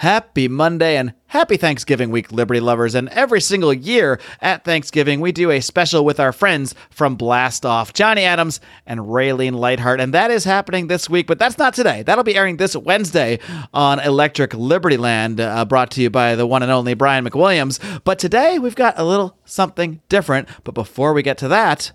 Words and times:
Happy 0.00 0.48
Monday 0.48 0.96
and 0.96 1.12
happy 1.26 1.58
Thanksgiving 1.58 2.10
week, 2.10 2.32
Liberty 2.32 2.58
lovers. 2.58 2.94
And 2.94 3.10
every 3.10 3.42
single 3.42 3.70
year 3.70 4.18
at 4.40 4.64
Thanksgiving, 4.64 5.20
we 5.20 5.30
do 5.30 5.50
a 5.50 5.60
special 5.60 6.06
with 6.06 6.18
our 6.18 6.32
friends 6.32 6.74
from 6.88 7.16
Blast 7.16 7.66
Off, 7.66 7.92
Johnny 7.92 8.24
Adams 8.24 8.60
and 8.86 9.00
Raylene 9.00 9.52
Lightheart. 9.52 10.00
And 10.00 10.14
that 10.14 10.30
is 10.30 10.44
happening 10.44 10.86
this 10.86 11.10
week, 11.10 11.26
but 11.26 11.38
that's 11.38 11.58
not 11.58 11.74
today. 11.74 12.02
That'll 12.02 12.24
be 12.24 12.34
airing 12.34 12.56
this 12.56 12.74
Wednesday 12.74 13.40
on 13.74 14.00
Electric 14.00 14.54
Liberty 14.54 14.96
Land, 14.96 15.38
uh, 15.38 15.66
brought 15.66 15.90
to 15.90 16.00
you 16.00 16.08
by 16.08 16.34
the 16.34 16.46
one 16.46 16.62
and 16.62 16.72
only 16.72 16.94
Brian 16.94 17.28
McWilliams. 17.28 18.02
But 18.02 18.18
today, 18.18 18.58
we've 18.58 18.74
got 18.74 18.98
a 18.98 19.04
little 19.04 19.36
something 19.44 20.00
different. 20.08 20.48
But 20.64 20.72
before 20.72 21.12
we 21.12 21.22
get 21.22 21.36
to 21.36 21.48
that, 21.48 21.92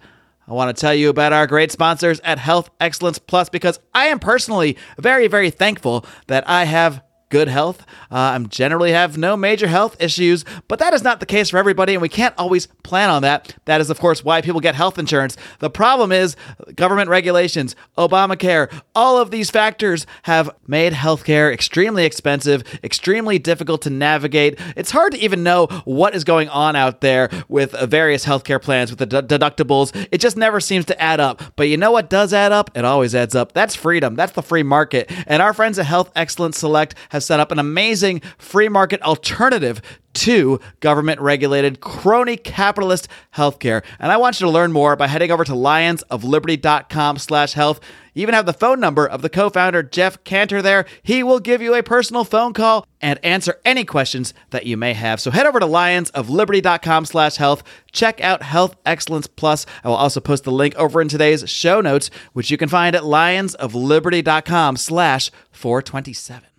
I 0.47 0.53
want 0.53 0.77
to 0.77 0.79
tell 0.79 0.93
you 0.93 1.09
about 1.09 1.33
our 1.33 1.47
great 1.47 1.71
sponsors 1.71 2.19
at 2.19 2.37
Health 2.37 2.69
Excellence 2.79 3.17
Plus 3.17 3.49
because 3.49 3.79
I 3.95 4.05
am 4.09 4.19
personally 4.19 4.77
very, 4.99 5.27
very 5.27 5.49
thankful 5.49 6.05
that 6.27 6.47
I 6.47 6.65
have 6.65 7.01
good 7.29 7.47
health. 7.47 7.85
Uh, 8.11 8.15
I 8.35 8.39
generally 8.47 8.91
have 8.91 9.17
no 9.17 9.35
major 9.35 9.67
health 9.67 9.95
issues, 9.99 10.45
but 10.67 10.79
that 10.79 10.93
is 10.93 11.03
not 11.03 11.19
the 11.19 11.25
case 11.25 11.49
for 11.49 11.57
everybody, 11.57 11.93
and 11.93 12.01
we 12.01 12.09
can't 12.09 12.35
always 12.37 12.67
plan 12.83 13.09
on 13.09 13.21
that. 13.23 13.55
That 13.65 13.81
is, 13.81 13.89
of 13.89 13.99
course, 13.99 14.23
why 14.23 14.41
people 14.41 14.61
get 14.61 14.75
health 14.75 14.97
insurance. 14.97 15.35
The 15.59 15.69
problem 15.69 16.11
is 16.11 16.35
government 16.75 17.09
regulations, 17.09 17.75
Obamacare, 17.97 18.71
all 18.95 19.17
of 19.17 19.31
these 19.31 19.49
factors 19.49 20.05
have 20.23 20.49
made 20.67 20.93
healthcare 20.93 21.51
extremely 21.53 22.05
expensive, 22.05 22.63
extremely 22.83 23.39
difficult 23.39 23.81
to 23.83 23.89
navigate. 23.89 24.59
It's 24.75 24.91
hard 24.91 25.13
to 25.13 25.19
even 25.19 25.43
know 25.43 25.67
what 25.85 26.15
is 26.15 26.23
going 26.23 26.49
on 26.49 26.75
out 26.75 27.01
there 27.01 27.29
with 27.47 27.71
various 27.71 28.25
healthcare 28.25 28.61
plans, 28.61 28.91
with 28.91 28.99
the 28.99 29.21
d- 29.21 29.37
deductibles. 29.37 30.07
It 30.11 30.19
just 30.19 30.37
never 30.37 30.59
seems 30.59 30.85
to 30.85 31.01
add 31.01 31.19
up. 31.19 31.41
But 31.55 31.69
you 31.69 31.77
know 31.77 31.91
what 31.91 32.09
does 32.09 32.33
add 32.33 32.51
up? 32.51 32.71
It 32.75 32.85
always 32.85 33.15
adds 33.15 33.35
up. 33.35 33.53
That's 33.53 33.75
freedom. 33.75 34.15
That's 34.15 34.33
the 34.33 34.43
free 34.43 34.63
market. 34.63 35.11
And 35.27 35.41
our 35.41 35.53
friends 35.53 35.79
at 35.79 35.85
Health 35.85 36.11
Excellence 36.15 36.57
Select 36.57 36.95
have 37.15 37.23
set 37.23 37.39
up 37.39 37.51
an 37.51 37.59
amazing 37.59 38.21
free 38.37 38.69
market 38.69 39.01
alternative 39.01 39.81
to 40.15 40.59
government 40.79 41.19
regulated 41.19 41.81
crony 41.81 42.37
capitalist 42.37 43.07
healthcare. 43.35 43.83
And 43.99 44.11
I 44.11 44.17
want 44.17 44.39
you 44.39 44.45
to 44.45 44.51
learn 44.51 44.71
more 44.71 44.95
by 44.95 45.07
heading 45.07 45.29
over 45.29 45.43
to 45.43 45.51
lionsofliberty.com 45.51 47.17
slash 47.17 47.53
health. 47.53 47.81
You 48.13 48.21
even 48.21 48.33
have 48.33 48.45
the 48.45 48.53
phone 48.53 48.79
number 48.79 49.05
of 49.05 49.21
the 49.21 49.29
co-founder 49.29 49.83
Jeff 49.83 50.23
Cantor 50.23 50.61
there. 50.61 50.85
He 51.03 51.21
will 51.21 51.41
give 51.41 51.61
you 51.61 51.75
a 51.75 51.83
personal 51.83 52.23
phone 52.23 52.53
call 52.53 52.87
and 53.01 53.19
answer 53.23 53.59
any 53.65 53.83
questions 53.83 54.33
that 54.51 54.65
you 54.65 54.77
may 54.77 54.93
have. 54.93 55.19
So 55.19 55.31
head 55.31 55.45
over 55.45 55.59
to 55.59 55.65
lionsofliberty.com 55.65 57.05
slash 57.05 57.35
health. 57.35 57.61
Check 57.91 58.21
out 58.21 58.41
Health 58.41 58.77
Excellence 58.85 59.27
Plus. 59.27 59.65
I 59.83 59.89
will 59.89 59.95
also 59.95 60.21
post 60.21 60.45
the 60.45 60.51
link 60.51 60.75
over 60.75 61.01
in 61.01 61.09
today's 61.09 61.49
show 61.49 61.81
notes, 61.81 62.09
which 62.31 62.49
you 62.49 62.57
can 62.57 62.69
find 62.69 62.95
at 62.95 63.03
lionsofliberty.com 63.03 64.77
slash 64.77 65.29
427. 65.51 66.54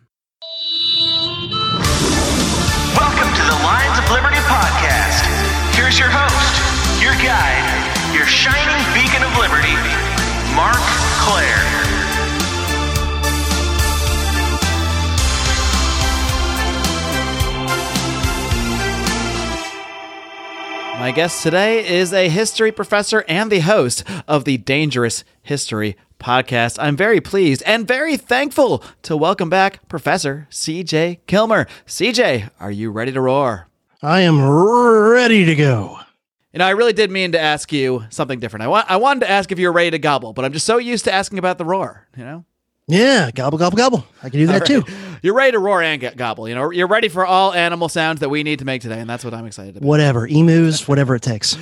Liberty 4.12 4.36
podcast. 4.46 5.26
Here's 5.74 5.98
your 5.98 6.08
host, 6.08 7.02
your 7.02 7.12
guide, 7.14 8.14
your 8.14 8.24
shining 8.24 8.78
beacon 8.94 9.22
of 9.26 9.36
liberty, 9.36 9.74
Marc 10.54 10.78
Clair. 11.26 11.58
My 21.00 21.12
guest 21.12 21.42
today 21.42 21.86
is 21.86 22.12
a 22.12 22.28
history 22.28 22.70
professor 22.70 23.24
and 23.28 23.50
the 23.50 23.60
host 23.60 24.04
of 24.28 24.44
the 24.44 24.56
Dangerous 24.56 25.24
History 25.42 25.96
podcast. 26.20 26.78
I'm 26.80 26.96
very 26.96 27.20
pleased 27.20 27.62
and 27.66 27.86
very 27.88 28.16
thankful 28.16 28.84
to 29.02 29.16
welcome 29.16 29.50
back 29.50 29.86
Professor 29.88 30.46
CJ 30.50 31.18
Killmer. 31.26 31.68
CJ, 31.86 32.50
are 32.60 32.70
you 32.70 32.90
ready 32.90 33.12
to 33.12 33.20
roar? 33.20 33.66
I 34.06 34.20
am 34.20 34.40
ready 34.40 35.44
to 35.46 35.56
go. 35.56 35.98
You 36.52 36.60
know, 36.60 36.64
I 36.64 36.70
really 36.70 36.92
did 36.92 37.10
mean 37.10 37.32
to 37.32 37.40
ask 37.40 37.72
you 37.72 38.04
something 38.08 38.38
different. 38.38 38.62
I, 38.62 38.68
wa- 38.68 38.84
I 38.88 38.98
wanted 38.98 39.20
to 39.20 39.30
ask 39.30 39.50
if 39.50 39.58
you're 39.58 39.72
ready 39.72 39.90
to 39.90 39.98
gobble, 39.98 40.32
but 40.32 40.44
I'm 40.44 40.52
just 40.52 40.64
so 40.64 40.78
used 40.78 41.06
to 41.06 41.12
asking 41.12 41.40
about 41.40 41.58
the 41.58 41.64
roar, 41.64 42.06
you 42.16 42.22
know? 42.22 42.44
Yeah, 42.86 43.32
gobble, 43.32 43.58
gobble, 43.58 43.76
gobble. 43.76 44.06
I 44.22 44.30
can 44.30 44.38
do 44.38 44.46
that 44.46 44.64
too. 44.64 44.84
You're 45.26 45.34
ready 45.34 45.50
to 45.50 45.58
roar 45.58 45.82
and 45.82 46.00
get 46.00 46.16
gobble. 46.16 46.48
You 46.48 46.54
know, 46.54 46.70
you're 46.70 46.86
ready 46.86 47.08
for 47.08 47.26
all 47.26 47.52
animal 47.52 47.88
sounds 47.88 48.20
that 48.20 48.28
we 48.28 48.44
need 48.44 48.60
to 48.60 48.64
make 48.64 48.80
today, 48.80 49.00
and 49.00 49.10
that's 49.10 49.24
what 49.24 49.34
I'm 49.34 49.44
excited 49.44 49.76
about. 49.76 49.84
Whatever, 49.84 50.24
emus, 50.24 50.86
whatever 50.86 51.16
it 51.16 51.22
takes. 51.22 51.56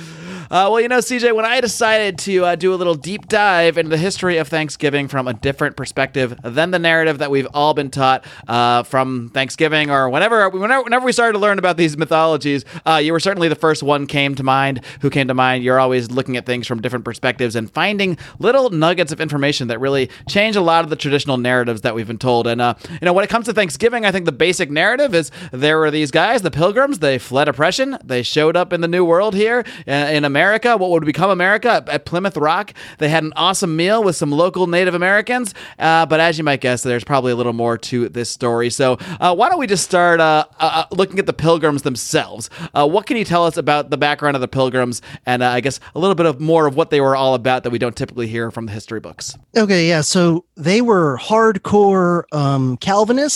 Uh, 0.51 0.69
well, 0.69 0.79
you 0.79 0.87
know, 0.87 0.99
CJ, 0.99 1.33
when 1.35 1.45
I 1.45 1.59
decided 1.59 2.19
to 2.19 2.45
uh, 2.45 2.55
do 2.55 2.73
a 2.73 2.75
little 2.75 2.93
deep 2.93 3.27
dive 3.27 3.79
into 3.79 3.89
the 3.89 3.97
history 3.97 4.37
of 4.37 4.47
Thanksgiving 4.47 5.07
from 5.07 5.27
a 5.27 5.33
different 5.33 5.75
perspective 5.75 6.37
than 6.43 6.69
the 6.69 6.77
narrative 6.77 7.17
that 7.17 7.31
we've 7.31 7.47
all 7.53 7.73
been 7.73 7.89
taught 7.89 8.23
uh, 8.47 8.83
from 8.83 9.31
Thanksgiving 9.33 9.89
or 9.89 10.07
whenever, 10.09 10.47
whenever, 10.49 10.83
whenever 10.83 11.05
we 11.05 11.11
started 11.11 11.33
to 11.33 11.39
learn 11.39 11.57
about 11.57 11.77
these 11.77 11.97
mythologies, 11.97 12.63
uh, 12.85 13.01
you 13.03 13.11
were 13.11 13.19
certainly 13.19 13.47
the 13.47 13.55
first 13.55 13.81
one 13.81 14.05
came 14.05 14.35
to 14.35 14.43
mind. 14.43 14.81
Who 15.01 15.09
came 15.09 15.27
to 15.29 15.33
mind? 15.33 15.63
You're 15.63 15.79
always 15.79 16.11
looking 16.11 16.37
at 16.37 16.45
things 16.45 16.67
from 16.67 16.79
different 16.79 17.05
perspectives 17.05 17.55
and 17.55 17.71
finding 17.71 18.17
little 18.37 18.69
nuggets 18.69 19.11
of 19.11 19.19
information 19.19 19.67
that 19.69 19.79
really 19.79 20.11
change 20.29 20.55
a 20.55 20.61
lot 20.61 20.83
of 20.83 20.91
the 20.91 20.95
traditional 20.95 21.37
narratives 21.37 21.81
that 21.81 21.95
we've 21.95 22.07
been 22.07 22.19
told. 22.19 22.45
And 22.45 22.61
uh, 22.61 22.75
you 22.89 22.99
know, 23.01 23.13
when 23.13 23.23
it 23.23 23.29
comes 23.29 23.45
to 23.45 23.53
Thanksgiving, 23.55 24.05
I 24.05 24.11
think 24.11 24.25
the 24.25 24.31
basic 24.31 24.69
narrative 24.69 25.15
is 25.15 25.31
there 25.51 25.79
were 25.79 25.91
these 25.91 26.11
guys, 26.11 26.41
the 26.41 26.51
Pilgrims. 26.51 26.99
They 26.99 27.17
fled 27.17 27.47
oppression. 27.47 27.97
They 28.03 28.21
showed 28.23 28.55
up 28.55 28.73
in 28.73 28.81
the 28.81 28.87
New 28.87 29.05
World 29.05 29.33
here 29.33 29.65
uh, 29.87 29.91
in 29.91 30.25
America, 30.25 30.77
what 30.77 30.91
would 30.91 31.05
become 31.05 31.29
America 31.29 31.83
at, 31.87 32.05
Plymouth 32.05 32.37
Rock. 32.37 32.73
They 32.99 33.09
had 33.09 33.23
an 33.23 33.33
awesome 33.35 33.75
meal 33.75 34.03
with 34.03 34.15
some 34.15 34.31
local 34.31 34.67
Native 34.67 34.93
Americans. 34.93 35.53
Uh, 35.79 36.05
but 36.05 36.19
as 36.19 36.37
you 36.37 36.43
might 36.43 36.61
guess, 36.61 36.83
there's 36.83 37.03
probably 37.03 37.31
a 37.31 37.35
little 37.35 37.53
more 37.53 37.77
to 37.77 38.09
this 38.09 38.29
story. 38.29 38.69
So 38.69 38.97
uh, 39.19 39.33
why 39.33 39.49
don't 39.49 39.59
we 39.59 39.67
just 39.67 39.83
start 39.83 40.19
uh, 40.19 40.45
uh, 40.59 40.85
looking 40.91 41.17
at 41.19 41.25
the 41.25 41.33
Pilgrims 41.33 41.81
themselves? 41.81 42.49
What 42.73 43.05
can 43.07 43.17
you 43.17 43.25
tell 43.25 43.45
us 43.45 43.57
about 43.57 43.89
the 43.89 43.97
background 43.97 44.35
of 44.35 44.41
the 44.41 44.47
Pilgrims 44.47 45.01
and 45.25 45.43
I 45.43 45.59
guess 45.61 45.79
a 45.95 45.99
little 45.99 46.15
bit 46.15 46.25
of 46.25 46.39
more 46.39 46.67
of 46.67 46.75
what 46.75 46.89
they 46.89 47.01
were 47.01 47.15
all 47.15 47.33
about 47.33 47.63
that 47.63 47.69
we 47.69 47.79
don't 47.79 47.95
typically 47.95 48.27
hear 48.27 48.51
from 48.51 48.65
the 48.67 48.71
history 48.71 48.99
books? 48.99 49.37
Okay, 49.55 49.87
yeah. 49.87 50.01
So 50.01 50.45
they 50.55 50.81
were 50.81 51.17
hardcore 51.17 52.23
um, 52.31 52.77
Calvinists 52.77 53.34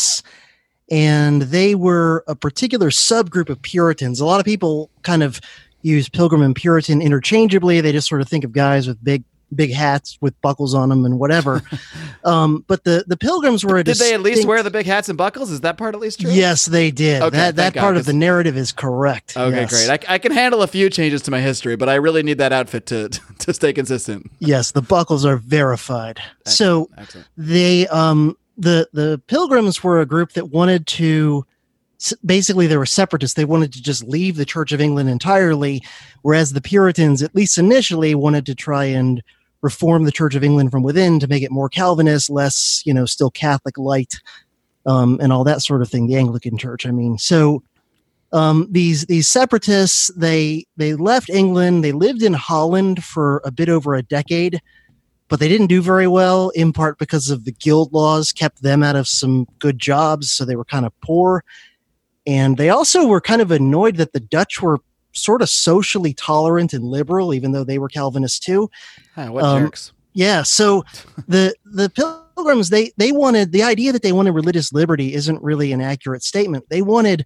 and 0.91 1.43
they 1.43 1.75
were 1.75 2.23
a 2.27 2.35
particular 2.35 2.89
subgroup 2.89 3.49
of 3.49 3.61
Puritans. 3.61 4.19
A 4.19 4.25
lot 4.25 4.39
of 4.39 4.45
people 4.45 4.89
kind 5.03 5.23
of 5.23 5.39
use 5.81 6.09
Pilgrim 6.09 6.41
and 6.41 6.55
Puritan 6.55 7.01
interchangeably. 7.01 7.81
They 7.81 7.91
just 7.91 8.07
sort 8.09 8.21
of 8.21 8.27
think 8.27 8.43
of 8.43 8.51
guys 8.51 8.87
with 8.87 9.03
big 9.03 9.23
big 9.55 9.73
hats 9.73 10.15
with 10.21 10.39
buckles 10.41 10.75
on 10.75 10.89
them 10.89 11.05
and 11.05 11.17
whatever. 11.19 11.63
um, 12.23 12.63
but 12.67 12.83
the 12.83 13.03
the 13.07 13.17
Pilgrims 13.17 13.65
were 13.65 13.77
a 13.77 13.83
Did 13.83 13.97
they 13.97 14.13
at 14.13 14.21
least 14.21 14.45
wear 14.47 14.61
the 14.61 14.71
big 14.71 14.85
hats 14.85 15.09
and 15.09 15.17
buckles? 15.17 15.49
Is 15.51 15.61
that 15.61 15.77
part 15.77 15.95
at 15.95 16.01
least 16.01 16.21
true? 16.21 16.31
Yes, 16.31 16.65
they 16.65 16.91
did. 16.91 17.21
Okay, 17.21 17.37
that 17.37 17.55
that 17.55 17.73
God, 17.73 17.81
part 17.81 17.97
of 17.97 18.05
the 18.05 18.13
narrative 18.13 18.57
is 18.57 18.71
correct. 18.71 19.35
Okay, 19.35 19.55
Yes. 19.61 19.69
great. 19.87 20.07
I, 20.07 20.15
I 20.15 20.17
can 20.17 20.31
handle 20.31 20.61
a 20.61 20.67
few 20.67 20.89
changes 20.89 21.21
to 21.23 21.31
my 21.31 21.41
history, 21.41 21.75
but 21.75 21.89
I 21.89 21.95
really 21.95 22.23
need 22.23 22.37
that 22.37 22.53
outfit 22.53 22.85
to 22.87 23.09
to 23.39 23.53
stay 23.53 23.73
consistent. 23.73 24.29
yes, 24.39 24.71
the 24.71 24.81
buckles 24.81 25.25
are 25.25 25.37
verified. 25.37 26.19
So 26.45 26.89
Excellent. 26.97 27.27
they 27.37 27.87
um 27.87 28.37
the 28.59 28.89
the 28.93 29.21
pilgrims 29.27 29.83
were 29.83 29.99
a 29.99 30.05
group 30.05 30.33
that 30.33 30.49
wanted 30.49 30.85
to 30.87 31.45
basically 32.25 32.67
they 32.67 32.77
were 32.77 32.85
separatists. 32.85 33.35
They 33.35 33.45
wanted 33.45 33.73
to 33.73 33.81
just 33.81 34.03
leave 34.03 34.35
the 34.35 34.45
church 34.45 34.71
of 34.71 34.81
england 34.81 35.09
entirely 35.09 35.81
whereas 36.21 36.53
the 36.53 36.61
puritans 36.61 37.23
at 37.23 37.35
least 37.35 37.57
initially 37.57 38.15
wanted 38.15 38.45
to 38.45 38.55
try 38.55 38.85
and 38.85 39.23
reform 39.61 40.03
the 40.05 40.11
church 40.11 40.35
of 40.35 40.43
england 40.43 40.71
from 40.71 40.83
within 40.83 41.19
to 41.19 41.27
make 41.27 41.43
it 41.43 41.51
more 41.51 41.69
calvinist 41.69 42.29
less 42.29 42.81
you 42.85 42.93
know 42.93 43.05
still 43.05 43.31
catholic 43.31 43.77
light 43.77 44.21
um, 44.85 45.19
and 45.21 45.33
all 45.33 45.43
that 45.43 45.61
sort 45.61 45.81
of 45.81 45.89
thing 45.89 46.07
the 46.07 46.15
anglican 46.15 46.57
church 46.57 46.85
i 46.85 46.91
mean. 46.91 47.17
So 47.17 47.63
um, 48.31 48.67
these 48.69 49.05
these 49.07 49.27
separatists 49.27 50.11
they 50.15 50.65
they 50.77 50.93
left 50.93 51.29
england. 51.29 51.83
They 51.83 51.91
lived 51.91 52.21
in 52.21 52.33
holland 52.33 53.03
for 53.03 53.41
a 53.43 53.51
bit 53.51 53.69
over 53.69 53.95
a 53.95 54.03
decade 54.03 54.61
but 55.29 55.39
they 55.39 55.47
didn't 55.47 55.67
do 55.67 55.81
very 55.81 56.07
well 56.07 56.49
in 56.49 56.73
part 56.73 56.97
because 56.97 57.29
of 57.29 57.45
the 57.45 57.51
guild 57.51 57.93
laws 57.93 58.31
kept 58.31 58.61
them 58.63 58.83
out 58.83 58.95
of 58.95 59.07
some 59.07 59.47
good 59.59 59.79
jobs 59.79 60.29
so 60.31 60.43
they 60.43 60.55
were 60.55 60.65
kind 60.65 60.85
of 60.85 60.99
poor. 61.01 61.43
And 62.27 62.57
they 62.57 62.69
also 62.69 63.07
were 63.07 63.21
kind 63.21 63.41
of 63.41 63.51
annoyed 63.51 63.95
that 63.95 64.11
the 64.11 64.19
dutch 64.19 64.61
were 64.61 64.79
sort 65.13 65.41
of 65.41 65.49
socially 65.49 66.13
tolerant 66.13 66.73
and 66.73 66.83
liberal 66.83 67.33
even 67.33 67.51
though 67.51 67.63
they 67.63 67.79
were 67.79 67.89
calvinists 67.89 68.39
too. 68.39 68.69
Huh, 69.15 69.27
what 69.27 69.43
um, 69.43 69.63
jerks. 69.63 69.91
yeah 70.13 70.43
so 70.43 70.83
the 71.27 71.53
the 71.65 71.89
pilgrims 72.35 72.69
they 72.69 72.91
they 72.97 73.11
wanted 73.11 73.51
the 73.51 73.63
idea 73.63 73.91
that 73.91 74.01
they 74.01 74.11
wanted 74.11 74.31
religious 74.31 74.73
liberty 74.73 75.13
isn't 75.13 75.41
really 75.41 75.71
an 75.71 75.81
accurate 75.81 76.23
statement. 76.23 76.65
They 76.69 76.81
wanted 76.81 77.25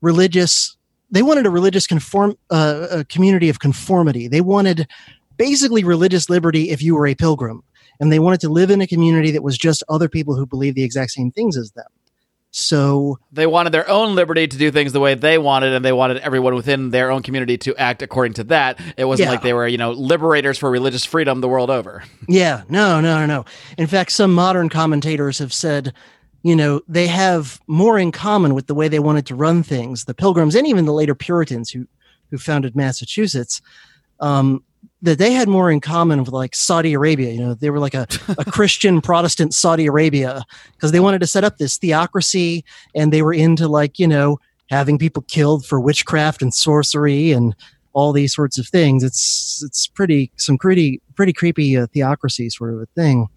religious 0.00 0.76
they 1.10 1.22
wanted 1.22 1.46
a 1.46 1.50
religious 1.50 1.86
conform 1.86 2.36
uh, 2.50 2.86
a 2.90 3.04
community 3.04 3.48
of 3.48 3.60
conformity. 3.60 4.26
They 4.28 4.40
wanted 4.40 4.88
basically 5.36 5.84
religious 5.84 6.28
liberty 6.30 6.70
if 6.70 6.82
you 6.82 6.94
were 6.94 7.06
a 7.06 7.14
pilgrim 7.14 7.62
and 8.00 8.10
they 8.12 8.18
wanted 8.18 8.40
to 8.40 8.48
live 8.48 8.70
in 8.70 8.80
a 8.80 8.86
community 8.86 9.30
that 9.30 9.42
was 9.42 9.56
just 9.58 9.82
other 9.88 10.08
people 10.08 10.34
who 10.36 10.46
believed 10.46 10.76
the 10.76 10.82
exact 10.84 11.10
same 11.12 11.30
things 11.30 11.56
as 11.56 11.72
them 11.72 11.86
so 12.56 13.18
They 13.32 13.48
wanted 13.48 13.70
their 13.70 13.88
own 13.90 14.14
liberty 14.14 14.46
to 14.46 14.56
do 14.56 14.70
things 14.70 14.92
the 14.92 15.00
way 15.00 15.16
they 15.16 15.38
wanted, 15.38 15.72
and 15.72 15.84
they 15.84 15.92
wanted 15.92 16.18
everyone 16.18 16.54
within 16.54 16.90
their 16.90 17.10
own 17.10 17.20
community 17.20 17.58
to 17.58 17.74
act 17.76 18.00
according 18.00 18.34
to 18.34 18.44
that. 18.44 18.78
It 18.96 19.06
wasn't 19.06 19.26
Yeah. 19.26 19.30
like 19.32 19.42
they 19.42 19.52
were, 19.52 19.66
you 19.66 19.76
know, 19.76 19.90
liberators 19.90 20.56
for 20.56 20.70
religious 20.70 21.04
freedom 21.04 21.40
the 21.40 21.48
world 21.48 21.68
over. 21.68 22.04
Yeah, 22.28 22.62
no, 22.68 23.00
no, 23.00 23.18
no, 23.18 23.26
no. 23.26 23.44
In 23.76 23.88
fact, 23.88 24.12
some 24.12 24.32
modern 24.32 24.68
commentators 24.68 25.38
have 25.40 25.52
said 25.52 25.92
you 26.44 26.54
know, 26.54 26.82
they 26.86 27.06
have 27.06 27.58
more 27.66 27.98
in 27.98 28.12
common 28.12 28.52
with 28.54 28.66
the 28.66 28.74
way 28.74 28.86
they 28.86 28.98
wanted 28.98 29.24
to 29.26 29.34
run 29.34 29.62
things. 29.62 30.04
The 30.04 30.12
Pilgrims 30.14 30.54
and 30.54 30.66
even 30.66 30.84
the 30.84 30.92
later 30.92 31.14
Puritans 31.16 31.70
who 31.70 31.86
who 32.30 32.36
founded 32.38 32.76
Massachusetts, 32.76 33.62
um, 34.20 34.62
that 35.04 35.18
they 35.18 35.32
had 35.32 35.48
more 35.48 35.70
in 35.70 35.80
common 35.80 36.20
with 36.20 36.32
like 36.32 36.54
Saudi 36.54 36.94
Arabia. 36.94 37.30
You 37.30 37.40
know, 37.40 37.54
they 37.54 37.68
were 37.68 37.78
like 37.78 37.92
a, 37.92 38.06
a 38.38 38.44
Christian 38.50 39.02
Protestant 39.02 39.54
Saudi 39.54 39.84
Arabia 39.86 40.42
because 40.72 40.92
they 40.92 41.00
wanted 41.00 41.20
to 41.20 41.26
set 41.26 41.44
up 41.44 41.58
this 41.58 41.76
theocracy 41.76 42.64
and 42.94 43.12
they 43.12 43.20
were 43.20 43.34
into 43.34 43.68
like, 43.68 43.98
you 43.98 44.08
know, 44.08 44.38
having 44.70 44.98
people 44.98 45.22
killed 45.28 45.66
for 45.66 45.78
witchcraft 45.78 46.40
and 46.40 46.54
sorcery 46.54 47.32
and 47.32 47.54
all 47.92 48.12
these 48.12 48.34
sorts 48.34 48.58
of 48.58 48.66
things. 48.66 49.04
It's 49.04 49.62
it's 49.62 49.86
pretty 49.86 50.32
some 50.36 50.56
pretty 50.56 51.02
pretty 51.14 51.34
creepy 51.34 51.76
uh, 51.76 51.86
theocracy 51.88 52.50
sort 52.50 52.72
of 52.72 52.80
a 52.80 52.86
thing. 52.94 53.28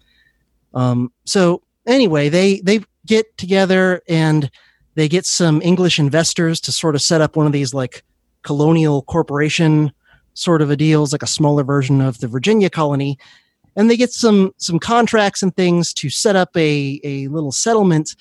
Um, 0.72 1.12
so 1.26 1.62
anyway, 1.86 2.30
they 2.30 2.60
they 2.60 2.80
get 3.04 3.36
together 3.36 4.00
and 4.08 4.50
they 4.94 5.06
get 5.06 5.26
some 5.26 5.60
English 5.60 5.98
investors 5.98 6.60
to 6.62 6.72
sort 6.72 6.94
of 6.94 7.02
set 7.02 7.20
up 7.20 7.36
one 7.36 7.46
of 7.46 7.52
these 7.52 7.74
like 7.74 8.02
colonial 8.42 9.02
corporation 9.02 9.92
sort 10.38 10.62
of 10.62 10.70
a 10.70 10.76
deals, 10.76 11.12
like 11.12 11.22
a 11.22 11.26
smaller 11.26 11.64
version 11.64 12.00
of 12.00 12.18
the 12.20 12.28
Virginia 12.28 12.70
colony. 12.70 13.18
And 13.76 13.90
they 13.90 13.96
get 13.96 14.12
some 14.12 14.52
some 14.56 14.78
contracts 14.78 15.42
and 15.42 15.54
things 15.54 15.92
to 15.94 16.10
set 16.10 16.36
up 16.36 16.56
a, 16.56 17.00
a 17.04 17.28
little 17.28 17.52
settlement 17.52 18.16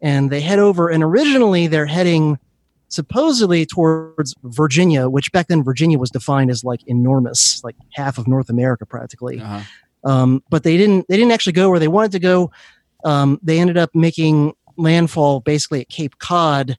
and 0.00 0.30
they 0.30 0.40
head 0.40 0.58
over 0.58 0.88
and 0.88 1.02
originally 1.02 1.66
they're 1.66 1.86
heading 1.86 2.38
supposedly 2.88 3.66
towards 3.66 4.34
Virginia, 4.44 5.08
which 5.08 5.32
back 5.32 5.48
then 5.48 5.64
Virginia 5.64 5.98
was 5.98 6.10
defined 6.10 6.50
as 6.50 6.64
like 6.64 6.80
enormous, 6.86 7.62
like 7.64 7.76
half 7.92 8.18
of 8.18 8.28
North 8.28 8.48
America 8.48 8.86
practically. 8.86 9.40
Uh-huh. 9.40 9.60
Um, 10.04 10.42
but 10.50 10.62
they 10.62 10.76
didn't 10.76 11.06
they 11.08 11.16
didn't 11.16 11.32
actually 11.32 11.54
go 11.54 11.70
where 11.70 11.80
they 11.80 11.88
wanted 11.88 12.12
to 12.12 12.18
go. 12.18 12.50
Um, 13.04 13.38
they 13.42 13.58
ended 13.58 13.76
up 13.76 13.90
making 13.94 14.52
landfall 14.76 15.40
basically 15.40 15.80
at 15.80 15.88
Cape 15.88 16.18
Cod, 16.18 16.78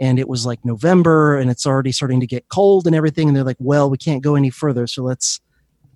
and 0.00 0.18
it 0.18 0.28
was 0.28 0.46
like 0.46 0.64
November, 0.64 1.38
and 1.38 1.50
it's 1.50 1.66
already 1.66 1.92
starting 1.92 2.20
to 2.20 2.26
get 2.26 2.48
cold 2.48 2.86
and 2.86 2.94
everything. 2.94 3.28
And 3.28 3.36
they're 3.36 3.44
like, 3.44 3.56
"Well, 3.58 3.90
we 3.90 3.98
can't 3.98 4.22
go 4.22 4.34
any 4.34 4.50
further, 4.50 4.86
so 4.86 5.02
let's 5.02 5.40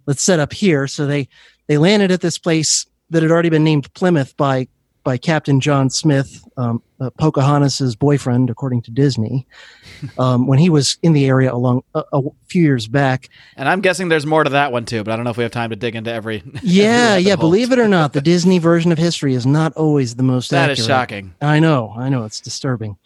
let's 0.06 0.22
set 0.22 0.40
up 0.40 0.52
here." 0.52 0.86
So 0.86 1.06
they 1.06 1.28
they 1.66 1.78
landed 1.78 2.10
at 2.10 2.20
this 2.20 2.38
place 2.38 2.86
that 3.10 3.22
had 3.22 3.30
already 3.30 3.50
been 3.50 3.64
named 3.64 3.92
Plymouth 3.94 4.36
by 4.36 4.68
by 5.04 5.16
Captain 5.16 5.60
John 5.60 5.90
Smith, 5.90 6.46
um, 6.56 6.82
uh, 7.00 7.10
Pocahontas's 7.10 7.96
boyfriend, 7.96 8.50
according 8.50 8.82
to 8.82 8.90
Disney, 8.90 9.46
um, 10.18 10.46
when 10.46 10.58
he 10.58 10.70
was 10.70 10.96
in 11.02 11.12
the 11.12 11.26
area 11.26 11.52
along 11.52 11.82
a, 11.94 12.04
a 12.12 12.20
few 12.46 12.62
years 12.62 12.86
back. 12.86 13.28
And 13.56 13.68
I'm 13.68 13.80
guessing 13.80 14.08
there's 14.08 14.26
more 14.26 14.44
to 14.44 14.50
that 14.50 14.72
one 14.72 14.84
too, 14.84 15.02
but 15.02 15.12
I 15.12 15.16
don't 15.16 15.24
know 15.24 15.30
if 15.30 15.36
we 15.36 15.42
have 15.42 15.52
time 15.52 15.70
to 15.70 15.76
dig 15.76 15.96
into 15.96 16.12
every. 16.12 16.42
Yeah, 16.62 17.16
yeah. 17.16 17.36
Believe 17.36 17.72
it 17.72 17.78
or 17.78 17.88
not, 17.88 18.12
the 18.12 18.20
Disney 18.32 18.58
version 18.58 18.92
of 18.92 18.98
history 18.98 19.34
is 19.34 19.44
not 19.44 19.72
always 19.74 20.14
the 20.14 20.22
most. 20.22 20.50
That 20.50 20.70
accurate. 20.70 20.78
is 20.78 20.86
shocking. 20.86 21.34
I 21.40 21.58
know, 21.58 21.94
I 21.96 22.08
know, 22.08 22.24
it's 22.24 22.40
disturbing. 22.40 22.96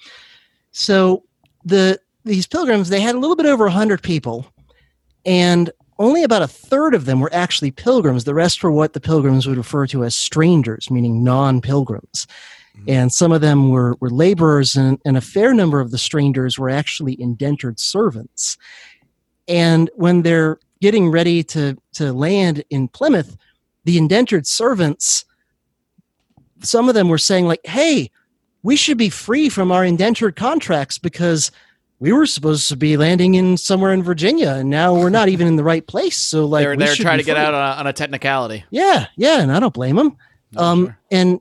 So 0.79 1.25
the 1.65 1.99
these 2.25 2.47
pilgrims, 2.47 2.91
they 2.91 3.01
had 3.01 3.15
a 3.15 3.19
little 3.19 3.35
bit 3.35 3.47
over 3.47 3.67
hundred 3.69 4.03
people, 4.03 4.47
and 5.25 5.71
only 5.99 6.23
about 6.23 6.43
a 6.43 6.47
third 6.49 6.95
of 6.95 7.07
them 7.07 7.19
were 7.19 7.33
actually 7.33 7.71
pilgrims. 7.71 8.25
The 8.25 8.35
rest 8.35 8.63
were 8.63 8.71
what 8.71 8.93
the 8.93 9.01
pilgrims 9.01 9.47
would 9.47 9.57
refer 9.57 9.87
to 9.87 10.05
as 10.05 10.15
strangers, 10.15 10.91
meaning 10.91 11.25
non-pilgrims. 11.25 12.27
Mm-hmm. 12.77 12.91
And 12.91 13.11
some 13.11 13.33
of 13.33 13.41
them 13.41 13.71
were, 13.71 13.97
were 14.01 14.11
laborers, 14.11 14.77
and, 14.77 15.01
and 15.07 15.17
a 15.17 15.23
fair 15.23 15.55
number 15.55 15.81
of 15.81 15.93
the 15.93 15.99
strangers 15.99 16.59
were 16.59 16.69
actually 16.69 17.19
indentured 17.19 17.81
servants. 17.81 18.59
And 19.49 19.89
when 19.95 20.21
they're 20.21 20.59
getting 20.83 21.09
ready 21.11 21.43
to, 21.45 21.79
to 21.95 22.13
land 22.13 22.65
in 22.69 22.89
Plymouth, 22.89 23.39
the 23.85 23.97
indentured 23.97 24.47
servants, 24.47 25.25
some 26.61 26.91
of 26.91 26.95
them 26.95 27.09
were 27.09 27.17
saying, 27.17 27.47
like, 27.47 27.65
hey, 27.65 28.11
we 28.67 28.75
should 28.75 28.99
be 28.99 29.09
free 29.09 29.49
from 29.49 29.71
our 29.71 29.85
indentured 29.85 30.35
contracts 30.35 30.99
because 30.99 31.53
we 32.01 32.13
were 32.13 32.27
supposed 32.27 32.69
to 32.69 32.77
be 32.77 32.97
landing 32.97 33.37
in 33.37 33.57
somewhere 33.57 33.93
in 33.93 34.03
Virginia, 34.03 34.51
and 34.51 34.69
now 34.69 34.93
we're 34.93 35.09
not 35.09 35.29
even 35.29 35.47
in 35.47 35.55
the 35.55 35.63
right 35.63 35.87
place. 35.87 36.17
So, 36.17 36.45
like, 36.47 36.65
they're 36.65 36.77
they're 36.77 36.97
trying 36.97 37.19
to 37.19 37.25
get 37.25 37.37
free. 37.37 37.45
out 37.45 37.55
on 37.55 37.63
a, 37.63 37.81
on 37.81 37.87
a 37.87 37.93
technicality. 37.93 38.65
Yeah, 38.71 39.07
yeah, 39.17 39.41
and 39.41 39.53
I 39.53 39.61
don't 39.61 39.73
blame 39.73 39.95
them. 39.95 40.17
No, 40.51 40.61
Um, 40.61 40.85
sure. 40.87 40.99
and 41.13 41.41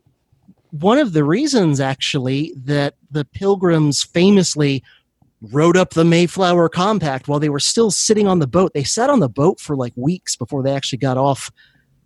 one 0.70 1.00
of 1.00 1.14
the 1.14 1.24
reasons, 1.24 1.80
actually, 1.80 2.54
that 2.64 2.94
the 3.10 3.26
Pilgrims 3.26 4.04
famously 4.04 4.84
wrote 5.42 5.76
up 5.76 5.96
the 5.96 6.06
Mayflower 6.06 6.70
Compact 6.70 7.28
while 7.28 7.40
they 7.40 7.50
were 7.50 7.60
still 7.60 7.90
sitting 7.90 8.28
on 8.28 8.38
the 8.38 8.48
boat. 8.48 8.72
They 8.76 8.84
sat 8.84 9.10
on 9.10 9.20
the 9.20 9.30
boat 9.30 9.60
for 9.60 9.76
like 9.76 9.94
weeks 9.96 10.36
before 10.36 10.62
they 10.62 10.74
actually 10.76 11.00
got 11.00 11.18
off 11.18 11.52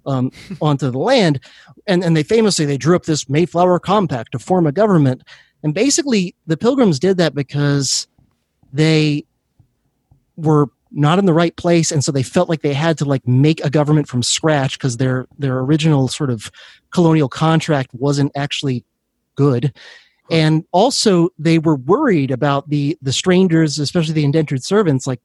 um, 0.06 0.32
onto 0.62 0.90
the 0.90 0.98
land, 0.98 1.40
and 1.88 2.04
and 2.04 2.16
they 2.16 2.24
famously 2.24 2.66
they 2.66 2.78
drew 2.78 2.96
up 2.96 3.04
this 3.04 3.30
Mayflower 3.30 3.80
Compact 3.80 4.32
to 4.34 4.40
form 4.40 4.68
a 4.68 4.72
government. 4.72 5.24
And 5.62 5.74
basically, 5.74 6.36
the 6.48 6.56
Pilgrims 6.56 7.00
did 7.00 7.18
that 7.18 7.36
because 7.36 8.08
they 8.72 9.26
were 10.38 10.70
not 10.92 11.20
in 11.20 11.26
the 11.26 11.34
right 11.34 11.56
place. 11.56 11.92
And 11.92 12.04
so 12.04 12.12
they 12.12 12.24
felt 12.24 12.50
like 12.50 12.62
they 12.62 12.74
had 12.74 12.98
to 13.00 13.06
like 13.06 13.28
make 13.28 13.64
a 13.64 13.70
government 13.70 14.08
from 14.08 14.24
scratch 14.24 14.78
because 14.78 14.98
their 14.98 15.28
their 15.38 15.60
original 15.60 16.08
sort 16.08 16.30
of 16.30 16.52
colonial 16.92 17.30
contract 17.30 17.94
wasn't 17.94 18.32
actually 18.36 18.84
good. 19.36 19.74
And 20.32 20.64
also 20.72 21.30
they 21.38 21.60
were 21.60 21.76
worried 21.76 22.32
about 22.32 22.70
the 22.70 22.98
the 23.02 23.14
strangers 23.14 23.80
especially 23.80 24.14
the 24.14 24.24
indentured 24.24 24.64
servants 24.64 25.06
like 25.06 25.22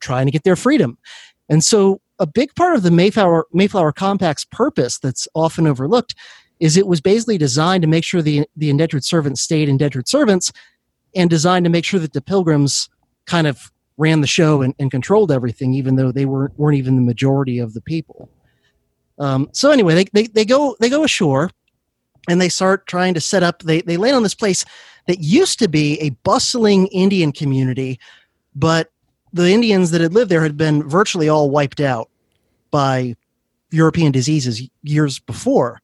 trying 0.00 0.26
to 0.26 0.32
get 0.32 0.44
their 0.44 0.56
freedom. 0.56 0.98
And 1.48 1.62
so 1.62 2.00
a 2.18 2.26
big 2.26 2.54
part 2.54 2.76
of 2.76 2.82
the 2.82 2.90
mayflower 2.90 3.46
mayflower 3.52 3.92
compact's 3.92 4.44
purpose 4.44 4.98
that's 4.98 5.28
often 5.34 5.66
overlooked 5.66 6.14
is 6.60 6.76
it 6.76 6.86
was 6.86 7.00
basically 7.00 7.38
designed 7.38 7.82
to 7.82 7.88
make 7.88 8.04
sure 8.04 8.22
the 8.22 8.46
the 8.56 8.70
indentured 8.70 9.04
servants 9.04 9.40
stayed 9.40 9.68
indentured 9.68 10.08
servants 10.08 10.52
and 11.14 11.30
designed 11.30 11.64
to 11.64 11.70
make 11.70 11.84
sure 11.84 12.00
that 12.00 12.12
the 12.12 12.20
pilgrims 12.20 12.88
kind 13.26 13.46
of 13.46 13.70
ran 13.96 14.20
the 14.20 14.26
show 14.26 14.62
and, 14.62 14.74
and 14.78 14.90
controlled 14.90 15.32
everything, 15.32 15.74
even 15.74 15.96
though 15.96 16.12
they 16.12 16.24
weren't 16.24 16.58
weren't 16.58 16.78
even 16.78 16.96
the 16.96 17.02
majority 17.02 17.58
of 17.58 17.74
the 17.74 17.80
people. 17.80 18.30
Um, 19.18 19.48
so 19.52 19.70
anyway, 19.70 19.94
they, 19.94 20.04
they 20.12 20.26
they 20.28 20.44
go 20.44 20.76
they 20.80 20.88
go 20.88 21.04
ashore, 21.04 21.50
and 22.28 22.40
they 22.40 22.48
start 22.48 22.86
trying 22.86 23.14
to 23.14 23.20
set 23.20 23.42
up. 23.42 23.62
They 23.62 23.82
they 23.82 23.96
land 23.96 24.16
on 24.16 24.22
this 24.22 24.34
place 24.34 24.64
that 25.06 25.20
used 25.20 25.58
to 25.58 25.68
be 25.68 26.00
a 26.00 26.10
bustling 26.10 26.86
Indian 26.88 27.32
community, 27.32 27.98
but 28.54 28.90
the 29.42 29.52
Indians 29.52 29.90
that 29.90 30.00
had 30.00 30.14
lived 30.14 30.30
there 30.30 30.42
had 30.42 30.56
been 30.56 30.82
virtually 30.82 31.28
all 31.28 31.50
wiped 31.50 31.80
out 31.80 32.10
by 32.70 33.14
European 33.70 34.12
diseases 34.12 34.62
years 34.82 35.18
before. 35.18 35.80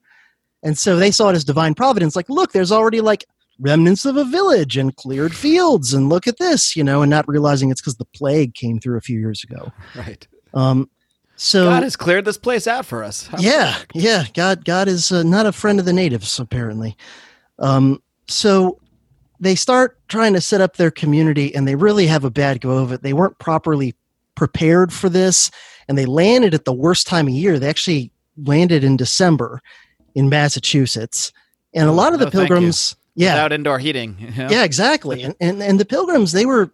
And 0.62 0.78
so 0.78 0.96
they 0.96 1.10
saw 1.10 1.28
it 1.28 1.36
as 1.36 1.44
divine 1.44 1.74
providence. 1.74 2.16
Like, 2.16 2.28
look, 2.28 2.52
there's 2.52 2.72
already 2.72 3.00
like 3.00 3.24
remnants 3.58 4.04
of 4.04 4.16
a 4.16 4.24
village 4.24 4.76
and 4.76 4.96
cleared 4.96 5.34
fields, 5.34 5.94
and 5.94 6.08
look 6.08 6.26
at 6.26 6.38
this, 6.38 6.75
you 6.75 6.82
know, 6.82 7.02
and 7.02 7.11
not 7.11 7.28
realizing 7.28 7.70
it's 7.70 7.80
because 7.80 7.96
the 7.96 8.04
plague 8.06 8.54
came 8.54 8.80
through 8.80 8.96
a 8.96 9.02
few 9.02 9.20
years 9.20 9.44
ago. 9.44 9.73
Right. 9.94 10.26
Um, 10.54 10.88
so 11.37 11.66
God 11.66 11.82
has 11.82 11.96
cleared 11.96 12.25
this 12.25 12.38
place 12.38 12.66
out 12.66 12.87
for 12.87 13.04
us. 13.04 13.28
Yeah, 13.38 13.76
yeah. 13.92 14.25
God, 14.34 14.64
God 14.64 14.88
is 14.88 15.12
uh, 15.12 15.23
not 15.23 15.46
a 15.46 15.52
friend 15.52 15.78
of 15.78 15.84
the 15.84 15.92
natives, 15.92 16.38
apparently. 16.38 16.96
Um, 17.58 18.02
so 18.26 18.80
they 19.41 19.55
start 19.55 19.99
trying 20.09 20.33
to 20.35 20.41
set 20.41 20.61
up 20.61 20.76
their 20.76 20.91
community, 20.91 21.55
and 21.55 21.67
they 21.67 21.75
really 21.75 22.07
have 22.07 22.25
a 22.25 22.31
bad 22.31 22.61
go 22.61 22.79
of 22.79 22.93
it. 22.93 23.03
They 23.03 23.12
weren't 23.12 23.38
properly 23.38 23.95
prepared 24.35 24.93
for 24.93 25.09
this, 25.09 25.50
and 25.88 25.99
they 25.99 26.07
landed 26.07 26.55
at 26.55 26.64
the 26.64 26.73
worst 26.73 27.07
time 27.07 27.26
of 27.26 27.35
year. 27.35 27.59
They 27.59 27.69
actually 27.69 28.11
landed 28.37 28.85
in 28.85 28.97
December 28.97 29.61
in 30.14 30.29
Massachusetts, 30.29 31.33
and 31.73 31.88
a 31.88 31.93
lot 31.93 32.12
of 32.12 32.21
the 32.21 32.26
No, 32.26 32.31
pilgrims, 32.31 32.97
yeah, 33.14 33.35
Without 33.35 33.53
indoor 33.53 33.79
heating. 33.79 34.17
you 34.21 34.31
know? 34.31 34.49
yeah, 34.50 34.64
exactly. 34.64 35.23
And, 35.23 35.35
and 35.41 35.62
and 35.62 35.79
the 35.79 35.85
pilgrims, 35.85 36.33
they 36.33 36.47
were 36.47 36.71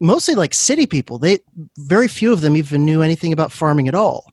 mostly 0.00 0.34
like 0.34 0.54
city 0.54 0.86
people. 0.86 1.18
They 1.18 1.40
very 1.78 2.08
few 2.08 2.32
of 2.32 2.40
them 2.40 2.56
even 2.56 2.84
knew 2.84 3.02
anything 3.02 3.32
about 3.32 3.52
farming 3.52 3.88
at 3.88 3.94
all. 3.94 4.32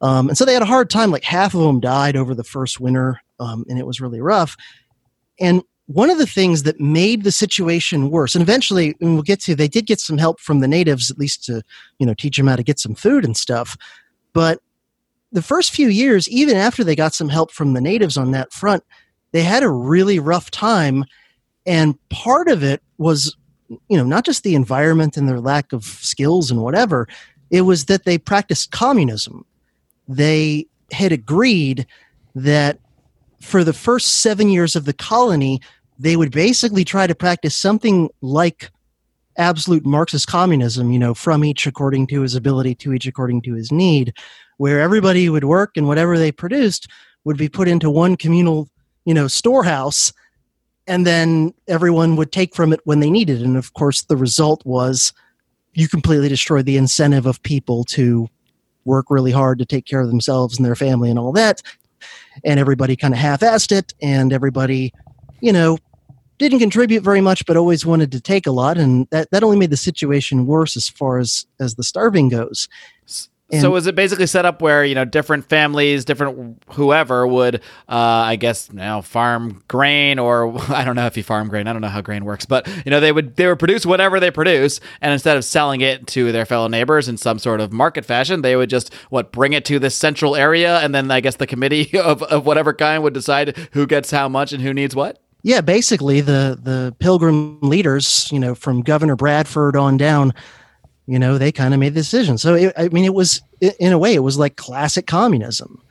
Um, 0.00 0.28
and 0.28 0.38
so 0.38 0.44
they 0.44 0.52
had 0.52 0.62
a 0.62 0.66
hard 0.66 0.90
time. 0.90 1.10
Like 1.10 1.24
half 1.24 1.54
of 1.54 1.60
them 1.60 1.80
died 1.80 2.16
over 2.16 2.34
the 2.34 2.44
first 2.44 2.80
winter, 2.80 3.20
um, 3.40 3.64
and 3.68 3.78
it 3.78 3.86
was 3.86 4.00
really 4.00 4.20
rough. 4.20 4.56
And 5.40 5.62
one 5.88 6.10
of 6.10 6.18
the 6.18 6.26
things 6.26 6.64
that 6.64 6.78
made 6.78 7.24
the 7.24 7.32
situation 7.32 8.10
worse, 8.10 8.34
and 8.34 8.42
eventually, 8.42 8.94
and 9.00 9.14
we'll 9.14 9.22
get 9.22 9.40
to, 9.40 9.54
they 9.54 9.68
did 9.68 9.86
get 9.86 9.98
some 9.98 10.18
help 10.18 10.38
from 10.38 10.60
the 10.60 10.68
natives, 10.68 11.10
at 11.10 11.18
least 11.18 11.44
to 11.44 11.62
you 11.98 12.06
know 12.06 12.14
teach 12.14 12.36
them 12.36 12.46
how 12.46 12.56
to 12.56 12.62
get 12.62 12.78
some 12.78 12.94
food 12.94 13.24
and 13.24 13.36
stuff. 13.36 13.76
But 14.34 14.60
the 15.32 15.42
first 15.42 15.70
few 15.70 15.88
years, 15.88 16.28
even 16.28 16.56
after 16.56 16.84
they 16.84 16.94
got 16.94 17.14
some 17.14 17.30
help 17.30 17.50
from 17.50 17.72
the 17.72 17.80
natives 17.80 18.18
on 18.18 18.32
that 18.32 18.52
front, 18.52 18.84
they 19.32 19.42
had 19.42 19.62
a 19.62 19.70
really 19.70 20.18
rough 20.18 20.50
time. 20.50 21.04
And 21.66 21.98
part 22.10 22.48
of 22.48 22.62
it 22.62 22.82
was, 22.98 23.36
you 23.68 23.96
know, 23.96 24.04
not 24.04 24.24
just 24.24 24.42
the 24.42 24.54
environment 24.54 25.16
and 25.16 25.28
their 25.28 25.40
lack 25.40 25.72
of 25.72 25.84
skills 25.84 26.50
and 26.50 26.62
whatever, 26.62 27.08
it 27.50 27.62
was 27.62 27.86
that 27.86 28.04
they 28.04 28.18
practiced 28.18 28.70
communism. 28.70 29.44
They 30.06 30.66
had 30.92 31.12
agreed 31.12 31.86
that 32.34 32.78
for 33.40 33.64
the 33.64 33.72
first 33.72 34.20
seven 34.20 34.48
years 34.48 34.76
of 34.76 34.84
the 34.84 34.92
colony, 34.92 35.60
they 35.98 36.16
would 36.16 36.30
basically 36.30 36.84
try 36.84 37.06
to 37.06 37.14
practice 37.14 37.56
something 37.56 38.08
like 38.20 38.70
absolute 39.36 39.84
Marxist 39.86 40.26
communism, 40.26 40.90
you 40.90 40.98
know, 40.98 41.14
from 41.14 41.44
each 41.44 41.66
according 41.66 42.06
to 42.08 42.22
his 42.22 42.34
ability, 42.34 42.74
to 42.76 42.92
each 42.92 43.06
according 43.06 43.42
to 43.42 43.54
his 43.54 43.70
need, 43.70 44.12
where 44.56 44.80
everybody 44.80 45.28
would 45.28 45.44
work 45.44 45.76
and 45.76 45.86
whatever 45.86 46.18
they 46.18 46.32
produced 46.32 46.88
would 47.24 47.36
be 47.36 47.48
put 47.48 47.68
into 47.68 47.90
one 47.90 48.16
communal, 48.16 48.68
you 49.04 49.14
know, 49.14 49.28
storehouse 49.28 50.12
and 50.88 51.06
then 51.06 51.52
everyone 51.68 52.16
would 52.16 52.32
take 52.32 52.56
from 52.56 52.72
it 52.72 52.80
when 52.84 53.00
they 53.00 53.10
needed. 53.10 53.42
And 53.42 53.56
of 53.56 53.74
course, 53.74 54.02
the 54.02 54.16
result 54.16 54.64
was 54.64 55.12
you 55.74 55.86
completely 55.86 56.28
destroyed 56.28 56.64
the 56.64 56.78
incentive 56.78 57.26
of 57.26 57.42
people 57.42 57.84
to 57.84 58.28
work 58.86 59.06
really 59.10 59.30
hard 59.30 59.58
to 59.58 59.66
take 59.66 59.84
care 59.84 60.00
of 60.00 60.08
themselves 60.08 60.56
and 60.56 60.64
their 60.64 60.74
family 60.74 61.10
and 61.10 61.18
all 61.18 61.30
that. 61.32 61.62
And 62.42 62.58
everybody 62.58 62.96
kind 62.96 63.12
of 63.12 63.20
half 63.20 63.40
assed 63.40 63.70
it, 63.70 63.92
and 64.00 64.32
everybody, 64.32 64.92
you 65.40 65.52
know, 65.52 65.76
didn't 66.38 66.60
contribute 66.60 67.02
very 67.02 67.20
much, 67.20 67.44
but 67.46 67.56
always 67.56 67.84
wanted 67.84 68.12
to 68.12 68.20
take 68.20 68.46
a 68.46 68.52
lot. 68.52 68.78
And 68.78 69.06
that, 69.10 69.30
that 69.30 69.42
only 69.42 69.56
made 69.56 69.70
the 69.70 69.76
situation 69.76 70.46
worse 70.46 70.76
as 70.76 70.88
far 70.88 71.18
as, 71.18 71.46
as 71.60 71.74
the 71.74 71.84
starving 71.84 72.28
goes. 72.28 72.68
And 73.50 73.62
so 73.62 73.70
was 73.70 73.86
it 73.86 73.94
basically 73.94 74.26
set 74.26 74.44
up 74.44 74.60
where 74.60 74.84
you 74.84 74.94
know 74.94 75.06
different 75.06 75.48
families, 75.48 76.04
different 76.04 76.62
whoever 76.72 77.26
would, 77.26 77.56
uh, 77.88 77.94
I 77.96 78.36
guess, 78.36 78.68
you 78.68 78.76
know, 78.76 79.00
farm 79.00 79.62
grain, 79.68 80.18
or 80.18 80.54
I 80.68 80.84
don't 80.84 80.96
know 80.96 81.06
if 81.06 81.16
you 81.16 81.22
farm 81.22 81.48
grain. 81.48 81.66
I 81.66 81.72
don't 81.72 81.80
know 81.80 81.88
how 81.88 82.02
grain 82.02 82.26
works, 82.26 82.44
but 82.44 82.66
you 82.84 82.90
know 82.90 83.00
they 83.00 83.10
would 83.10 83.36
they 83.36 83.46
would 83.46 83.58
produce 83.58 83.86
whatever 83.86 84.20
they 84.20 84.30
produce, 84.30 84.80
and 85.00 85.14
instead 85.14 85.38
of 85.38 85.44
selling 85.44 85.80
it 85.80 86.06
to 86.08 86.30
their 86.30 86.44
fellow 86.44 86.68
neighbors 86.68 87.08
in 87.08 87.16
some 87.16 87.38
sort 87.38 87.62
of 87.62 87.72
market 87.72 88.04
fashion, 88.04 88.42
they 88.42 88.54
would 88.54 88.68
just 88.68 88.92
what 89.08 89.32
bring 89.32 89.54
it 89.54 89.64
to 89.64 89.78
this 89.78 89.96
central 89.96 90.36
area, 90.36 90.80
and 90.80 90.94
then 90.94 91.10
I 91.10 91.20
guess 91.20 91.36
the 91.36 91.46
committee 91.46 91.98
of, 91.98 92.22
of 92.24 92.44
whatever 92.44 92.74
kind 92.74 93.02
would 93.02 93.14
decide 93.14 93.56
who 93.72 93.86
gets 93.86 94.10
how 94.10 94.28
much 94.28 94.52
and 94.52 94.62
who 94.62 94.74
needs 94.74 94.94
what. 94.94 95.22
Yeah, 95.44 95.60
basically 95.60 96.20
the 96.20 96.58
the 96.60 96.94
pilgrim 96.98 97.60
leaders, 97.60 98.28
you 98.32 98.40
know, 98.40 98.54
from 98.54 98.82
Governor 98.82 99.16
Bradford 99.16 99.76
on 99.76 99.96
down 99.96 100.32
you 101.06 101.18
know 101.18 101.38
they 101.38 101.52
kind 101.52 101.74
of 101.74 101.80
made 101.80 101.94
the 101.94 102.00
decision. 102.00 102.38
So 102.38 102.54
it, 102.54 102.72
i 102.78 102.88
mean 102.90 103.04
it 103.04 103.14
was 103.14 103.40
in 103.80 103.92
a 103.92 103.98
way 103.98 104.14
it 104.14 104.20
was 104.20 104.38
like 104.38 104.56
classic 104.56 105.06
communism 105.06 105.82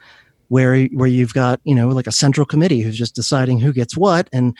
where 0.49 0.85
where 0.87 1.07
you've 1.07 1.33
got 1.33 1.59
you 1.65 1.75
know 1.75 1.89
like 1.89 2.07
a 2.07 2.11
central 2.13 2.45
committee 2.45 2.81
who's 2.81 2.97
just 2.97 3.15
deciding 3.15 3.59
who 3.59 3.73
gets 3.73 3.97
what 3.97 4.29
and 4.33 4.57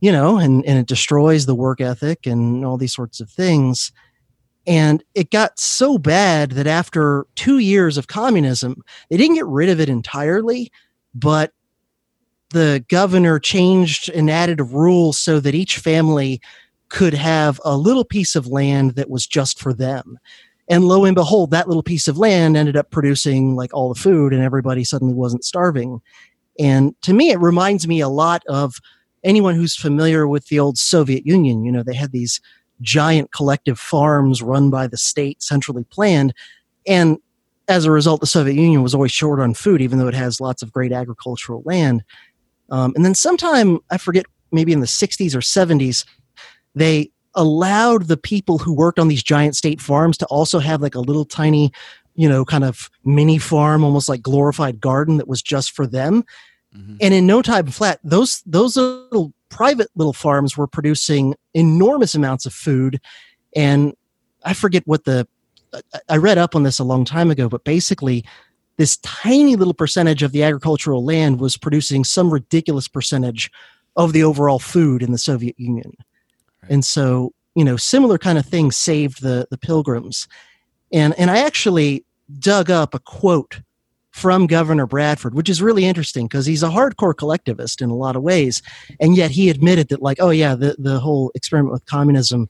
you 0.00 0.12
know 0.12 0.38
and 0.38 0.64
and 0.66 0.78
it 0.78 0.86
destroys 0.86 1.46
the 1.46 1.54
work 1.56 1.80
ethic 1.80 2.26
and 2.26 2.64
all 2.64 2.76
these 2.78 2.94
sorts 2.94 3.20
of 3.20 3.30
things. 3.30 3.92
And 4.66 5.04
it 5.14 5.30
got 5.30 5.58
so 5.60 5.98
bad 5.98 6.52
that 6.52 6.66
after 6.68 7.26
2 7.36 7.58
years 7.58 7.98
of 7.98 8.08
communism 8.08 8.82
they 9.10 9.16
didn't 9.18 9.36
get 9.36 9.46
rid 9.46 9.70
of 9.70 9.80
it 9.80 9.88
entirely 9.90 10.72
but 11.14 11.52
the 12.50 12.84
governor 12.88 13.38
changed 13.38 14.10
and 14.10 14.30
added 14.30 14.60
a 14.60 14.64
rule 14.64 15.12
so 15.12 15.40
that 15.40 15.54
each 15.54 15.78
family 15.78 16.40
could 16.88 17.14
have 17.14 17.60
a 17.64 17.76
little 17.76 18.04
piece 18.04 18.34
of 18.34 18.48
land 18.48 18.96
that 18.96 19.10
was 19.10 19.26
just 19.26 19.60
for 19.60 19.72
them. 19.72 20.18
And 20.68 20.84
lo 20.84 21.04
and 21.04 21.14
behold, 21.14 21.50
that 21.50 21.68
little 21.68 21.82
piece 21.82 22.06
of 22.06 22.18
land 22.18 22.56
ended 22.56 22.76
up 22.76 22.90
producing 22.90 23.56
like 23.56 23.74
all 23.74 23.92
the 23.92 24.00
food, 24.00 24.32
and 24.32 24.42
everybody 24.42 24.84
suddenly 24.84 25.14
wasn't 25.14 25.44
starving. 25.44 26.00
And 26.58 26.94
to 27.02 27.12
me, 27.12 27.30
it 27.30 27.40
reminds 27.40 27.88
me 27.88 28.00
a 28.00 28.08
lot 28.08 28.42
of 28.48 28.76
anyone 29.24 29.54
who's 29.54 29.76
familiar 29.76 30.28
with 30.28 30.46
the 30.46 30.60
old 30.60 30.78
Soviet 30.78 31.26
Union. 31.26 31.64
You 31.64 31.72
know, 31.72 31.82
they 31.82 31.94
had 31.94 32.12
these 32.12 32.40
giant 32.80 33.32
collective 33.32 33.78
farms 33.78 34.42
run 34.42 34.70
by 34.70 34.86
the 34.86 34.96
state, 34.96 35.42
centrally 35.42 35.84
planned. 35.84 36.34
And 36.86 37.18
as 37.68 37.84
a 37.84 37.90
result, 37.90 38.20
the 38.20 38.26
Soviet 38.26 38.54
Union 38.54 38.82
was 38.82 38.94
always 38.94 39.12
short 39.12 39.40
on 39.40 39.54
food, 39.54 39.80
even 39.80 39.98
though 39.98 40.08
it 40.08 40.14
has 40.14 40.40
lots 40.40 40.62
of 40.62 40.72
great 40.72 40.92
agricultural 40.92 41.62
land. 41.64 42.02
Um, 42.70 42.92
and 42.96 43.04
then 43.04 43.14
sometime, 43.14 43.78
I 43.90 43.98
forget, 43.98 44.26
maybe 44.52 44.72
in 44.72 44.80
the 44.80 44.86
60s 44.86 45.34
or 45.34 45.40
70s, 45.40 46.04
they 46.74 47.10
allowed 47.34 48.08
the 48.08 48.16
people 48.16 48.58
who 48.58 48.72
worked 48.72 48.98
on 48.98 49.08
these 49.08 49.22
giant 49.22 49.56
state 49.56 49.80
farms 49.80 50.18
to 50.18 50.26
also 50.26 50.58
have 50.58 50.82
like 50.82 50.94
a 50.94 51.00
little 51.00 51.24
tiny, 51.24 51.72
you 52.14 52.28
know, 52.28 52.44
kind 52.44 52.64
of 52.64 52.90
mini 53.04 53.38
farm, 53.38 53.84
almost 53.84 54.08
like 54.08 54.22
glorified 54.22 54.80
garden 54.80 55.16
that 55.18 55.28
was 55.28 55.42
just 55.42 55.72
for 55.72 55.86
them. 55.86 56.24
Mm-hmm. 56.76 56.96
And 57.00 57.14
in 57.14 57.26
no 57.26 57.42
time 57.42 57.66
flat, 57.66 58.00
those 58.04 58.42
those 58.46 58.76
little 58.76 59.32
private 59.48 59.88
little 59.96 60.12
farms 60.12 60.56
were 60.56 60.66
producing 60.66 61.34
enormous 61.54 62.14
amounts 62.14 62.46
of 62.46 62.54
food. 62.54 63.00
And 63.56 63.94
I 64.44 64.54
forget 64.54 64.86
what 64.86 65.04
the 65.04 65.26
I 66.08 66.16
read 66.16 66.38
up 66.38 66.56
on 66.56 66.62
this 66.62 66.78
a 66.78 66.84
long 66.84 67.04
time 67.04 67.30
ago, 67.30 67.48
but 67.48 67.64
basically 67.64 68.24
this 68.80 68.96
tiny 69.02 69.56
little 69.56 69.74
percentage 69.74 70.22
of 70.22 70.32
the 70.32 70.42
agricultural 70.42 71.04
land 71.04 71.38
was 71.38 71.58
producing 71.58 72.02
some 72.02 72.32
ridiculous 72.32 72.88
percentage 72.88 73.50
of 73.94 74.14
the 74.14 74.24
overall 74.24 74.58
food 74.58 75.02
in 75.02 75.12
the 75.12 75.18
Soviet 75.18 75.54
Union. 75.60 75.92
And 76.70 76.82
so, 76.82 77.34
you 77.54 77.62
know, 77.62 77.76
similar 77.76 78.16
kind 78.16 78.38
of 78.38 78.46
things 78.46 78.78
saved 78.78 79.20
the 79.20 79.46
the 79.50 79.58
pilgrims. 79.58 80.26
And 80.90 81.12
and 81.18 81.30
I 81.30 81.40
actually 81.40 82.06
dug 82.38 82.70
up 82.70 82.94
a 82.94 83.00
quote 83.00 83.60
from 84.12 84.46
Governor 84.46 84.86
Bradford, 84.86 85.34
which 85.34 85.50
is 85.50 85.60
really 85.60 85.84
interesting 85.84 86.26
because 86.26 86.46
he's 86.46 86.62
a 86.62 86.70
hardcore 86.70 87.14
collectivist 87.14 87.82
in 87.82 87.90
a 87.90 87.94
lot 87.94 88.16
of 88.16 88.22
ways, 88.22 88.62
and 88.98 89.14
yet 89.14 89.30
he 89.30 89.50
admitted 89.50 89.90
that, 89.90 90.00
like, 90.00 90.16
oh 90.20 90.30
yeah, 90.30 90.54
the 90.54 90.74
the 90.78 91.00
whole 91.00 91.32
experiment 91.34 91.74
with 91.74 91.84
communism 91.84 92.48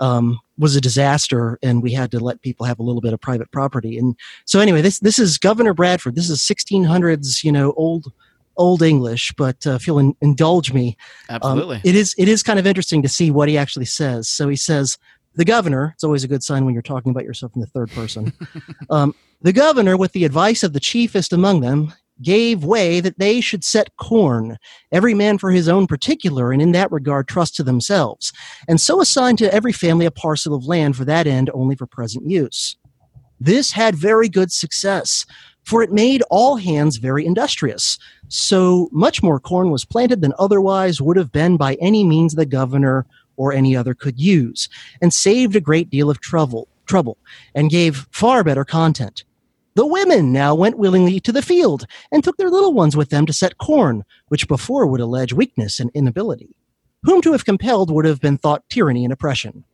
um, 0.00 0.40
was 0.62 0.76
a 0.76 0.80
disaster, 0.80 1.58
and 1.62 1.82
we 1.82 1.92
had 1.92 2.10
to 2.12 2.20
let 2.20 2.40
people 2.40 2.64
have 2.64 2.78
a 2.78 2.82
little 2.82 3.00
bit 3.00 3.12
of 3.12 3.20
private 3.20 3.50
property. 3.50 3.98
And 3.98 4.16
so, 4.46 4.60
anyway, 4.60 4.80
this 4.80 5.00
this 5.00 5.18
is 5.18 5.36
Governor 5.36 5.74
Bradford. 5.74 6.14
This 6.14 6.30
is 6.30 6.38
1600s, 6.38 7.44
you 7.44 7.52
know, 7.52 7.72
old 7.76 8.10
old 8.56 8.80
English, 8.80 9.32
but 9.36 9.66
uh, 9.66 9.72
if 9.72 9.86
you'll 9.86 9.98
in- 9.98 10.16
indulge 10.20 10.72
me, 10.72 10.96
um, 11.28 11.36
absolutely, 11.36 11.76
um, 11.76 11.82
it 11.84 11.96
is 11.96 12.14
it 12.16 12.28
is 12.28 12.42
kind 12.42 12.58
of 12.58 12.66
interesting 12.66 13.02
to 13.02 13.08
see 13.08 13.30
what 13.30 13.48
he 13.48 13.58
actually 13.58 13.84
says. 13.84 14.28
So 14.28 14.48
he 14.48 14.56
says, 14.56 14.96
"The 15.34 15.44
governor." 15.44 15.90
It's 15.94 16.04
always 16.04 16.24
a 16.24 16.28
good 16.28 16.44
sign 16.44 16.64
when 16.64 16.72
you're 16.72 16.82
talking 16.82 17.10
about 17.10 17.24
yourself 17.24 17.52
in 17.54 17.60
the 17.60 17.66
third 17.66 17.90
person. 17.90 18.32
um, 18.90 19.14
the 19.42 19.52
governor, 19.52 19.96
with 19.96 20.12
the 20.12 20.24
advice 20.24 20.62
of 20.62 20.72
the 20.72 20.80
chiefest 20.80 21.32
among 21.32 21.60
them, 21.60 21.92
gave 22.22 22.64
way 22.64 23.00
that 23.00 23.18
they 23.18 23.40
should 23.40 23.64
set 23.64 23.96
corn, 23.96 24.58
every 24.90 25.14
man 25.14 25.38
for 25.38 25.50
his 25.50 25.68
own 25.68 25.86
particular, 25.86 26.52
and 26.52 26.62
in 26.62 26.72
that 26.72 26.92
regard 26.92 27.28
trust 27.28 27.56
to 27.56 27.62
themselves, 27.62 28.32
and 28.68 28.80
so 28.80 29.00
assigned 29.00 29.38
to 29.38 29.52
every 29.52 29.72
family 29.72 30.06
a 30.06 30.10
parcel 30.10 30.54
of 30.54 30.66
land 30.66 30.96
for 30.96 31.04
that 31.04 31.26
end 31.26 31.50
only 31.54 31.74
for 31.74 31.86
present 31.86 32.28
use. 32.28 32.76
This 33.40 33.72
had 33.72 33.96
very 33.96 34.28
good 34.28 34.52
success, 34.52 35.26
for 35.64 35.82
it 35.82 35.92
made 35.92 36.22
all 36.30 36.56
hands 36.56 36.96
very 36.98 37.26
industrious. 37.26 37.98
So 38.28 38.88
much 38.92 39.22
more 39.22 39.40
corn 39.40 39.70
was 39.70 39.84
planted 39.84 40.20
than 40.20 40.32
otherwise 40.38 41.00
would 41.00 41.16
have 41.16 41.32
been 41.32 41.56
by 41.56 41.74
any 41.74 42.04
means 42.04 42.34
the 42.34 42.46
governor 42.46 43.06
or 43.36 43.52
any 43.52 43.76
other 43.76 43.94
could 43.94 44.20
use, 44.20 44.68
and 45.00 45.12
saved 45.12 45.56
a 45.56 45.60
great 45.60 45.90
deal 45.90 46.10
of 46.10 46.20
trouble, 46.20 46.68
trouble 46.86 47.18
and 47.54 47.70
gave 47.70 48.06
far 48.12 48.44
better 48.44 48.64
content. 48.64 49.24
The 49.74 49.86
women 49.86 50.32
now 50.32 50.54
went 50.54 50.78
willingly 50.78 51.18
to 51.20 51.32
the 51.32 51.42
field 51.42 51.86
and 52.10 52.22
took 52.22 52.36
their 52.36 52.50
little 52.50 52.74
ones 52.74 52.96
with 52.96 53.10
them 53.10 53.24
to 53.26 53.32
set 53.32 53.58
corn, 53.58 54.04
which 54.28 54.48
before 54.48 54.86
would 54.86 55.00
allege 55.00 55.32
weakness 55.32 55.80
and 55.80 55.90
inability. 55.94 56.54
Whom 57.04 57.22
to 57.22 57.32
have 57.32 57.44
compelled 57.44 57.90
would 57.90 58.04
have 58.04 58.20
been 58.20 58.38
thought 58.38 58.68
tyranny 58.68 59.04
and 59.04 59.12
oppression. 59.12 59.64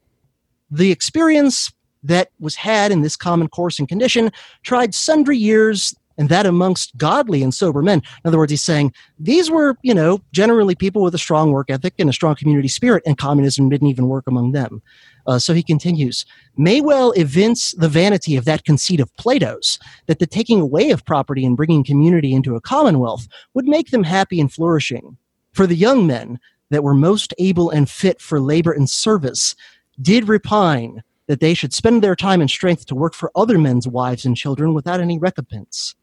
The 0.70 0.92
experience 0.92 1.72
that 2.02 2.30
was 2.38 2.54
had 2.56 2.92
in 2.92 3.02
this 3.02 3.16
common 3.16 3.48
course 3.48 3.78
and 3.78 3.88
condition, 3.88 4.30
tried 4.62 4.94
sundry 4.94 5.36
years, 5.36 5.94
and 6.16 6.28
that 6.28 6.46
amongst 6.46 6.96
godly 6.96 7.42
and 7.42 7.54
sober 7.54 7.82
men. 7.82 7.98
In 7.98 8.28
other 8.28 8.38
words, 8.38 8.50
he's 8.50 8.62
saying 8.62 8.92
these 9.18 9.50
were, 9.50 9.76
you 9.82 9.94
know, 9.94 10.20
generally 10.32 10.74
people 10.74 11.02
with 11.02 11.14
a 11.14 11.18
strong 11.18 11.52
work 11.52 11.70
ethic 11.70 11.94
and 11.98 12.10
a 12.10 12.12
strong 12.12 12.34
community 12.34 12.68
spirit, 12.68 13.02
and 13.06 13.16
communism 13.16 13.68
didn't 13.68 13.88
even 13.88 14.08
work 14.08 14.24
among 14.26 14.52
them. 14.52 14.82
Uh, 15.28 15.38
so 15.38 15.52
he 15.52 15.62
continues, 15.62 16.24
may 16.56 16.80
well 16.80 17.10
evince 17.12 17.72
the 17.72 17.88
vanity 17.88 18.34
of 18.34 18.46
that 18.46 18.64
conceit 18.64 18.98
of 18.98 19.14
Plato's, 19.16 19.78
that 20.06 20.20
the 20.20 20.26
taking 20.26 20.58
away 20.58 20.90
of 20.90 21.04
property 21.04 21.44
and 21.44 21.54
bringing 21.54 21.84
community 21.84 22.32
into 22.32 22.56
a 22.56 22.62
commonwealth 22.62 23.28
would 23.52 23.66
make 23.66 23.90
them 23.90 24.02
happy 24.02 24.40
and 24.40 24.50
flourishing. 24.50 25.18
For 25.52 25.66
the 25.66 25.76
young 25.76 26.06
men 26.06 26.40
that 26.70 26.82
were 26.82 26.94
most 26.94 27.34
able 27.38 27.68
and 27.68 27.90
fit 27.90 28.22
for 28.22 28.40
labor 28.40 28.72
and 28.72 28.88
service 28.88 29.54
did 30.00 30.28
repine 30.28 31.02
that 31.26 31.40
they 31.40 31.52
should 31.52 31.74
spend 31.74 32.02
their 32.02 32.16
time 32.16 32.40
and 32.40 32.48
strength 32.48 32.86
to 32.86 32.94
work 32.94 33.12
for 33.12 33.30
other 33.36 33.58
men's 33.58 33.86
wives 33.86 34.24
and 34.24 34.34
children 34.34 34.72
without 34.72 34.98
any 34.98 35.18
recompense. 35.18 35.94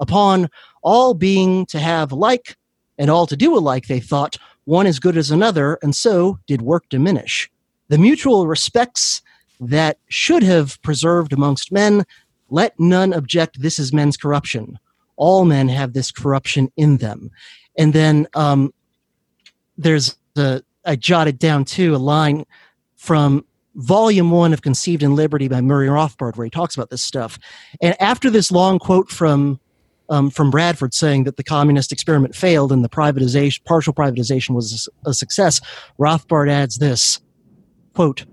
Upon 0.00 0.50
all 0.82 1.14
being 1.14 1.66
to 1.66 1.78
have 1.78 2.10
alike 2.10 2.56
and 2.98 3.08
all 3.08 3.28
to 3.28 3.36
do 3.36 3.56
alike, 3.56 3.86
they 3.86 4.00
thought, 4.00 4.38
one 4.64 4.88
as 4.88 4.98
good 4.98 5.16
as 5.16 5.30
another, 5.30 5.78
and 5.82 5.94
so 5.94 6.40
did 6.48 6.62
work 6.62 6.88
diminish. 6.88 7.48
The 7.92 7.98
mutual 7.98 8.46
respects 8.46 9.20
that 9.60 9.98
should 10.08 10.42
have 10.42 10.80
preserved 10.80 11.34
amongst 11.34 11.70
men, 11.70 12.06
let 12.48 12.72
none 12.80 13.12
object 13.12 13.60
this 13.60 13.78
is 13.78 13.92
men's 13.92 14.16
corruption. 14.16 14.78
All 15.16 15.44
men 15.44 15.68
have 15.68 15.92
this 15.92 16.10
corruption 16.10 16.72
in 16.74 16.96
them. 16.96 17.30
And 17.76 17.92
then 17.92 18.28
um, 18.34 18.72
there's 19.76 20.16
the, 20.32 20.64
I 20.86 20.96
jotted 20.96 21.38
down 21.38 21.66
too 21.66 21.94
a 21.94 21.98
line 21.98 22.46
from 22.96 23.44
volume 23.74 24.30
one 24.30 24.54
of 24.54 24.62
Conceived 24.62 25.02
in 25.02 25.14
Liberty 25.14 25.48
by 25.48 25.60
Murray 25.60 25.88
Rothbard, 25.88 26.38
where 26.38 26.46
he 26.46 26.50
talks 26.50 26.74
about 26.74 26.88
this 26.88 27.04
stuff. 27.04 27.38
And 27.82 27.94
after 28.00 28.30
this 28.30 28.50
long 28.50 28.78
quote 28.78 29.10
from 29.10 29.60
um, 30.08 30.30
from 30.30 30.50
Bradford 30.50 30.94
saying 30.94 31.24
that 31.24 31.36
the 31.36 31.44
communist 31.44 31.92
experiment 31.92 32.34
failed 32.34 32.72
and 32.72 32.82
the 32.82 32.88
privatization, 32.88 33.62
partial 33.64 33.92
privatization 33.92 34.54
was 34.54 34.88
a 35.04 35.12
success, 35.12 35.60
Rothbard 35.98 36.50
adds 36.50 36.78
this 36.78 37.20
quote, 37.94 38.24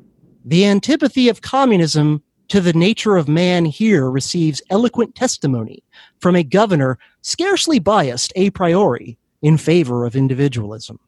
the 0.46 0.66
antipathy 0.66 1.30
of 1.30 1.42
communism 1.42 2.24
to 2.50 2.60
the 2.60 2.74
nature 2.74 3.16
of 3.16 3.28
man 3.28 3.66
here 3.66 4.10
receives 4.10 4.62
eloquent 4.70 5.16
testimony 5.16 5.84
from 6.20 6.36
a 6.36 6.44
governor 6.44 6.98
scarcely 7.22 7.80
biased 7.80 8.34
a 8.36 8.50
priori 8.52 9.18
in 9.42 9.58
favor 9.58 10.06
of 10.06 10.16
individualism. 10.16 11.00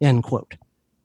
End 0.00 0.22
quote. 0.22 0.54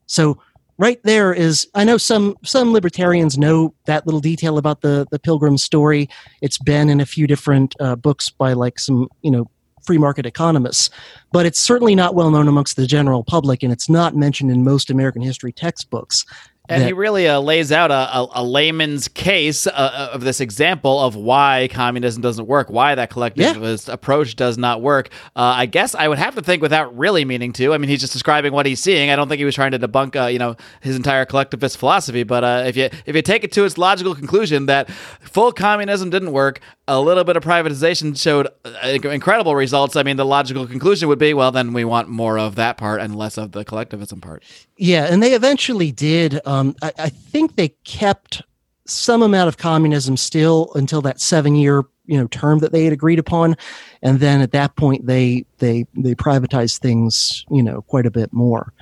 So 0.06 0.38
right 0.78 1.00
there 1.02 1.32
is 1.32 1.66
I 1.74 1.84
know 1.84 1.96
some 1.96 2.36
some 2.44 2.72
libertarians 2.72 3.38
know 3.38 3.74
that 3.86 4.06
little 4.06 4.20
detail 4.20 4.58
about 4.58 4.82
the 4.82 5.06
the 5.10 5.18
Pilgrim 5.18 5.58
story. 5.58 6.08
It's 6.42 6.58
been 6.58 6.88
in 6.88 7.00
a 7.00 7.06
few 7.06 7.26
different 7.26 7.74
uh, 7.80 7.96
books 7.96 8.30
by 8.30 8.52
like 8.52 8.78
some 8.78 9.08
you 9.22 9.30
know 9.30 9.50
free 9.82 9.98
market 9.98 10.26
economists, 10.26 10.90
but 11.32 11.46
it's 11.46 11.60
certainly 11.60 11.94
not 11.94 12.14
well 12.14 12.30
known 12.30 12.48
amongst 12.48 12.76
the 12.76 12.86
general 12.86 13.22
public, 13.24 13.62
and 13.62 13.72
it's 13.72 13.88
not 13.88 14.16
mentioned 14.16 14.50
in 14.50 14.64
most 14.64 14.90
American 14.90 15.22
history 15.22 15.52
textbooks. 15.52 16.24
And 16.68 16.82
that- 16.82 16.86
he 16.86 16.92
really 16.92 17.28
uh, 17.28 17.38
lays 17.40 17.70
out 17.72 17.90
a, 17.90 17.94
a, 17.94 18.28
a 18.36 18.44
layman's 18.44 19.08
case 19.08 19.66
uh, 19.66 20.10
of 20.12 20.22
this 20.22 20.40
example 20.40 21.00
of 21.00 21.14
why 21.16 21.68
communism 21.70 22.22
doesn't 22.22 22.46
work, 22.46 22.70
why 22.70 22.94
that 22.94 23.10
collectivist 23.10 23.88
approach 23.88 24.36
does 24.36 24.58
not 24.58 24.82
work. 24.82 25.10
Uh, 25.36 25.54
I 25.56 25.66
guess 25.66 25.94
I 25.94 26.08
would 26.08 26.18
have 26.18 26.34
to 26.34 26.42
think 26.42 26.62
without 26.62 26.96
really 26.96 27.24
meaning 27.24 27.52
to. 27.54 27.72
I 27.72 27.78
mean, 27.78 27.88
he's 27.88 28.00
just 28.00 28.12
describing 28.12 28.52
what 28.52 28.66
he's 28.66 28.80
seeing. 28.80 29.10
I 29.10 29.16
don't 29.16 29.28
think 29.28 29.38
he 29.38 29.44
was 29.44 29.54
trying 29.54 29.72
to 29.72 29.78
debunk, 29.78 30.20
uh, 30.20 30.26
you 30.26 30.38
know, 30.38 30.56
his 30.80 30.96
entire 30.96 31.24
collectivist 31.24 31.78
philosophy. 31.78 32.22
But 32.22 32.44
uh, 32.44 32.64
if 32.66 32.76
you 32.76 32.90
if 33.06 33.14
you 33.14 33.22
take 33.22 33.44
it 33.44 33.52
to 33.52 33.64
its 33.64 33.78
logical 33.78 34.14
conclusion 34.14 34.66
that 34.66 34.90
full 34.90 35.52
communism 35.52 36.10
didn't 36.10 36.32
work, 36.32 36.60
a 36.88 37.00
little 37.00 37.24
bit 37.24 37.36
of 37.36 37.42
privatization 37.42 38.18
showed 38.20 38.48
uh, 38.64 38.98
incredible 39.10 39.56
results. 39.56 39.96
I 39.96 40.02
mean, 40.02 40.16
the 40.16 40.24
logical 40.24 40.66
conclusion 40.66 41.08
would 41.08 41.18
be, 41.18 41.34
well, 41.34 41.50
then 41.50 41.72
we 41.72 41.84
want 41.84 42.08
more 42.08 42.38
of 42.38 42.54
that 42.56 42.76
part 42.76 43.00
and 43.00 43.16
less 43.16 43.36
of 43.36 43.52
the 43.52 43.64
collectivism 43.64 44.20
part. 44.20 44.44
Yeah, 44.76 45.06
and 45.10 45.22
they 45.22 45.32
eventually 45.34 45.90
did. 45.90 46.40
Um, 46.46 46.76
I, 46.82 46.92
I 46.98 47.08
think 47.08 47.56
they 47.56 47.70
kept 47.84 48.42
some 48.86 49.22
amount 49.22 49.48
of 49.48 49.56
communism 49.56 50.16
still 50.16 50.70
until 50.74 51.02
that 51.02 51.20
seven-year 51.20 51.84
you 52.06 52.16
know 52.16 52.28
term 52.28 52.60
that 52.60 52.72
they 52.72 52.84
had 52.84 52.92
agreed 52.92 53.18
upon, 53.18 53.56
and 54.02 54.20
then 54.20 54.40
at 54.40 54.52
that 54.52 54.76
point 54.76 55.06
they 55.06 55.44
they 55.58 55.84
they 55.94 56.14
privatized 56.14 56.78
things 56.78 57.44
you 57.50 57.62
know 57.62 57.82
quite 57.82 58.06
a 58.06 58.10
bit 58.10 58.32
more. 58.32 58.72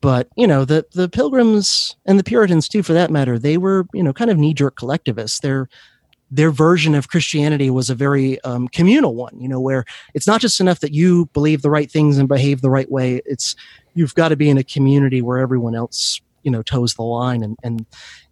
But 0.00 0.28
you 0.36 0.46
know 0.46 0.64
the 0.64 0.84
the 0.92 1.08
Pilgrims 1.08 1.96
and 2.04 2.18
the 2.18 2.24
Puritans 2.24 2.68
too, 2.68 2.82
for 2.82 2.92
that 2.92 3.10
matter, 3.10 3.38
they 3.38 3.56
were 3.56 3.86
you 3.94 4.02
know 4.02 4.12
kind 4.12 4.30
of 4.30 4.38
knee-jerk 4.38 4.76
collectivists. 4.76 5.40
Their 5.40 5.68
their 6.34 6.50
version 6.50 6.94
of 6.96 7.08
Christianity 7.08 7.70
was 7.70 7.88
a 7.90 7.94
very 7.94 8.40
um, 8.42 8.66
communal 8.68 9.14
one. 9.14 9.40
You 9.40 9.48
know 9.48 9.60
where 9.60 9.84
it's 10.14 10.26
not 10.26 10.40
just 10.40 10.60
enough 10.60 10.80
that 10.80 10.92
you 10.92 11.26
believe 11.32 11.62
the 11.62 11.70
right 11.70 11.90
things 11.90 12.18
and 12.18 12.28
behave 12.28 12.60
the 12.60 12.70
right 12.70 12.90
way. 12.90 13.20
It's 13.24 13.54
you've 13.94 14.14
got 14.14 14.28
to 14.28 14.36
be 14.36 14.50
in 14.50 14.58
a 14.58 14.64
community 14.64 15.22
where 15.22 15.38
everyone 15.38 15.74
else 15.76 16.20
you 16.42 16.50
know 16.50 16.62
toes 16.62 16.94
the 16.94 17.02
line 17.02 17.42
and 17.42 17.56
and 17.62 17.86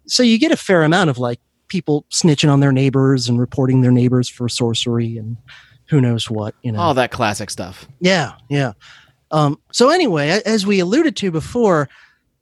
so 0.05 0.21
you 0.21 0.37
get 0.37 0.51
a 0.51 0.57
fair 0.57 0.83
amount 0.83 1.09
of 1.09 1.17
like 1.17 1.39
people 1.67 2.05
snitching 2.11 2.51
on 2.51 2.59
their 2.59 2.71
neighbors 2.71 3.27
and 3.29 3.39
reporting 3.39 3.81
their 3.81 3.91
neighbors 3.91 4.29
for 4.29 4.47
sorcery 4.47 5.17
and 5.17 5.35
who 5.89 5.99
knows 5.99 6.29
what 6.29 6.53
you 6.61 6.71
know 6.71 6.79
All 6.79 6.93
that 6.93 7.09
classic 7.11 7.49
stuff. 7.49 7.87
yeah 8.01 8.33
yeah 8.49 8.73
um 9.31 9.57
so 9.71 9.89
anyway 9.89 10.41
as 10.45 10.63
we 10.67 10.79
alluded 10.79 11.15
to 11.15 11.31
before 11.31 11.89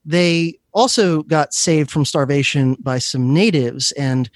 they 0.03 0.59
also 0.73 1.23
got 1.23 1.53
saved 1.53 1.89
from 1.91 2.03
starvation 2.03 2.75
by 2.81 2.97
some 2.97 3.33
natives 3.33 3.91
and 3.93 4.29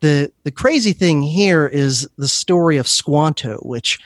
the 0.00 0.30
the 0.44 0.50
crazy 0.50 0.92
thing 0.92 1.22
here 1.22 1.66
is 1.66 2.08
the 2.18 2.28
story 2.28 2.76
of 2.76 2.88
Squanto 2.88 3.58
which 3.58 3.98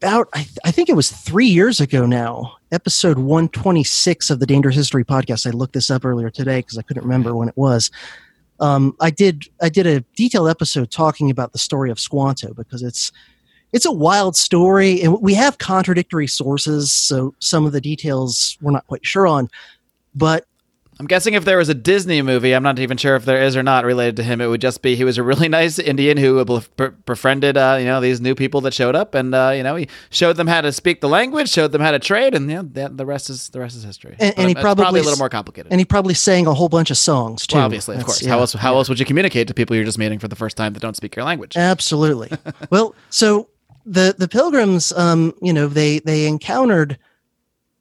about 0.00 0.28
I, 0.32 0.42
th- 0.42 0.58
I 0.64 0.70
think 0.70 0.88
it 0.88 0.96
was 0.96 1.10
three 1.10 1.46
years 1.46 1.80
ago 1.80 2.06
now 2.06 2.56
episode 2.70 3.18
126 3.18 4.30
of 4.30 4.40
the 4.40 4.46
dangerous 4.46 4.76
history 4.76 5.04
podcast. 5.04 5.46
I 5.46 5.50
looked 5.50 5.72
this 5.72 5.90
up 5.90 6.04
earlier 6.04 6.30
today 6.30 6.60
because 6.60 6.78
i 6.78 6.82
couldn't 6.82 7.02
remember 7.02 7.34
when 7.34 7.48
it 7.48 7.56
was. 7.56 7.90
Um, 8.60 8.96
i 9.00 9.10
did 9.10 9.44
i 9.62 9.68
did 9.68 9.86
a 9.86 10.00
detailed 10.16 10.48
episode 10.48 10.90
talking 10.90 11.30
about 11.30 11.52
the 11.52 11.58
story 11.58 11.90
of 11.90 12.00
squanto 12.00 12.52
because 12.54 12.82
it's 12.82 13.12
it's 13.72 13.86
a 13.86 13.92
wild 13.92 14.34
story 14.34 15.00
and 15.02 15.20
we 15.20 15.34
have 15.34 15.58
contradictory 15.58 16.26
sources 16.26 16.90
so 16.90 17.34
some 17.38 17.66
of 17.66 17.72
the 17.72 17.80
details 17.80 18.58
we're 18.60 18.72
not 18.72 18.84
quite 18.88 19.06
sure 19.06 19.28
on 19.28 19.48
but 20.14 20.46
I'm 21.00 21.06
guessing 21.06 21.34
if 21.34 21.44
there 21.44 21.58
was 21.58 21.68
a 21.68 21.74
Disney 21.74 22.22
movie, 22.22 22.52
I'm 22.54 22.64
not 22.64 22.80
even 22.80 22.96
sure 22.96 23.14
if 23.14 23.24
there 23.24 23.40
is 23.40 23.56
or 23.56 23.62
not 23.62 23.84
related 23.84 24.16
to 24.16 24.24
him. 24.24 24.40
It 24.40 24.48
would 24.48 24.60
just 24.60 24.82
be 24.82 24.96
he 24.96 25.04
was 25.04 25.16
a 25.16 25.22
really 25.22 25.48
nice 25.60 25.78
Indian 25.78 26.16
who 26.16 26.44
befriended, 27.06 27.56
uh, 27.56 27.76
you 27.78 27.84
know, 27.84 28.00
these 28.00 28.20
new 28.20 28.34
people 28.34 28.60
that 28.62 28.74
showed 28.74 28.96
up, 28.96 29.14
and 29.14 29.32
uh, 29.32 29.52
you 29.54 29.62
know, 29.62 29.76
he 29.76 29.88
showed 30.10 30.36
them 30.36 30.48
how 30.48 30.60
to 30.60 30.72
speak 30.72 31.00
the 31.00 31.08
language, 31.08 31.48
showed 31.50 31.70
them 31.70 31.80
how 31.80 31.92
to 31.92 32.00
trade, 32.00 32.34
and 32.34 32.50
you 32.50 32.56
know, 32.56 32.62
that, 32.72 32.96
the 32.96 33.06
rest 33.06 33.30
is 33.30 33.48
the 33.50 33.60
rest 33.60 33.76
is 33.76 33.84
history. 33.84 34.16
And- 34.18 34.34
and 34.36 34.46
he 34.48 34.52
it's 34.52 34.60
probably 34.60 34.82
probably 34.82 35.00
a 35.00 35.04
little 35.04 35.18
more 35.18 35.28
complicated. 35.28 35.70
and 35.70 35.80
he 35.80 35.84
probably 35.84 36.14
sang 36.14 36.46
a 36.46 36.54
whole 36.54 36.68
bunch 36.68 36.90
of 36.90 36.96
songs 36.96 37.46
too 37.46 37.56
well, 37.56 37.64
obviously, 37.64 37.94
of 37.94 38.00
That's- 38.00 38.18
course. 38.18 38.22
yeah, 38.22 38.30
how 38.30 38.40
else? 38.40 38.52
How 38.52 38.72
yeah. 38.72 38.78
else 38.78 38.88
would 38.88 38.98
you 38.98 39.06
communicate 39.06 39.46
to 39.48 39.54
people 39.54 39.76
you're 39.76 39.84
just 39.84 39.98
meeting 39.98 40.18
for 40.18 40.28
the 40.28 40.36
first 40.36 40.56
time 40.56 40.72
that 40.72 40.80
don't 40.80 40.96
speak 40.96 41.14
your 41.14 41.24
language? 41.24 41.56
Absolutely. 41.56 42.30
well, 42.70 42.94
so 43.10 43.48
the 43.86 44.14
the 44.18 44.26
pilgrims, 44.28 44.92
um, 44.92 45.32
you 45.40 45.52
know, 45.52 45.68
they 45.68 46.00
they 46.00 46.26
encountered 46.26 46.98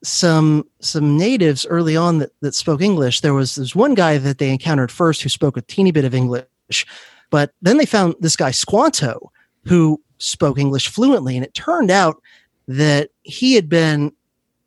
some 0.04 0.68
some 0.80 1.18
natives 1.18 1.66
early 1.66 1.98
on 1.98 2.20
that, 2.20 2.32
that 2.42 2.56
spoke 2.56 2.82
English. 2.82 3.22
There 3.22 3.34
was 3.34 3.56
there's 3.56 3.76
one 3.76 3.94
guy 3.94 4.18
that 4.18 4.38
they 4.38 4.50
encountered 4.50 4.92
first 4.92 5.22
who 5.22 5.30
spoke 5.30 5.58
a 5.58 5.62
teeny 5.62 5.92
bit 5.92 6.06
of 6.06 6.14
English, 6.14 6.86
but 7.30 7.52
then 7.62 7.78
they 7.78 7.86
found 7.86 8.16
this 8.20 8.36
guy 8.36 8.52
Squanto 8.52 9.32
who 9.66 10.02
spoke 10.20 10.58
English 10.60 10.88
fluently, 10.88 11.36
and 11.36 11.46
it 11.46 11.54
turned 11.54 11.92
out 11.92 12.22
that 12.68 13.10
he 13.24 13.54
had 13.54 13.70
been 13.70 14.12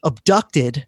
abducted 0.02 0.86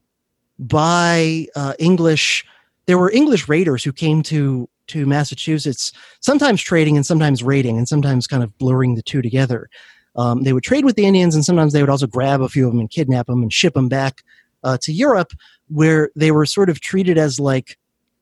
by 0.59 1.46
uh, 1.55 1.74
English. 1.78 2.44
There 2.87 2.98
were 2.98 3.11
English 3.11 3.48
raiders 3.48 3.85
who 3.85 3.92
came 3.92 4.22
to 4.24 4.68
to 4.88 5.07
Massachusetts, 5.07 5.92
sometimes 6.20 6.61
trading 6.61 6.96
and 6.96 7.07
sometimes 7.07 7.42
raiding, 7.42 7.78
and 7.78 7.88
sometimes 7.88 8.26
kind 8.26 8.42
of 8.42 8.57
blurring 8.59 8.94
the 8.94 9.02
two 9.02 9.22
together. 9.22 9.70
Um, 10.16 10.42
they 10.42 10.53
would 10.53 10.62
trade 10.62 10.85
with 10.85 10.96
the 10.96 11.07
Indians, 11.07 11.35
and 11.35 11.44
sometimes 11.44 11.72
they 11.72 11.83
would 11.83 11.90
also 11.90 12.07
grab 12.07 12.42
a 12.42 12.48
few 12.48 12.66
of 12.66 12.72
them 12.72 12.81
and 12.81 12.90
kidnap 12.90 13.27
them 13.27 13.42
and 13.42 13.53
ship 13.53 13.75
them 13.75 13.88
back 13.88 14.22
uh, 14.64 14.77
to 14.83 14.92
Europe, 14.92 15.33
where 15.68 16.11
they 16.14 16.31
were 16.31 16.46
sort 16.46 16.68
of 16.70 16.81
treated 16.81 17.18
as 17.18 17.40
like 17.40 17.79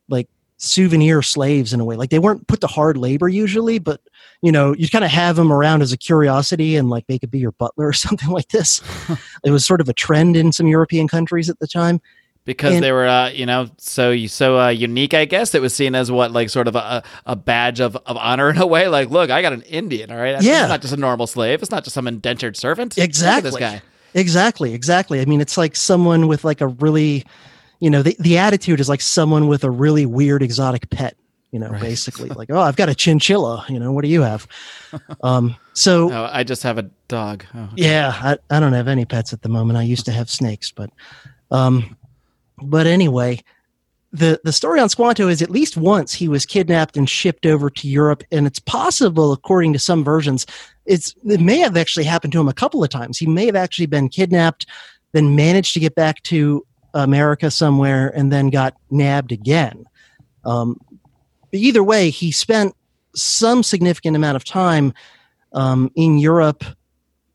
like 0.09 0.29
souvenir 0.57 1.23
slaves 1.23 1.73
in 1.73 1.81
a 1.81 1.85
way. 1.85 1.97
Like 1.97 2.11
they 2.11 2.19
weren't 2.19 2.47
put 2.47 2.61
to 2.61 2.67
hard 2.67 2.97
labor 2.97 3.29
usually, 3.29 3.79
but 3.79 4.01
you 4.43 4.53
know, 4.53 4.75
you'd 4.75 4.93
kind 4.93 5.05
of 5.05 5.11
have 5.11 5.37
them 5.37 5.53
around 5.53 5.83
as 5.83 5.93
a 5.93 5.97
curiosity, 5.99 6.77
and 6.77 6.91
like 6.91 7.07
they 7.07 7.19
could 7.19 7.31
be 7.31 7.39
your 7.39 7.53
butler 7.53 7.89
or 7.89 7.93
something 7.95 8.31
like 8.31 8.49
this. 8.49 8.81
it 9.45 9.51
was 9.51 9.67
sort 9.67 9.81
of 9.81 9.89
a 9.89 9.95
trend 9.95 10.37
in 10.37 10.53
some 10.53 10.67
European 10.67 11.09
countries 11.09 11.51
at 11.51 11.59
the 11.59 11.67
time. 11.67 12.01
Because 12.45 12.75
And- 12.75 12.83
they 12.85 12.93
were 12.93 13.07
uh, 13.07 13.29
you 13.31 13.47
know 13.47 13.69
so 13.79 14.17
so 14.27 14.59
uh, 14.59 14.69
unique 14.69 15.15
i 15.15 15.25
guess 15.25 15.55
it 15.55 15.61
was 15.63 15.75
seen 15.75 15.95
as 15.95 16.11
what 16.11 16.33
like 16.33 16.51
sort 16.51 16.69
of 16.69 16.75
a, 16.77 17.03
a 17.27 17.37
badge 17.37 17.81
of, 17.81 17.97
of 17.97 18.17
honor 18.17 18.51
in 18.51 18.57
a 18.59 18.67
way 18.67 18.89
like 18.89 19.11
look 19.11 19.31
i 19.31 19.43
got 19.43 19.53
an 19.53 19.63
indian 19.63 20.11
all 20.11 20.17
right 20.19 20.35
It's 20.37 20.45
Yeah. 20.45 20.67
not 20.67 20.81
just 20.83 20.95
a 20.95 20.97
normal 20.97 21.27
slave 21.27 21.61
it's 21.63 21.71
not 21.71 21.85
just 21.85 21.95
some 21.95 22.09
indentured 22.09 22.57
servant 22.57 22.97
Exactly. 22.99 23.51
this 23.51 23.59
guy 23.61 23.83
Exactly, 24.13 24.75
exactly. 24.75 25.21
I 25.21 25.25
mean, 25.25 25.41
it's 25.41 25.57
like 25.57 25.77
someone 25.77 26.27
with 26.27 26.43
like 26.43 26.61
a 26.61 26.67
really, 26.67 27.25
you 27.79 27.89
know, 27.89 28.03
the, 28.03 28.17
the 28.19 28.39
attitude 28.39 28.81
is 28.81 28.89
like 28.89 29.01
someone 29.01 29.47
with 29.47 29.63
a 29.63 29.71
really 29.71 30.05
weird 30.05 30.43
exotic 30.43 30.91
pet, 30.91 31.17
you 31.53 31.61
know, 31.61 31.69
Right. 31.69 31.81
basically. 31.81 32.29
Like, 32.29 32.51
oh, 32.51 32.59
I've 32.61 32.75
got 32.75 32.89
a 32.89 32.95
chinchilla, 32.97 33.65
you 33.69 33.79
know, 33.79 33.93
what 33.93 34.03
do 34.03 34.09
you 34.11 34.23
have? 34.23 34.49
Um, 35.23 35.55
so, 35.75 36.11
oh 36.11 36.29
i 36.33 36.43
just 36.43 36.65
have 36.65 36.77
a 36.77 36.91
dog 37.07 37.45
oh, 37.55 37.61
okay. 37.73 37.73
yeah, 37.85 38.13
I, 38.21 38.39
I 38.51 38.59
don't 38.59 38.73
have 38.73 38.89
any 38.89 39.05
pets 39.05 39.33
at 39.33 39.43
the 39.43 39.49
moment. 39.49 39.79
I 39.79 39.83
used 39.85 40.07
to 40.07 40.11
have 40.13 40.29
snakes, 40.29 40.73
but, 40.73 40.91
um, 41.53 41.97
but 42.63 42.87
anyway, 42.87 43.41
the 44.13 44.41
the 44.45 44.53
story 44.53 44.81
on 44.81 44.89
Squanto 44.89 45.29
is 45.29 45.41
at 45.41 45.51
least 45.51 45.77
once 45.77 46.13
he 46.13 46.29
was 46.29 46.45
kidnapped 46.45 46.97
and 46.97 47.09
shipped 47.09 47.47
over 47.47 47.71
to 47.71 47.89
Europe, 47.89 48.23
and 48.33 48.47
it's 48.47 48.59
possible, 48.59 49.33
according 49.33 49.73
to 49.73 49.79
some 49.79 50.03
versions, 50.03 50.47
it's 50.87 51.15
it 51.25 51.41
may 51.41 51.59
have 51.59 51.77
actually 51.77 52.05
happened 52.05 52.33
to 52.33 52.41
him 52.41 52.49
a 52.49 52.55
couple 52.55 52.83
of 52.83 52.91
times. 52.91 53.19
He 53.19 53.27
may 53.27 53.47
have 53.47 53.57
actually 53.57 53.87
been 53.87 54.09
kidnapped, 54.09 54.67
then 55.13 55.37
managed 55.37 55.75
to 55.75 55.81
get 55.81 55.95
back 55.95 56.23
to 56.25 56.67
America 56.93 57.51
somewhere, 57.51 58.09
and 58.17 58.33
then 58.33 58.51
got 58.51 58.75
nabbed 58.91 59.31
again. 59.31 59.85
Um, 60.45 60.81
but 61.51 61.61
either 61.61 61.85
way, 61.85 62.11
he 62.11 62.33
spent 62.33 62.75
some 63.15 63.63
significant 63.63 64.17
amount 64.17 64.37
of 64.37 64.45
time 64.45 64.93
um, 65.53 65.91
in 65.95 66.19
Europe 66.19 66.65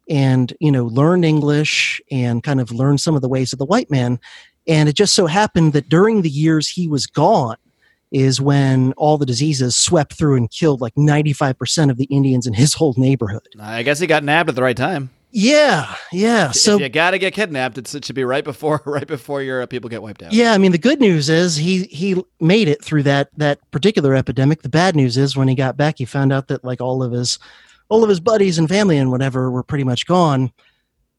and 0.09 0.53
you 0.59 0.71
know 0.71 0.85
learned 0.85 1.25
english 1.25 2.01
and 2.11 2.43
kind 2.43 2.61
of 2.61 2.71
learned 2.71 3.01
some 3.01 3.15
of 3.15 3.21
the 3.21 3.27
ways 3.27 3.51
of 3.53 3.59
the 3.59 3.65
white 3.65 3.89
man 3.89 4.19
and 4.67 4.89
it 4.89 4.95
just 4.95 5.13
so 5.13 5.27
happened 5.27 5.73
that 5.73 5.89
during 5.89 6.21
the 6.21 6.29
years 6.29 6.69
he 6.69 6.87
was 6.87 7.07
gone 7.07 7.57
is 8.11 8.39
when 8.39 8.93
all 8.93 9.17
the 9.17 9.25
diseases 9.25 9.75
swept 9.75 10.13
through 10.13 10.37
and 10.37 10.49
killed 10.51 10.79
like 10.79 10.95
95% 10.95 11.89
of 11.89 11.97
the 11.97 12.05
indians 12.05 12.47
in 12.47 12.53
his 12.53 12.73
whole 12.73 12.93
neighborhood. 12.97 13.47
I 13.59 13.83
guess 13.83 13.99
he 13.99 14.07
got 14.07 14.23
nabbed 14.23 14.49
at 14.49 14.55
the 14.55 14.61
right 14.61 14.77
time. 14.77 15.09
Yeah 15.31 15.93
yeah 16.13 16.51
so 16.51 16.77
you 16.77 16.87
gotta 16.87 17.17
get 17.17 17.33
kidnapped 17.33 17.77
it's, 17.77 17.93
it 17.93 18.05
should 18.05 18.15
be 18.15 18.23
right 18.23 18.43
before 18.45 18.81
right 18.85 19.05
before 19.05 19.41
your 19.41 19.63
uh, 19.63 19.65
people 19.65 19.89
get 19.89 20.01
wiped 20.01 20.23
out. 20.23 20.31
Yeah 20.31 20.53
i 20.53 20.57
mean 20.57 20.71
the 20.71 20.77
good 20.77 21.01
news 21.01 21.29
is 21.29 21.57
he 21.57 21.83
he 21.85 22.23
made 22.39 22.69
it 22.69 22.81
through 22.81 23.03
that 23.03 23.29
that 23.35 23.59
particular 23.71 24.15
epidemic. 24.15 24.61
The 24.61 24.69
bad 24.69 24.95
news 24.95 25.17
is 25.17 25.35
when 25.35 25.49
he 25.49 25.55
got 25.55 25.75
back 25.75 25.97
he 25.97 26.05
found 26.05 26.31
out 26.31 26.47
that 26.47 26.63
like 26.63 26.79
all 26.79 27.03
of 27.03 27.11
his 27.11 27.37
all 27.89 28.01
of 28.01 28.07
his 28.07 28.21
buddies 28.21 28.57
and 28.57 28.69
family 28.69 28.97
and 28.97 29.11
whatever 29.11 29.51
were 29.51 29.63
pretty 29.63 29.83
much 29.83 30.05
gone. 30.05 30.53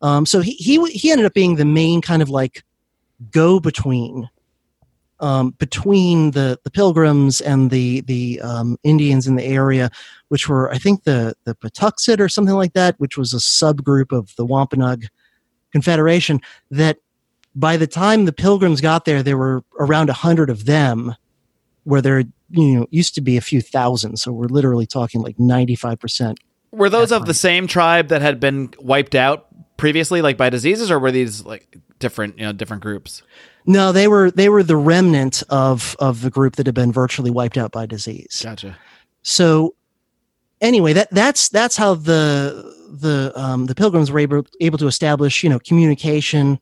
Um 0.01 0.25
so 0.25 0.41
he 0.41 0.53
he 0.53 0.83
he 0.93 1.11
ended 1.11 1.27
up 1.27 1.35
being 1.35 1.57
the 1.57 1.67
main 1.67 2.01
kind 2.01 2.23
of 2.23 2.31
like 2.31 2.65
go 3.31 3.61
between 3.61 4.29
um, 5.21 5.51
between 5.53 6.33
the 6.33 6.59
the 6.65 6.71
pilgrims 6.71 7.41
and 7.41 7.71
the 7.71 8.03
the 8.03 8.41
um, 8.43 8.77
Indians 8.83 9.27
in 9.27 9.37
the 9.37 9.45
area, 9.45 9.91
which 10.29 10.49
were 10.49 10.71
I 10.71 10.79
think 10.79 11.05
the 11.05 11.35
the 11.45 11.55
Patuxet 11.55 12.21
or 12.21 12.29
something 12.29 12.55
like 12.55 12.75
that, 12.75 12.97
which 12.99 13.17
was 13.17 13.33
a 13.33 13.39
subgroup 13.39 14.17
of 14.17 14.35
the 14.37 14.45
Wampanoag 14.45 15.07
Confederation 15.73 16.41
that 16.71 16.99
by 17.55 17.77
the 17.77 17.87
time 17.87 18.27
the 18.27 18.33
pilgrims 18.33 18.81
got 18.81 19.05
there, 19.07 19.23
there 19.23 19.39
were 19.39 19.65
around 19.81 20.11
a 20.11 20.15
hundred 20.15 20.51
of 20.51 20.67
them, 20.67 21.15
where 21.85 22.03
there 22.03 22.25
you 22.51 22.81
know 22.81 22.87
used 22.91 23.15
to 23.15 23.21
be 23.21 23.37
a 23.37 23.43
few 23.43 23.61
thousand. 23.61 24.19
So 24.19 24.33
we're 24.33 24.47
literally 24.47 24.87
talking 24.87 25.23
like 25.23 25.39
ninety 25.39 25.77
five 25.77 25.99
percent. 25.99 26.39
Were 26.73 26.91
those 26.91 27.13
of 27.13 27.25
the 27.25 27.33
same 27.33 27.67
tribe 27.67 28.09
that 28.09 28.21
had 28.21 28.39
been 28.39 28.75
wiped 28.79 29.15
out 29.15 29.47
previously, 29.77 30.23
like 30.23 30.37
by 30.37 30.51
diseases, 30.51 30.91
or 30.91 30.99
were 30.99 31.11
these 31.11 31.45
like 31.45 31.77
different, 31.99 32.39
you 32.39 32.45
know, 32.45 32.53
different 32.53 32.83
groups? 32.83 33.23
No, 33.67 33.93
they 33.93 34.09
were 34.09 34.31
they 34.31 34.49
were 34.49 34.63
the 34.63 34.77
remnant 34.77 35.43
of 35.49 35.97
of 35.99 36.23
the 36.23 36.31
group 36.31 36.57
that 36.57 36.67
had 36.67 36.75
been 36.75 36.93
virtually 36.93 37.31
wiped 37.31 37.59
out 37.59 37.73
by 37.73 37.87
disease. 37.87 38.41
Gotcha. 38.43 38.77
So 39.23 39.75
anyway, 40.61 40.93
that 40.93 41.11
that's 41.11 41.49
that's 41.49 41.77
how 41.77 41.95
the 41.95 42.75
the 42.91 43.33
um, 43.35 43.67
the 43.67 43.75
pilgrims 43.75 44.11
were 44.11 44.21
able 44.21 44.47
able 44.61 44.79
to 44.79 44.87
establish 44.87 45.43
you 45.43 45.51
know 45.51 45.59
communication 45.59 46.61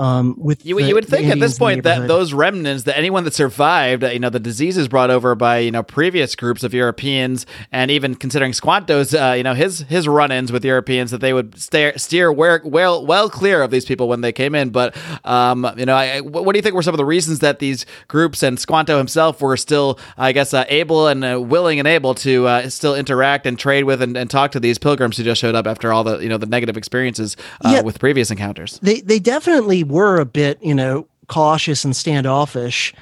um, 0.00 0.34
with 0.38 0.64
You, 0.64 0.76
the- 0.80 0.88
you 0.88 0.94
would 0.94 1.06
think 1.06 1.28
at 1.28 1.38
this 1.38 1.58
point 1.58 1.82
that 1.84 2.08
those 2.08 2.32
remnants, 2.32 2.84
that 2.84 2.96
anyone 2.96 3.24
that 3.24 3.34
survived, 3.34 4.02
uh, 4.04 4.08
you 4.08 4.18
know, 4.18 4.30
the 4.30 4.40
diseases 4.40 4.88
brought 4.88 5.10
over 5.10 5.34
by 5.34 5.58
you 5.58 5.70
know 5.70 5.82
previous 5.82 6.34
groups 6.34 6.62
of 6.64 6.72
Europeans, 6.72 7.46
and 7.70 7.90
even 7.90 8.14
considering 8.14 8.52
Squanto's, 8.52 9.14
uh, 9.14 9.34
you 9.36 9.42
know, 9.42 9.54
his 9.54 9.80
his 9.80 10.08
run-ins 10.08 10.50
with 10.50 10.64
Europeans, 10.64 11.10
that 11.10 11.20
they 11.20 11.32
would 11.32 11.58
steer 11.60 11.96
steer 11.98 12.32
well 12.32 13.04
well 13.04 13.28
clear 13.30 13.62
of 13.62 13.70
these 13.70 13.84
people 13.84 14.08
when 14.08 14.20
they 14.22 14.32
came 14.32 14.54
in. 14.54 14.70
But 14.70 14.96
um, 15.24 15.66
you 15.76 15.84
know, 15.86 15.94
I, 15.94 16.20
what 16.20 16.52
do 16.52 16.58
you 16.58 16.62
think 16.62 16.74
were 16.74 16.82
some 16.82 16.94
of 16.94 16.98
the 16.98 17.04
reasons 17.04 17.40
that 17.40 17.58
these 17.58 17.84
groups 18.08 18.42
and 18.42 18.58
Squanto 18.58 18.96
himself 18.98 19.40
were 19.42 19.56
still, 19.56 19.98
I 20.16 20.32
guess, 20.32 20.54
uh, 20.54 20.64
able 20.68 21.06
and 21.08 21.24
uh, 21.24 21.40
willing 21.40 21.78
and 21.78 21.86
able 21.86 22.14
to 22.16 22.46
uh, 22.46 22.68
still 22.70 22.94
interact 22.94 23.46
and 23.46 23.58
trade 23.58 23.84
with 23.84 24.00
and, 24.02 24.16
and 24.16 24.30
talk 24.30 24.52
to 24.52 24.60
these 24.60 24.78
pilgrims 24.78 25.16
who 25.16 25.24
just 25.24 25.40
showed 25.40 25.54
up 25.54 25.66
after 25.66 25.92
all 25.92 26.04
the 26.04 26.18
you 26.18 26.28
know 26.28 26.38
the 26.38 26.46
negative 26.46 26.76
experiences 26.76 27.36
uh, 27.64 27.70
Yeah. 27.74 27.82
with 27.82 27.98
previous 27.98 28.30
encounters? 28.30 28.78
they 28.82 29.00
they 29.00 29.18
definitely 29.18 29.84
were 29.90 30.20
a 30.20 30.24
bit 30.24 30.62
you 30.62 30.74
know 30.74 31.06
cautious 31.26 31.84
and 31.84 31.94
standoffish. 31.94 32.94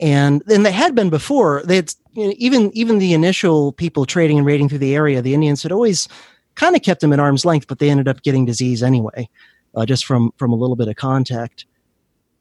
And 0.00 0.42
and 0.48 0.64
they 0.64 0.72
had 0.72 0.94
been 0.94 1.10
before. 1.10 1.62
They 1.64 1.76
had 1.76 1.92
you 2.12 2.28
know, 2.28 2.34
even 2.36 2.70
even 2.76 2.98
the 2.98 3.14
initial 3.14 3.72
people 3.72 4.04
trading 4.04 4.38
and 4.38 4.46
raiding 4.46 4.68
through 4.68 4.78
the 4.78 4.94
area 4.94 5.22
the 5.22 5.34
indians 5.34 5.62
had 5.62 5.70
always 5.70 6.08
kind 6.56 6.74
of 6.74 6.82
kept 6.82 7.00
them 7.00 7.12
at 7.12 7.20
arm's 7.20 7.44
length 7.44 7.68
but 7.68 7.78
they 7.78 7.90
ended 7.90 8.08
up 8.08 8.22
getting 8.22 8.44
disease 8.44 8.82
anyway 8.82 9.28
uh, 9.74 9.86
just 9.86 10.04
from 10.04 10.32
from 10.36 10.52
a 10.52 10.56
little 10.56 10.76
bit 10.76 10.88
of 10.88 10.96
contact. 10.96 11.66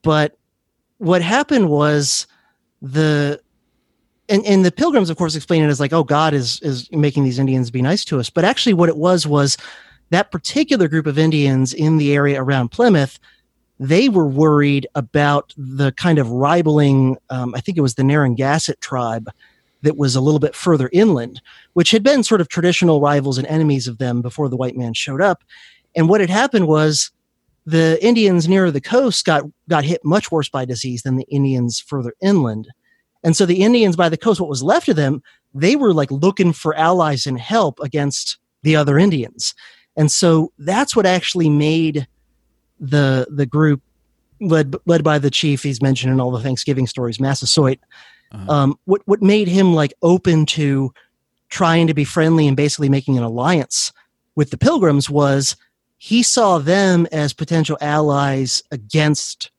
But 0.02 0.38
what 0.98 1.22
happened 1.22 1.70
was 1.70 2.28
the 2.82 3.40
and, 4.30 4.46
and 4.46 4.66
the 4.66 4.72
pilgrims 4.72 5.10
of 5.10 5.18
course 5.18 5.36
explain 5.36 5.64
it 5.64 5.68
as 5.68 5.80
like 5.80 5.94
oh 5.94 6.04
god 6.04 6.34
is 6.34 6.60
is 6.62 6.92
making 6.92 7.24
these 7.24 7.40
indians 7.40 7.72
be 7.72 7.82
nice 7.82 8.04
to 8.06 8.20
us. 8.20 8.30
But 8.30 8.46
actually 8.46 8.74
what 8.74 8.90
it 8.90 8.98
was 8.98 9.28
was 9.28 9.58
that 10.10 10.32
particular 10.32 10.88
group 10.88 11.06
of 11.06 11.18
indians 11.18 11.74
in 11.74 11.98
the 11.98 12.14
area 12.14 12.42
around 12.42 12.70
plymouth 12.70 13.20
they 13.80 14.10
were 14.10 14.28
worried 14.28 14.88
about 14.96 15.54
the 15.56 15.92
kind 15.94 16.20
of 16.20 16.30
rivaling 16.30 17.18
um, 17.30 17.54
i 17.56 17.60
think 17.60 17.78
it 17.78 17.82
was 17.82 17.96
the 17.96 18.04
narragansett 18.04 18.80
tribe 18.82 19.30
that 19.84 19.98
was 19.98 20.16
a 20.16 20.22
little 20.22 20.40
bit 20.40 20.56
further 20.56 20.90
inland 20.92 21.42
which 21.78 21.92
had 21.92 22.02
been 22.02 22.24
sort 22.24 22.42
of 22.42 22.48
traditional 22.48 23.00
rivals 23.02 23.38
and 23.38 23.46
enemies 23.46 23.88
of 23.88 24.00
them 24.00 24.24
before 24.24 24.50
the 24.50 24.58
white 24.58 24.76
man 24.76 24.96
showed 24.96 25.22
up. 25.22 25.44
And 25.96 26.10
what 26.10 26.22
had 26.22 26.30
happened 26.32 26.68
was 26.68 27.12
the 27.68 28.04
indians 28.04 28.48
nearer 28.48 28.72
the 28.72 28.82
coast 28.82 29.26
got 29.26 29.44
got 29.70 29.84
hit 29.84 30.04
much 30.04 30.32
worse 30.32 30.50
by 30.50 30.66
disease 30.66 31.04
than 31.04 31.18
the 31.18 31.28
indians 31.30 31.80
further 31.80 32.16
inland. 32.20 32.68
And 33.24 33.38
so 33.38 33.46
the 33.46 33.62
indians 33.62 33.96
by 33.96 34.10
the 34.10 34.18
coast 34.18 34.42
what 34.42 34.50
was 34.50 34.64
left 34.64 34.90
of 34.90 34.96
them 34.96 35.22
they 35.54 35.76
were 35.76 35.94
like 35.94 36.10
looking 36.10 36.52
for 36.52 36.76
allies 36.76 37.28
and 37.28 37.40
help 37.40 37.80
against 37.80 38.40
the 38.64 38.76
other 38.76 38.98
indians. 38.98 39.54
And 39.96 40.12
so 40.12 40.52
that's 40.58 40.96
what 40.96 41.06
actually 41.06 41.52
made 41.52 42.08
the 42.80 43.28
the 43.30 43.46
group 43.46 43.82
led 44.40 44.76
led 44.86 45.04
by 45.04 45.20
the 45.20 45.32
chief 45.32 45.64
he's 45.64 45.82
mentioned 45.82 46.14
in 46.14 46.20
all 46.20 46.32
the 46.32 46.42
Thanksgiving 46.42 46.88
stories, 46.88 47.20
Massasoit. 47.20 47.80
Uh-huh. 48.32 48.52
Um, 48.52 48.80
what 48.86 49.02
what 49.06 49.22
made 49.22 49.48
him 49.48 49.74
like 49.74 49.94
open 50.02 50.46
to 50.48 50.94
trying 51.50 51.88
to 51.88 51.94
be 51.94 52.04
friendly 52.04 52.48
and 52.48 52.58
basically 52.58 52.90
making 52.90 53.18
an 53.18 53.24
alliance 53.24 53.94
with 54.36 54.52
the 54.52 54.58
Pilgrims 54.58 55.10
was 55.10 55.56
he 55.98 56.22
saw 56.22 56.60
them 56.60 57.08
as 57.12 57.34
potential 57.34 57.78
allies 57.82 58.62
against 58.72 59.50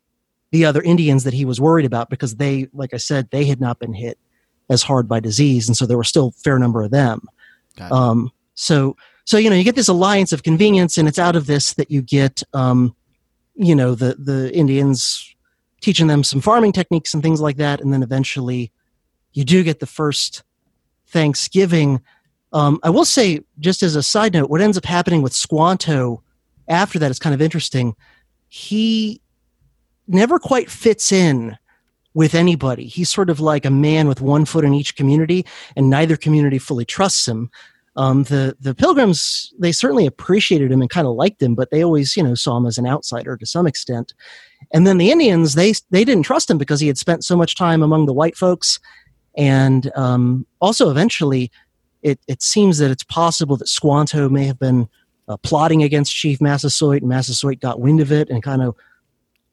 the 0.50 0.64
other 0.64 0.82
Indians 0.82 1.24
that 1.24 1.34
he 1.34 1.44
was 1.44 1.60
worried 1.60 1.84
about 1.84 2.10
because 2.10 2.36
they, 2.36 2.68
like 2.72 2.94
I 2.94 2.98
said, 2.98 3.30
they 3.30 3.44
had 3.44 3.60
not 3.60 3.78
been 3.78 3.92
hit 3.92 4.18
as 4.70 4.82
hard 4.82 5.08
by 5.08 5.20
disease, 5.20 5.66
and 5.66 5.76
so 5.76 5.86
there 5.86 5.96
were 5.96 6.04
still 6.04 6.28
a 6.28 6.32
fair 6.32 6.58
number 6.58 6.82
of 6.82 6.90
them. 6.90 7.22
Um, 7.90 8.32
so 8.54 8.96
so 9.24 9.36
you 9.36 9.50
know 9.50 9.56
you 9.56 9.64
get 9.64 9.76
this 9.76 9.88
alliance 9.88 10.32
of 10.32 10.42
convenience, 10.42 10.96
and 10.98 11.08
it's 11.08 11.18
out 11.18 11.36
of 11.36 11.46
this 11.46 11.74
that 11.74 11.90
you 11.90 12.02
get 12.02 12.42
um, 12.54 12.94
you 13.58 13.74
know 13.74 13.94
the 13.94 14.14
the 14.18 14.54
Indians 14.54 15.34
teaching 15.80 16.06
them 16.06 16.24
some 16.24 16.40
farming 16.40 16.72
techniques 16.72 17.12
and 17.12 17.22
things 17.22 17.40
like 17.40 17.56
that, 17.56 17.80
and 17.80 17.92
then 17.92 18.02
eventually 18.02 18.72
you 19.32 19.44
do 19.44 19.62
get 19.62 19.80
the 19.80 19.86
first 19.86 20.42
Thanksgiving. 21.08 22.00
Um, 22.52 22.80
I 22.82 22.90
will 22.90 23.04
say, 23.04 23.40
just 23.58 23.82
as 23.82 23.94
a 23.94 24.02
side 24.02 24.32
note, 24.32 24.48
what 24.48 24.60
ends 24.60 24.78
up 24.78 24.84
happening 24.84 25.22
with 25.22 25.34
Squanto 25.34 26.22
after 26.68 26.98
that 26.98 27.10
is 27.10 27.18
kind 27.18 27.34
of 27.34 27.42
interesting. 27.42 27.94
He 28.48 29.20
never 30.06 30.38
quite 30.38 30.70
fits 30.70 31.12
in 31.12 31.56
with 32.14 32.34
anybody. 32.34 32.86
He's 32.86 33.10
sort 33.10 33.30
of 33.30 33.38
like 33.38 33.64
a 33.64 33.70
man 33.70 34.08
with 34.08 34.20
one 34.20 34.44
foot 34.44 34.64
in 34.64 34.74
each 34.74 34.96
community, 34.96 35.44
and 35.76 35.90
neither 35.90 36.16
community 36.16 36.58
fully 36.58 36.84
trusts 36.84 37.28
him. 37.28 37.50
Um, 37.98 38.22
the 38.22 38.56
the 38.60 38.76
pilgrims 38.76 39.52
they 39.58 39.72
certainly 39.72 40.06
appreciated 40.06 40.70
him 40.70 40.80
and 40.80 40.88
kind 40.88 41.06
of 41.06 41.16
liked 41.16 41.42
him, 41.42 41.56
but 41.56 41.70
they 41.70 41.82
always 41.82 42.16
you 42.16 42.22
know 42.22 42.36
saw 42.36 42.56
him 42.56 42.64
as 42.64 42.78
an 42.78 42.86
outsider 42.86 43.36
to 43.36 43.44
some 43.44 43.66
extent. 43.66 44.14
And 44.72 44.86
then 44.86 44.98
the 44.98 45.10
Indians 45.10 45.54
they 45.54 45.74
they 45.90 46.04
didn't 46.04 46.22
trust 46.22 46.48
him 46.48 46.58
because 46.58 46.78
he 46.78 46.86
had 46.86 46.96
spent 46.96 47.24
so 47.24 47.36
much 47.36 47.56
time 47.56 47.82
among 47.82 48.06
the 48.06 48.12
white 48.12 48.36
folks, 48.36 48.78
and 49.36 49.90
um, 49.96 50.46
also 50.60 50.90
eventually 50.90 51.50
it 52.02 52.20
it 52.28 52.40
seems 52.40 52.78
that 52.78 52.92
it's 52.92 53.02
possible 53.02 53.56
that 53.56 53.68
Squanto 53.68 54.28
may 54.28 54.44
have 54.44 54.60
been 54.60 54.88
uh, 55.26 55.36
plotting 55.38 55.82
against 55.82 56.14
Chief 56.14 56.40
Massasoit, 56.40 57.02
and 57.02 57.08
Massasoit 57.08 57.58
got 57.60 57.80
wind 57.80 58.00
of 58.00 58.12
it 58.12 58.30
and 58.30 58.44
kind 58.44 58.62
of 58.62 58.76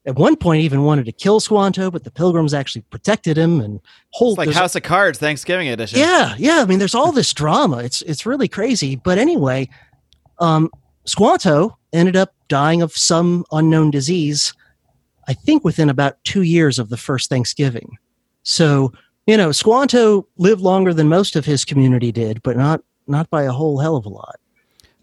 at 0.06 0.16
one 0.16 0.36
point 0.36 0.62
even 0.62 0.84
wanted 0.84 1.06
to 1.06 1.12
kill 1.12 1.40
Squanto, 1.40 1.90
but 1.90 2.04
the 2.04 2.12
Pilgrims 2.12 2.54
actually 2.54 2.84
protected 2.84 3.38
him 3.38 3.60
and 3.60 3.80
hold 4.12 4.38
It's 4.40 4.48
like 4.48 4.56
House 4.56 4.76
of 4.76 4.84
Cards 4.84 5.18
Thanksgiving 5.18 5.68
edition. 5.68 6.00
yeah, 6.00 6.36
yeah. 6.38 6.62
I 6.62 6.66
mean, 6.66 6.80
there's 6.80 6.96
all 6.96 7.12
this 7.12 7.34
drama. 7.34 7.78
It's 7.78 8.02
it's 8.04 8.26
really 8.26 8.48
crazy. 8.48 8.96
But 8.96 9.18
anyway, 9.18 9.70
um, 10.40 10.70
Squanto 11.06 11.78
ended 11.92 12.16
up 12.16 12.34
dying 12.48 12.82
of 12.82 12.92
some 12.92 13.46
unknown 13.52 13.92
disease. 13.92 14.54
I 15.28 15.34
think 15.34 15.64
within 15.64 15.90
about 15.90 16.24
two 16.24 16.44
years 16.44 16.78
of 16.78 16.90
the 16.90 16.98
first 16.98 17.30
Thanksgiving. 17.30 17.98
So 18.44 18.94
you 19.26 19.38
know, 19.38 19.52
Squanto 19.52 20.28
lived 20.38 20.62
longer 20.62 20.94
than 20.94 21.10
most 21.10 21.36
of 21.36 21.46
his 21.46 21.66
community 21.66 22.12
did, 22.12 22.44
but 22.44 22.58
not 22.58 22.82
not 23.08 23.30
by 23.30 23.44
a 23.44 23.52
whole 23.52 23.80
hell 23.80 23.96
of 23.96 24.06
a 24.06 24.10
lot. 24.10 24.36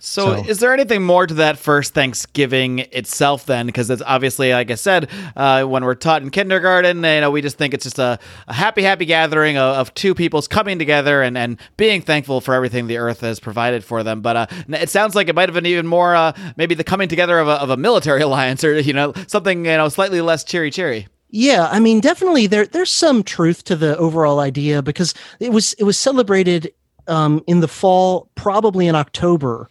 So, 0.05 0.35
So- 0.35 0.45
is 0.49 0.59
there 0.59 0.75
anything 0.75 1.05
more 1.05 1.29
to 1.29 1.35
that 1.35 1.59
first 1.59 1.95
Thanksgiving 1.95 2.81
itself 2.91 3.47
then? 3.47 3.67
Because 3.67 3.89
it's 3.89 4.03
obviously, 4.05 4.53
like 4.53 4.69
I 4.73 4.75
said, 4.75 5.09
uh, 5.37 5.63
when 5.63 5.85
we're 5.85 5.95
taught 5.95 6.23
in 6.23 6.31
kindergarten, 6.31 6.97
you 6.97 7.21
know, 7.21 7.31
we 7.31 7.41
just 7.41 7.57
think 7.57 7.73
it's 7.73 7.85
just 7.85 8.01
a, 8.01 8.19
a 8.49 8.53
happy, 8.53 8.83
happy 8.83 9.05
gathering 9.05 9.57
of, 9.57 9.77
of 9.77 9.95
two 9.95 10.13
peoples 10.13 10.49
coming 10.49 10.77
together 10.81 11.23
and, 11.23 11.39
and 11.39 11.57
being 11.77 12.03
thankful 12.03 12.41
for 12.41 12.53
everything 12.53 12.89
the 12.89 12.97
earth 12.97 13.21
has 13.21 13.39
provided 13.39 13.85
for 13.85 14.03
them. 14.03 14.23
But 14.23 14.37
uh, 14.37 14.47
it 14.71 14.91
sounds 14.91 15.15
like 15.15 15.29
it 15.29 15.37
might 15.37 15.49
have 15.49 15.55
been 15.55 15.67
even 15.67 15.87
more, 15.87 16.17
uh, 16.17 16.33
maybe 16.57 16.75
the 16.75 16.83
coming 16.83 17.09
together 17.09 17.39
of 17.39 17.47
a, 17.47 17.53
of 17.63 17.71
a 17.71 17.77
military 17.77 18.23
alliance 18.29 18.65
or, 18.65 18.81
you 18.81 18.93
know, 18.93 19.13
something, 19.29 19.67
you 19.67 19.77
know, 19.77 19.89
slightly 19.89 20.21
less 20.21 20.43
cheery 20.43 20.73
cheery. 20.73 21.07
Yeah, 21.31 21.69
I 21.71 21.79
mean, 21.79 22.01
definitely 22.01 22.49
there 22.49 22.67
there's 22.67 22.91
some 22.91 23.23
truth 23.23 23.63
to 23.65 23.77
the 23.77 23.97
overall 23.97 24.41
idea 24.41 24.83
because 24.83 25.15
it 25.39 25.53
was 25.53 25.75
it 25.75 25.85
was 25.85 25.97
celebrated 25.97 26.75
um, 27.07 27.43
in 27.47 27.61
the 27.61 27.69
fall, 27.69 28.29
probably 28.35 28.87
in 28.89 28.97
October 28.97 29.71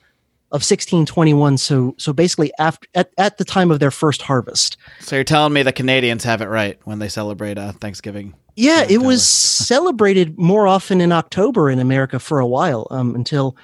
of 0.52 0.60
1621. 0.60 1.58
So 1.58 1.96
so 1.98 2.12
basically 2.12 2.52
after 2.60 2.88
at, 2.94 3.12
at 3.18 3.38
the 3.38 3.46
time 3.46 3.72
of 3.72 3.80
their 3.80 3.92
first 3.92 4.22
harvest. 4.22 4.78
So 5.00 5.16
you're 5.16 5.24
telling 5.24 5.54
me 5.54 5.64
the 5.64 5.72
Canadians 5.72 6.24
have 6.26 6.42
it 6.42 6.48
right 6.48 6.80
when 6.84 7.00
they 7.00 7.08
celebrate 7.10 7.58
uh, 7.58 7.72
Thanksgiving? 7.74 8.34
Yeah, 8.56 8.86
it 8.88 8.98
was 8.98 9.26
celebrated 9.26 10.38
more 10.38 10.68
often 10.68 11.00
in 11.00 11.12
October 11.12 11.70
in 11.70 11.80
America 11.80 12.20
for 12.20 12.40
a 12.40 12.48
while 12.48 12.86
um, 12.92 13.16
until 13.16 13.56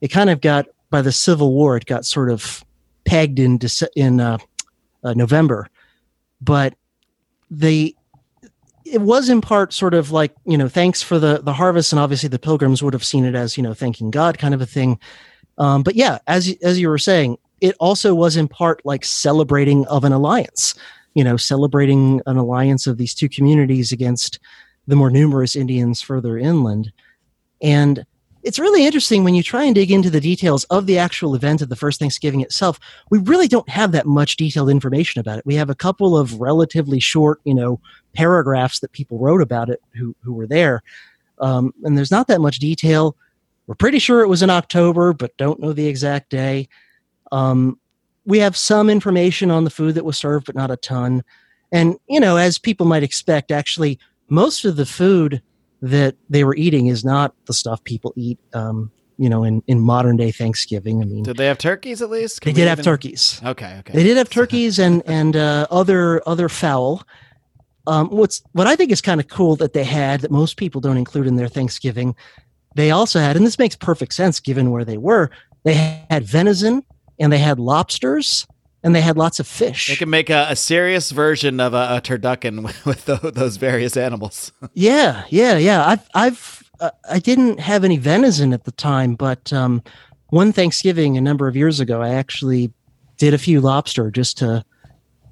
it 0.00 0.08
kind 0.08 0.30
of 0.30 0.40
got 0.40 0.66
by 0.90 1.00
the 1.00 1.12
Civil 1.12 1.52
War. 1.52 1.76
It 1.76 1.86
got 1.86 2.04
sort 2.04 2.28
of 2.28 2.64
pegged 3.04 3.38
in 3.38 3.58
Dece- 3.58 3.88
in 3.94 4.20
uh, 4.20 4.38
uh, 5.04 5.14
November, 5.14 5.68
but 6.40 6.74
they 7.50 7.94
it 8.84 9.00
was 9.00 9.28
in 9.28 9.40
part 9.40 9.72
sort 9.72 9.94
of 9.94 10.10
like 10.10 10.34
you 10.44 10.58
know 10.58 10.68
thanks 10.68 11.02
for 11.02 11.18
the 11.18 11.40
the 11.42 11.52
harvest, 11.52 11.92
and 11.92 12.00
obviously 12.00 12.28
the 12.28 12.38
Pilgrims 12.38 12.82
would 12.82 12.94
have 12.94 13.04
seen 13.04 13.24
it 13.24 13.34
as 13.34 13.56
you 13.56 13.62
know 13.62 13.74
thanking 13.74 14.10
God 14.10 14.38
kind 14.38 14.54
of 14.54 14.60
a 14.60 14.66
thing. 14.66 14.98
Um, 15.62 15.84
but 15.84 15.94
yeah, 15.94 16.18
as 16.26 16.52
as 16.62 16.80
you 16.80 16.88
were 16.88 16.98
saying, 16.98 17.38
it 17.60 17.76
also 17.78 18.16
was 18.16 18.36
in 18.36 18.48
part 18.48 18.84
like 18.84 19.04
celebrating 19.04 19.86
of 19.86 20.02
an 20.02 20.12
alliance. 20.12 20.74
You 21.14 21.22
know, 21.22 21.36
celebrating 21.36 22.20
an 22.26 22.36
alliance 22.36 22.88
of 22.88 22.98
these 22.98 23.14
two 23.14 23.28
communities 23.28 23.92
against 23.92 24.40
the 24.88 24.96
more 24.96 25.10
numerous 25.10 25.54
Indians 25.54 26.02
further 26.02 26.36
inland. 26.36 26.90
And 27.60 28.04
it's 28.42 28.58
really 28.58 28.84
interesting 28.84 29.22
when 29.22 29.36
you 29.36 29.42
try 29.44 29.62
and 29.62 29.72
dig 29.72 29.92
into 29.92 30.10
the 30.10 30.20
details 30.20 30.64
of 30.64 30.86
the 30.86 30.98
actual 30.98 31.36
event 31.36 31.62
of 31.62 31.68
the 31.68 31.76
first 31.76 32.00
Thanksgiving 32.00 32.40
itself. 32.40 32.80
We 33.10 33.20
really 33.20 33.46
don't 33.46 33.68
have 33.68 33.92
that 33.92 34.06
much 34.06 34.36
detailed 34.36 34.68
information 34.68 35.20
about 35.20 35.38
it. 35.38 35.46
We 35.46 35.54
have 35.54 35.70
a 35.70 35.76
couple 35.76 36.16
of 36.16 36.40
relatively 36.40 36.98
short, 36.98 37.40
you 37.44 37.54
know, 37.54 37.78
paragraphs 38.14 38.80
that 38.80 38.90
people 38.90 39.18
wrote 39.18 39.42
about 39.42 39.70
it 39.70 39.80
who 39.94 40.16
who 40.22 40.32
were 40.32 40.48
there, 40.48 40.82
um, 41.38 41.72
and 41.84 41.96
there's 41.96 42.10
not 42.10 42.26
that 42.26 42.40
much 42.40 42.58
detail. 42.58 43.14
We're 43.72 43.76
pretty 43.76 44.00
sure 44.00 44.20
it 44.20 44.28
was 44.28 44.42
in 44.42 44.50
October, 44.50 45.14
but 45.14 45.34
don't 45.38 45.58
know 45.58 45.72
the 45.72 45.86
exact 45.86 46.28
day. 46.28 46.68
Um, 47.32 47.80
we 48.26 48.38
have 48.40 48.54
some 48.54 48.90
information 48.90 49.50
on 49.50 49.64
the 49.64 49.70
food 49.70 49.94
that 49.94 50.04
was 50.04 50.18
served, 50.18 50.44
but 50.44 50.54
not 50.54 50.70
a 50.70 50.76
ton. 50.76 51.24
And 51.72 51.96
you 52.06 52.20
know, 52.20 52.36
as 52.36 52.58
people 52.58 52.84
might 52.84 53.02
expect, 53.02 53.50
actually, 53.50 53.98
most 54.28 54.66
of 54.66 54.76
the 54.76 54.84
food 54.84 55.40
that 55.80 56.16
they 56.28 56.44
were 56.44 56.54
eating 56.54 56.88
is 56.88 57.02
not 57.02 57.34
the 57.46 57.54
stuff 57.54 57.82
people 57.84 58.12
eat. 58.14 58.38
Um, 58.52 58.92
you 59.16 59.30
know, 59.30 59.42
in, 59.42 59.62
in 59.66 59.80
modern 59.80 60.18
day 60.18 60.32
Thanksgiving. 60.32 61.00
I 61.00 61.06
mean, 61.06 61.22
Did 61.22 61.38
they 61.38 61.46
have 61.46 61.56
turkeys 61.56 62.02
at 62.02 62.10
least? 62.10 62.42
they 62.42 62.52
did 62.52 62.64
we 62.64 62.68
have 62.68 62.82
turkeys. 62.82 63.40
Okay, 63.42 63.78
okay. 63.78 63.94
They 63.94 64.02
did 64.02 64.18
have 64.18 64.28
turkeys 64.28 64.78
and 64.78 65.02
and 65.06 65.34
uh, 65.34 65.66
other 65.70 66.20
other 66.28 66.50
fowl. 66.50 67.04
Um, 67.86 68.10
what's 68.10 68.42
what 68.52 68.66
I 68.66 68.76
think 68.76 68.92
is 68.92 69.00
kind 69.00 69.18
of 69.18 69.28
cool 69.28 69.56
that 69.56 69.72
they 69.72 69.84
had 69.84 70.20
that 70.20 70.30
most 70.30 70.58
people 70.58 70.82
don't 70.82 70.98
include 70.98 71.26
in 71.26 71.36
their 71.36 71.48
Thanksgiving. 71.48 72.14
They 72.74 72.90
also 72.90 73.20
had, 73.20 73.36
and 73.36 73.46
this 73.46 73.58
makes 73.58 73.76
perfect 73.76 74.14
sense 74.14 74.40
given 74.40 74.70
where 74.70 74.84
they 74.84 74.98
were. 74.98 75.30
They 75.64 75.74
had 76.10 76.24
venison 76.24 76.84
and 77.18 77.32
they 77.32 77.38
had 77.38 77.58
lobsters 77.58 78.46
and 78.82 78.94
they 78.94 79.00
had 79.00 79.16
lots 79.16 79.38
of 79.38 79.46
fish. 79.46 79.88
They 79.88 79.96
can 79.96 80.10
make 80.10 80.30
a, 80.30 80.46
a 80.48 80.56
serious 80.56 81.10
version 81.10 81.60
of 81.60 81.74
a, 81.74 81.96
a 81.96 82.00
turducken 82.00 82.64
with, 82.64 82.84
with 82.86 83.04
tho- 83.04 83.30
those 83.30 83.56
various 83.56 83.96
animals. 83.96 84.52
Yeah, 84.74 85.24
yeah, 85.28 85.58
yeah. 85.58 85.86
I've, 85.86 86.08
I've, 86.14 86.62
uh, 86.80 86.90
I 87.08 87.18
didn't 87.18 87.60
have 87.60 87.84
any 87.84 87.98
venison 87.98 88.52
at 88.52 88.64
the 88.64 88.72
time, 88.72 89.14
but 89.14 89.52
um, 89.52 89.82
one 90.28 90.52
Thanksgiving 90.52 91.16
a 91.16 91.20
number 91.20 91.46
of 91.46 91.54
years 91.54 91.78
ago, 91.78 92.00
I 92.00 92.10
actually 92.10 92.72
did 93.18 93.34
a 93.34 93.38
few 93.38 93.60
lobster 93.60 94.10
just 94.10 94.38
to, 94.38 94.64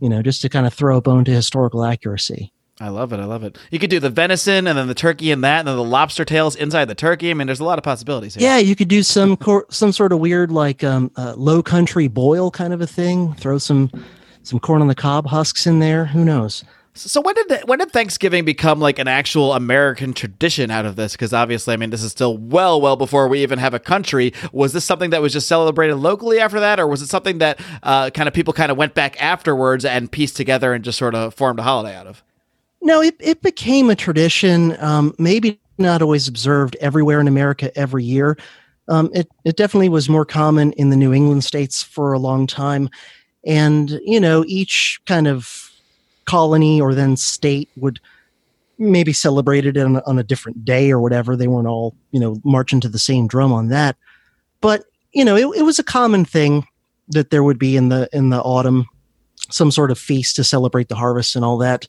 you 0.00 0.08
know, 0.08 0.22
just 0.22 0.42
to 0.42 0.48
kind 0.48 0.66
of 0.66 0.74
throw 0.74 0.98
a 0.98 1.00
bone 1.00 1.24
to 1.24 1.30
historical 1.32 1.84
accuracy. 1.84 2.52
I 2.80 2.88
love 2.88 3.12
it. 3.12 3.20
I 3.20 3.26
love 3.26 3.44
it. 3.44 3.58
You 3.70 3.78
could 3.78 3.90
do 3.90 4.00
the 4.00 4.08
venison 4.08 4.66
and 4.66 4.78
then 4.78 4.88
the 4.88 4.94
turkey 4.94 5.30
and 5.30 5.44
that, 5.44 5.60
and 5.60 5.68
then 5.68 5.76
the 5.76 5.84
lobster 5.84 6.24
tails 6.24 6.56
inside 6.56 6.86
the 6.86 6.94
turkey. 6.94 7.30
I 7.30 7.34
mean, 7.34 7.46
there's 7.46 7.60
a 7.60 7.64
lot 7.64 7.78
of 7.78 7.84
possibilities 7.84 8.34
here. 8.34 8.42
Yeah, 8.42 8.56
you 8.56 8.74
could 8.74 8.88
do 8.88 9.02
some 9.02 9.36
cor- 9.36 9.66
some 9.68 9.92
sort 9.92 10.12
of 10.12 10.18
weird 10.18 10.50
like 10.50 10.82
um, 10.82 11.10
uh, 11.16 11.34
low 11.36 11.62
country 11.62 12.08
boil 12.08 12.50
kind 12.50 12.72
of 12.72 12.80
a 12.80 12.86
thing. 12.86 13.34
Throw 13.34 13.58
some 13.58 13.90
some 14.42 14.58
corn 14.58 14.80
on 14.80 14.88
the 14.88 14.94
cob 14.94 15.26
husks 15.26 15.66
in 15.66 15.78
there. 15.78 16.06
Who 16.06 16.24
knows? 16.24 16.64
So 16.94 17.20
when 17.20 17.34
did 17.34 17.48
the, 17.48 17.58
when 17.66 17.78
did 17.78 17.92
Thanksgiving 17.92 18.44
become 18.44 18.80
like 18.80 18.98
an 18.98 19.08
actual 19.08 19.52
American 19.52 20.12
tradition 20.12 20.70
out 20.70 20.86
of 20.86 20.96
this? 20.96 21.12
Because 21.12 21.32
obviously, 21.32 21.72
I 21.72 21.76
mean, 21.76 21.90
this 21.90 22.02
is 22.02 22.10
still 22.10 22.36
well, 22.36 22.80
well 22.80 22.96
before 22.96 23.28
we 23.28 23.42
even 23.42 23.58
have 23.58 23.74
a 23.74 23.78
country. 23.78 24.32
Was 24.52 24.72
this 24.72 24.86
something 24.86 25.10
that 25.10 25.22
was 25.22 25.32
just 25.32 25.46
celebrated 25.46 25.96
locally 25.96 26.40
after 26.40 26.58
that, 26.60 26.80
or 26.80 26.86
was 26.86 27.00
it 27.02 27.08
something 27.08 27.38
that 27.38 27.60
uh, 27.82 28.10
kind 28.10 28.26
of 28.26 28.34
people 28.34 28.52
kind 28.52 28.72
of 28.72 28.78
went 28.78 28.94
back 28.94 29.22
afterwards 29.22 29.84
and 29.84 30.10
pieced 30.10 30.36
together 30.36 30.72
and 30.72 30.82
just 30.82 30.98
sort 30.98 31.14
of 31.14 31.34
formed 31.34 31.58
a 31.58 31.62
holiday 31.62 31.94
out 31.94 32.06
of? 32.06 32.24
No, 32.82 33.02
it, 33.02 33.16
it 33.20 33.42
became 33.42 33.90
a 33.90 33.96
tradition, 33.96 34.76
um, 34.82 35.14
maybe 35.18 35.60
not 35.78 36.02
always 36.02 36.28
observed 36.28 36.76
everywhere 36.80 37.20
in 37.20 37.28
America 37.28 37.76
every 37.76 38.04
year. 38.04 38.36
Um, 38.88 39.10
it, 39.14 39.28
it 39.44 39.56
definitely 39.56 39.88
was 39.88 40.08
more 40.08 40.24
common 40.24 40.72
in 40.72 40.90
the 40.90 40.96
New 40.96 41.12
England 41.12 41.44
states 41.44 41.82
for 41.82 42.12
a 42.12 42.18
long 42.18 42.46
time. 42.46 42.88
And, 43.46 44.00
you 44.04 44.20
know, 44.20 44.44
each 44.46 45.00
kind 45.06 45.28
of 45.28 45.70
colony 46.24 46.80
or 46.80 46.94
then 46.94 47.16
state 47.16 47.68
would 47.76 48.00
maybe 48.78 49.12
celebrate 49.12 49.66
it 49.66 49.76
on, 49.76 49.98
on 49.98 50.18
a 50.18 50.24
different 50.24 50.64
day 50.64 50.90
or 50.90 51.00
whatever. 51.00 51.36
They 51.36 51.48
weren't 51.48 51.68
all, 51.68 51.94
you 52.10 52.20
know, 52.20 52.40
marching 52.44 52.80
to 52.80 52.88
the 52.88 52.98
same 52.98 53.26
drum 53.26 53.52
on 53.52 53.68
that. 53.68 53.96
But, 54.60 54.84
you 55.12 55.24
know, 55.24 55.36
it, 55.36 55.58
it 55.58 55.62
was 55.62 55.78
a 55.78 55.84
common 55.84 56.24
thing 56.24 56.66
that 57.08 57.30
there 57.30 57.42
would 57.42 57.58
be 57.58 57.76
in 57.76 57.88
the 57.88 58.08
in 58.12 58.30
the 58.30 58.40
autumn 58.40 58.86
some 59.50 59.70
sort 59.70 59.90
of 59.90 59.98
feast 59.98 60.36
to 60.36 60.44
celebrate 60.44 60.88
the 60.88 60.94
harvest 60.94 61.34
and 61.34 61.44
all 61.44 61.58
that. 61.58 61.86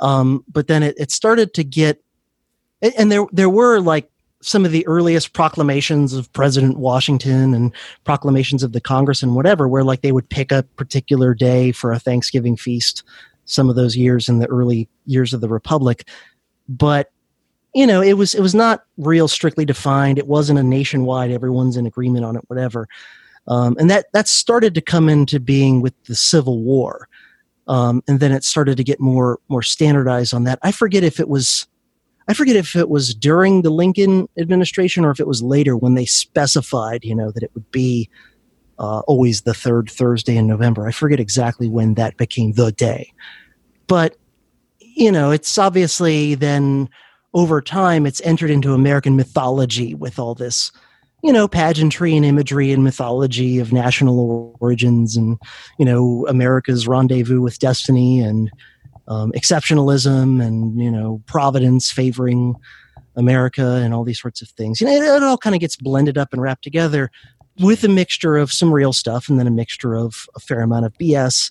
Um, 0.00 0.44
but 0.50 0.66
then 0.66 0.82
it, 0.82 0.94
it 0.98 1.10
started 1.10 1.54
to 1.54 1.64
get, 1.64 2.02
and- 2.82 3.12
there 3.12 3.26
there 3.32 3.50
were 3.50 3.80
like 3.80 4.10
some 4.42 4.64
of 4.64 4.72
the 4.72 4.86
earliest 4.86 5.34
proclamations 5.34 6.14
of 6.14 6.32
President 6.32 6.78
Washington 6.78 7.52
and 7.52 7.72
proclamations 8.04 8.62
of 8.62 8.72
the 8.72 8.80
Congress 8.80 9.22
and 9.22 9.36
whatever, 9.36 9.68
where 9.68 9.84
like 9.84 10.00
they 10.00 10.12
would 10.12 10.28
pick 10.30 10.50
a 10.50 10.62
particular 10.76 11.34
day 11.34 11.72
for 11.72 11.92
a 11.92 11.98
Thanksgiving 11.98 12.56
feast. 12.56 13.02
Some 13.44 13.68
of 13.68 13.76
those 13.76 13.96
years 13.96 14.28
in 14.28 14.38
the 14.38 14.46
early 14.46 14.88
years 15.06 15.34
of 15.34 15.40
the 15.40 15.48
Republic, 15.48 16.06
but 16.68 17.10
you 17.74 17.86
know 17.86 18.00
it 18.00 18.14
was 18.14 18.34
it 18.34 18.40
was 18.40 18.54
not 18.54 18.84
real 18.96 19.28
strictly 19.28 19.64
defined. 19.64 20.18
It 20.18 20.28
wasn't 20.28 20.60
a 20.60 20.62
nationwide. 20.62 21.32
Everyone's 21.32 21.76
in 21.76 21.84
agreement 21.84 22.24
on 22.24 22.36
it, 22.36 22.44
whatever. 22.46 22.88
Um, 23.48 23.76
and 23.78 23.90
that 23.90 24.06
that 24.12 24.28
started 24.28 24.74
to 24.76 24.80
come 24.80 25.08
into 25.08 25.40
being 25.40 25.82
with 25.82 25.94
the 26.04 26.14
Civil 26.14 26.62
War 26.62 27.08
um, 27.70 28.02
and 28.08 28.18
then 28.18 28.32
it 28.32 28.42
started 28.42 28.76
to 28.76 28.84
get 28.84 28.98
more 28.98 29.38
more 29.48 29.62
standardized 29.62 30.34
on 30.34 30.42
that. 30.44 30.58
I 30.62 30.72
forget 30.72 31.04
if 31.04 31.20
it 31.20 31.28
was, 31.28 31.68
I 32.26 32.34
forget 32.34 32.56
if 32.56 32.74
it 32.74 32.90
was 32.90 33.14
during 33.14 33.62
the 33.62 33.70
Lincoln 33.70 34.28
administration 34.38 35.04
or 35.04 35.12
if 35.12 35.20
it 35.20 35.28
was 35.28 35.40
later 35.40 35.76
when 35.76 35.94
they 35.94 36.04
specified, 36.04 37.04
you 37.04 37.14
know, 37.14 37.30
that 37.30 37.44
it 37.44 37.52
would 37.54 37.70
be 37.70 38.10
uh, 38.80 39.00
always 39.00 39.42
the 39.42 39.54
third 39.54 39.88
Thursday 39.88 40.36
in 40.36 40.48
November. 40.48 40.88
I 40.88 40.90
forget 40.90 41.20
exactly 41.20 41.68
when 41.68 41.94
that 41.94 42.16
became 42.16 42.52
the 42.52 42.72
day, 42.72 43.12
but 43.86 44.16
you 44.80 45.12
know, 45.12 45.30
it's 45.30 45.56
obviously 45.56 46.34
then 46.34 46.88
over 47.34 47.62
time 47.62 48.04
it's 48.04 48.20
entered 48.22 48.50
into 48.50 48.74
American 48.74 49.14
mythology 49.14 49.94
with 49.94 50.18
all 50.18 50.34
this. 50.34 50.72
You 51.22 51.32
know, 51.32 51.48
pageantry 51.48 52.16
and 52.16 52.24
imagery 52.24 52.72
and 52.72 52.82
mythology 52.82 53.58
of 53.58 53.72
national 53.72 54.56
origins 54.60 55.16
and 55.16 55.38
you 55.78 55.84
know 55.84 56.26
America's 56.28 56.88
rendezvous 56.88 57.40
with 57.40 57.58
destiny 57.58 58.20
and 58.20 58.50
um, 59.08 59.32
exceptionalism 59.32 60.44
and 60.44 60.80
you 60.80 60.90
know 60.90 61.22
Providence 61.26 61.90
favoring 61.90 62.54
America 63.16 63.80
and 63.82 63.92
all 63.92 64.04
these 64.04 64.20
sorts 64.20 64.40
of 64.40 64.48
things. 64.50 64.80
You 64.80 64.86
know, 64.86 64.92
it, 64.94 65.02
it 65.02 65.22
all 65.22 65.38
kind 65.38 65.54
of 65.54 65.60
gets 65.60 65.76
blended 65.76 66.16
up 66.16 66.32
and 66.32 66.40
wrapped 66.40 66.62
together 66.62 67.10
with 67.58 67.84
a 67.84 67.88
mixture 67.88 68.36
of 68.36 68.50
some 68.50 68.72
real 68.72 68.92
stuff 68.92 69.28
and 69.28 69.38
then 69.38 69.46
a 69.46 69.50
mixture 69.50 69.94
of 69.94 70.26
a 70.34 70.40
fair 70.40 70.62
amount 70.62 70.86
of 70.86 70.94
BS. 70.94 71.50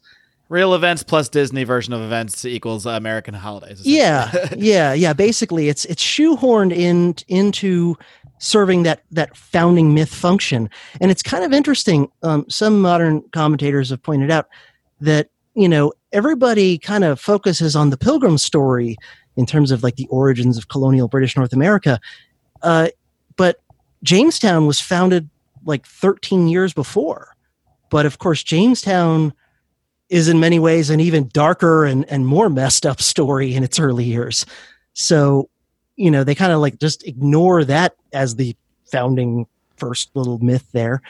Real 0.50 0.74
events 0.74 1.04
plus 1.04 1.30
Disney 1.30 1.64
version 1.64 1.94
of 1.94 2.02
events 2.02 2.44
equals 2.44 2.88
uh, 2.88 2.92
American 2.92 3.36
holidays. 3.36 3.86
Yeah, 3.86 4.32
yeah, 4.58 4.94
yeah. 4.94 5.14
Basically, 5.14 5.70
it's 5.70 5.86
it's 5.86 6.04
shoehorned 6.04 6.72
in 6.72 7.16
into 7.28 7.96
serving 8.40 8.84
that 8.84 9.04
that 9.12 9.36
founding 9.38 9.94
myth 9.94 10.14
function, 10.14 10.70
and 11.00 11.12
it's 11.12 11.24
kind 11.24 11.44
of 11.44 11.54
interesting. 11.54 12.12
Um, 12.24 12.46
some 12.50 12.82
modern 12.82 13.22
commentators 13.32 13.90
have 13.92 14.02
pointed 14.02 14.32
out 14.32 14.48
that 15.02 15.30
you 15.54 15.70
know 15.70 15.94
everybody 16.12 16.78
kind 16.78 17.04
of 17.04 17.20
focuses 17.20 17.76
on 17.76 17.90
the 17.90 17.98
Pilgrim 17.98 18.38
story 18.38 18.98
in 19.38 19.46
terms 19.46 19.72
of 19.72 19.84
like 19.84 19.96
the 19.96 20.08
origins 20.08 20.58
of 20.58 20.68
colonial 20.68 21.08
British 21.08 21.38
North 21.38 21.54
America, 21.54 22.00
uh, 22.64 22.90
but 23.38 23.62
Jamestown 24.04 24.66
was 24.66 24.82
founded 24.82 25.30
like 25.66 25.86
13 25.86 26.48
years 26.48 26.74
before. 26.74 27.36
But 27.90 28.06
of 28.06 28.20
course, 28.20 28.44
Jamestown 28.44 29.34
is 30.10 30.28
in 30.28 30.40
many 30.40 30.60
ways 30.60 30.90
an 30.90 31.00
even 31.00 31.30
darker 31.34 31.86
and, 31.86 32.06
and 32.10 32.26
more 32.26 32.50
messed 32.50 32.86
up 32.86 33.02
story 33.02 33.54
in 33.54 33.64
its 33.64 33.80
early 33.80 34.04
years. 34.04 34.46
So, 34.94 35.50
you 36.00 36.10
know, 36.10 36.24
they 36.24 36.34
kind 36.34 36.54
of 36.54 36.62
like 36.62 36.80
just 36.80 37.06
ignore 37.06 37.66
that 37.66 37.94
as 38.14 38.38
the 38.38 38.56
founding 38.90 39.46
first 39.76 40.10
little 40.16 40.40
myth 40.40 40.66
there 40.72 41.02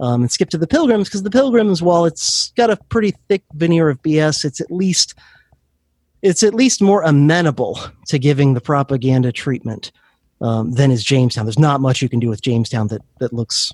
um, 0.00 0.22
and 0.22 0.32
skip 0.32 0.48
to 0.50 0.58
the 0.58 0.66
pilgrims 0.66 1.08
because 1.08 1.22
the 1.22 1.30
pilgrims, 1.30 1.82
while 1.82 2.06
it's 2.06 2.50
got 2.52 2.70
a 2.70 2.76
pretty 2.88 3.12
thick 3.28 3.42
veneer 3.52 3.90
of 3.90 4.02
BS, 4.02 4.44
it's 4.46 4.60
at 4.60 4.70
least 4.70 5.14
it's 6.22 6.42
at 6.42 6.54
least 6.54 6.82
more 6.82 7.02
amenable 7.02 7.78
to 8.06 8.18
giving 8.18 8.54
the 8.54 8.60
propaganda 8.60 9.30
treatment 9.30 9.92
um, 10.40 10.72
than 10.72 10.90
is 10.90 11.04
Jamestown. 11.04 11.44
There's 11.44 11.58
not 11.58 11.80
much 11.80 12.02
you 12.02 12.08
can 12.08 12.18
do 12.18 12.28
with 12.28 12.40
Jamestown 12.40 12.88
that 12.88 13.02
that 13.18 13.34
looks, 13.34 13.72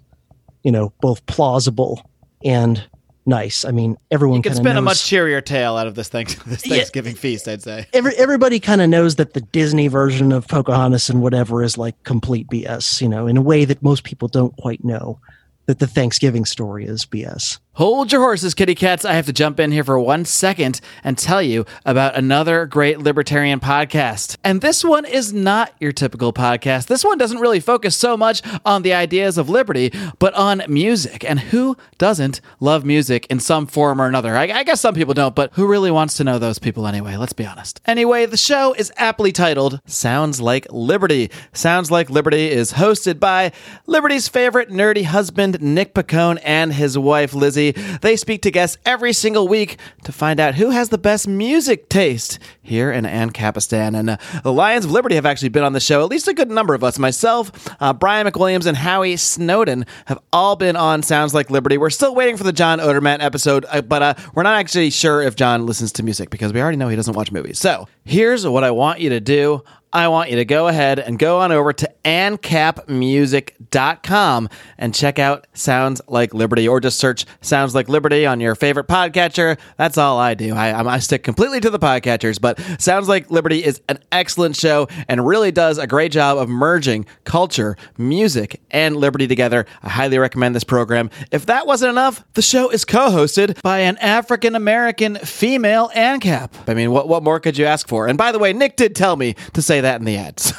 you 0.64 0.72
know, 0.72 0.92
both 1.00 1.24
plausible 1.26 2.02
and 2.44 2.84
nice. 3.26 3.64
I 3.64 3.70
mean, 3.70 3.96
everyone 4.10 4.36
You 4.38 4.42
can 4.42 4.54
spin 4.54 4.76
a 4.76 4.82
much 4.82 5.04
cheerier 5.04 5.40
tale 5.40 5.76
out 5.76 5.86
of 5.86 5.94
this, 5.94 6.08
thanks- 6.08 6.34
this 6.46 6.66
Yeah. 6.66 6.76
Thanksgiving 6.76 7.14
feast, 7.14 7.48
I'd 7.48 7.62
say. 7.62 7.86
every, 7.92 8.14
everybody 8.16 8.60
kind 8.60 8.80
of 8.80 8.88
knows 8.88 9.16
that 9.16 9.34
the 9.34 9.40
Disney 9.40 9.88
version 9.88 10.32
of 10.32 10.46
Pocahontas 10.48 11.08
and 11.10 11.22
whatever 11.22 11.62
is 11.62 11.78
like 11.78 12.00
complete 12.04 12.48
BS, 12.48 13.00
you 13.00 13.08
know, 13.08 13.26
in 13.26 13.36
a 13.36 13.42
way 13.42 13.64
that 13.64 13.82
most 13.82 14.04
people 14.04 14.28
don't 14.28 14.56
quite 14.56 14.84
know 14.84 15.18
that 15.66 15.78
the 15.78 15.86
Thanksgiving 15.86 16.44
story 16.44 16.84
is 16.84 17.06
BS. 17.06 17.58
Hold 17.76 18.12
your 18.12 18.20
horses, 18.20 18.54
kitty 18.54 18.76
cats. 18.76 19.04
I 19.04 19.14
have 19.14 19.26
to 19.26 19.32
jump 19.32 19.58
in 19.58 19.72
here 19.72 19.82
for 19.82 19.98
one 19.98 20.24
second 20.24 20.80
and 21.02 21.18
tell 21.18 21.42
you 21.42 21.66
about 21.84 22.14
another 22.14 22.66
great 22.66 23.00
libertarian 23.00 23.58
podcast. 23.58 24.36
And 24.44 24.60
this 24.60 24.84
one 24.84 25.04
is 25.04 25.32
not 25.32 25.72
your 25.80 25.90
typical 25.90 26.32
podcast. 26.32 26.86
This 26.86 27.04
one 27.04 27.18
doesn't 27.18 27.40
really 27.40 27.58
focus 27.58 27.96
so 27.96 28.16
much 28.16 28.42
on 28.64 28.82
the 28.82 28.94
ideas 28.94 29.38
of 29.38 29.48
liberty, 29.48 29.92
but 30.20 30.32
on 30.34 30.62
music. 30.68 31.24
And 31.24 31.40
who 31.40 31.76
doesn't 31.98 32.40
love 32.60 32.84
music 32.84 33.26
in 33.28 33.40
some 33.40 33.66
form 33.66 34.00
or 34.00 34.06
another? 34.06 34.36
I, 34.36 34.44
I 34.44 34.62
guess 34.62 34.80
some 34.80 34.94
people 34.94 35.14
don't, 35.14 35.34
but 35.34 35.52
who 35.54 35.66
really 35.66 35.90
wants 35.90 36.16
to 36.18 36.24
know 36.24 36.38
those 36.38 36.60
people 36.60 36.86
anyway? 36.86 37.16
Let's 37.16 37.32
be 37.32 37.44
honest. 37.44 37.80
Anyway, 37.86 38.26
the 38.26 38.36
show 38.36 38.72
is 38.74 38.92
aptly 38.98 39.32
titled 39.32 39.80
Sounds 39.84 40.40
Like 40.40 40.68
Liberty. 40.70 41.28
Sounds 41.52 41.90
Like 41.90 42.08
Liberty 42.08 42.52
is 42.52 42.74
hosted 42.74 43.18
by 43.18 43.50
Liberty's 43.88 44.28
favorite 44.28 44.70
nerdy 44.70 45.06
husband, 45.06 45.60
Nick 45.60 45.92
Pacone, 45.92 46.38
and 46.44 46.72
his 46.72 46.96
wife, 46.96 47.34
Lizzie. 47.34 47.63
They 47.72 48.16
speak 48.16 48.42
to 48.42 48.50
guests 48.50 48.78
every 48.84 49.12
single 49.12 49.48
week 49.48 49.78
to 50.04 50.12
find 50.12 50.40
out 50.40 50.54
who 50.54 50.70
has 50.70 50.88
the 50.88 50.98
best 50.98 51.26
music 51.26 51.88
taste 51.88 52.38
here 52.64 52.90
in 52.90 53.04
Ancapistan. 53.04 53.96
And 53.96 54.10
uh, 54.10 54.16
the 54.42 54.52
Lions 54.52 54.84
of 54.84 54.90
Liberty 54.90 55.14
have 55.14 55.26
actually 55.26 55.50
been 55.50 55.62
on 55.62 55.72
the 55.72 55.80
show, 55.80 56.02
at 56.02 56.08
least 56.08 56.26
a 56.26 56.34
good 56.34 56.50
number 56.50 56.74
of 56.74 56.82
us. 56.82 56.98
Myself, 56.98 57.52
uh, 57.80 57.92
Brian 57.92 58.26
McWilliams, 58.26 58.66
and 58.66 58.76
Howie 58.76 59.16
Snowden 59.16 59.86
have 60.06 60.18
all 60.32 60.56
been 60.56 60.74
on 60.74 61.02
Sounds 61.02 61.34
Like 61.34 61.50
Liberty. 61.50 61.78
We're 61.78 61.90
still 61.90 62.14
waiting 62.14 62.36
for 62.36 62.44
the 62.44 62.52
John 62.52 62.80
Odermatt 62.80 63.22
episode, 63.22 63.64
uh, 63.68 63.82
but 63.82 64.02
uh, 64.02 64.14
we're 64.34 64.42
not 64.42 64.56
actually 64.56 64.90
sure 64.90 65.22
if 65.22 65.36
John 65.36 65.66
listens 65.66 65.92
to 65.92 66.02
music 66.02 66.30
because 66.30 66.52
we 66.52 66.60
already 66.60 66.76
know 66.76 66.88
he 66.88 66.96
doesn't 66.96 67.14
watch 67.14 67.30
movies. 67.30 67.58
So 67.58 67.88
here's 68.04 68.46
what 68.46 68.64
I 68.64 68.72
want 68.72 69.00
you 69.00 69.10
to 69.10 69.20
do. 69.20 69.62
I 69.94 70.08
want 70.08 70.28
you 70.30 70.36
to 70.36 70.44
go 70.44 70.66
ahead 70.66 70.98
and 70.98 71.20
go 71.20 71.38
on 71.38 71.52
over 71.52 71.72
to 71.72 71.88
ancapmusic.com 72.04 74.48
and 74.76 74.92
check 74.92 75.20
out 75.20 75.46
Sounds 75.54 76.00
Like 76.08 76.34
Liberty 76.34 76.66
or 76.66 76.80
just 76.80 76.98
search 76.98 77.26
Sounds 77.42 77.76
Like 77.76 77.88
Liberty 77.88 78.26
on 78.26 78.40
your 78.40 78.56
favorite 78.56 78.88
podcatcher. 78.88 79.56
That's 79.76 79.96
all 79.96 80.18
I 80.18 80.34
do. 80.34 80.52
I, 80.52 80.94
I 80.94 80.98
stick 80.98 81.22
completely 81.22 81.60
to 81.60 81.70
the 81.70 81.78
podcatchers, 81.78 82.40
but 82.40 82.53
Sounds 82.78 83.08
Like 83.08 83.30
Liberty 83.30 83.64
is 83.64 83.80
an 83.88 83.98
excellent 84.12 84.56
show 84.56 84.88
and 85.08 85.26
really 85.26 85.52
does 85.52 85.78
a 85.78 85.86
great 85.86 86.12
job 86.12 86.38
of 86.38 86.48
merging 86.48 87.06
culture, 87.24 87.76
music, 87.98 88.60
and 88.70 88.96
liberty 88.96 89.26
together. 89.26 89.66
I 89.82 89.90
highly 89.90 90.18
recommend 90.18 90.54
this 90.54 90.64
program. 90.64 91.10
If 91.30 91.46
that 91.46 91.66
wasn't 91.66 91.90
enough, 91.90 92.24
the 92.34 92.42
show 92.42 92.70
is 92.70 92.84
co 92.84 93.10
hosted 93.10 93.60
by 93.62 93.80
an 93.80 93.96
African 93.98 94.54
American 94.54 95.16
female 95.16 95.90
ANCAP. 95.94 96.50
I 96.68 96.74
mean, 96.74 96.90
what, 96.90 97.08
what 97.08 97.22
more 97.22 97.40
could 97.40 97.58
you 97.58 97.64
ask 97.64 97.88
for? 97.88 98.06
And 98.06 98.18
by 98.18 98.32
the 98.32 98.38
way, 98.38 98.52
Nick 98.52 98.76
did 98.76 98.94
tell 98.94 99.16
me 99.16 99.34
to 99.52 99.62
say 99.62 99.80
that 99.80 100.00
in 100.00 100.04
the 100.04 100.16
ads. 100.16 100.52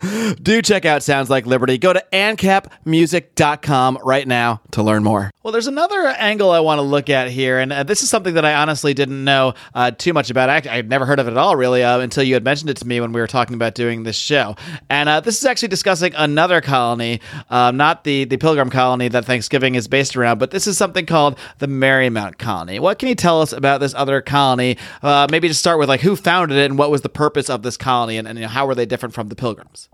Do 0.42 0.62
check 0.62 0.84
out 0.84 1.02
Sounds 1.02 1.28
Like 1.30 1.46
Liberty. 1.46 1.78
Go 1.78 1.92
to 1.92 2.04
ancapmusic.com 2.12 3.98
right 4.02 4.26
now 4.26 4.60
to 4.72 4.82
learn 4.82 5.04
more. 5.04 5.30
Well, 5.42 5.52
there's 5.52 5.66
another 5.66 6.06
angle 6.06 6.50
I 6.50 6.60
want 6.60 6.78
to 6.78 6.82
look 6.82 7.08
at 7.08 7.30
here, 7.30 7.58
and 7.58 7.72
uh, 7.72 7.82
this 7.82 8.02
is 8.02 8.10
something 8.10 8.34
that 8.34 8.44
I 8.44 8.54
honestly 8.54 8.94
didn't 8.94 9.24
know 9.24 9.54
uh, 9.74 9.90
too 9.90 10.12
much 10.12 10.30
about. 10.30 10.50
I, 10.50 10.62
I'd 10.70 10.88
never 10.88 11.06
heard 11.06 11.18
of 11.20 11.28
it 11.28 11.32
at 11.32 11.36
all, 11.36 11.54
really, 11.56 11.84
uh, 11.84 12.00
until 12.00 12.22
you 12.22 12.34
had 12.34 12.44
mentioned 12.44 12.70
it 12.70 12.76
to 12.78 12.86
me 12.86 13.00
when 13.00 13.12
we 13.12 13.20
were 13.20 13.26
talking 13.26 13.54
about 13.54 13.74
doing 13.74 14.02
this 14.02 14.16
show. 14.16 14.56
And 14.88 15.08
uh, 15.08 15.20
this 15.20 15.38
is 15.38 15.44
actually 15.44 15.68
discussing 15.68 16.14
another 16.16 16.60
colony, 16.60 17.20
um, 17.50 17.76
not 17.76 18.04
the, 18.04 18.24
the 18.24 18.36
Pilgrim 18.36 18.70
colony 18.70 19.08
that 19.08 19.24
Thanksgiving 19.24 19.74
is 19.74 19.86
based 19.86 20.16
around, 20.16 20.38
but 20.38 20.50
this 20.50 20.66
is 20.66 20.76
something 20.76 21.06
called 21.06 21.38
the 21.58 21.66
Merrymount 21.66 22.38
colony. 22.38 22.80
What 22.80 22.98
can 22.98 23.08
you 23.08 23.14
tell 23.14 23.40
us 23.42 23.52
about 23.52 23.80
this 23.80 23.94
other 23.94 24.20
colony? 24.20 24.76
Uh, 25.02 25.28
maybe 25.30 25.48
just 25.48 25.60
start 25.60 25.78
with 25.78 25.88
like 25.88 26.00
who 26.00 26.16
founded 26.16 26.58
it 26.58 26.64
and 26.64 26.78
what 26.78 26.90
was 26.90 27.02
the 27.02 27.08
purpose 27.08 27.48
of 27.48 27.62
this 27.62 27.76
colony, 27.76 28.16
and, 28.16 28.26
and 28.26 28.38
you 28.38 28.44
know, 28.44 28.48
how 28.48 28.66
were 28.66 28.74
they 28.74 28.86
different 28.86 29.14
from 29.14 29.28
the 29.28 29.36
Pilgrims? 29.36 29.88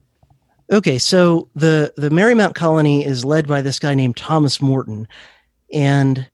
Okay, 0.71 0.99
so 0.99 1.49
the 1.55 1.93
the 1.97 2.09
Merrymount 2.09 2.55
colony 2.55 3.05
is 3.05 3.25
led 3.25 3.47
by 3.47 3.63
this 3.63 3.79
guy 3.79 3.95
named 3.95 4.17
Thomas 4.17 4.61
Morton, 4.61 5.07
and 5.73 6.29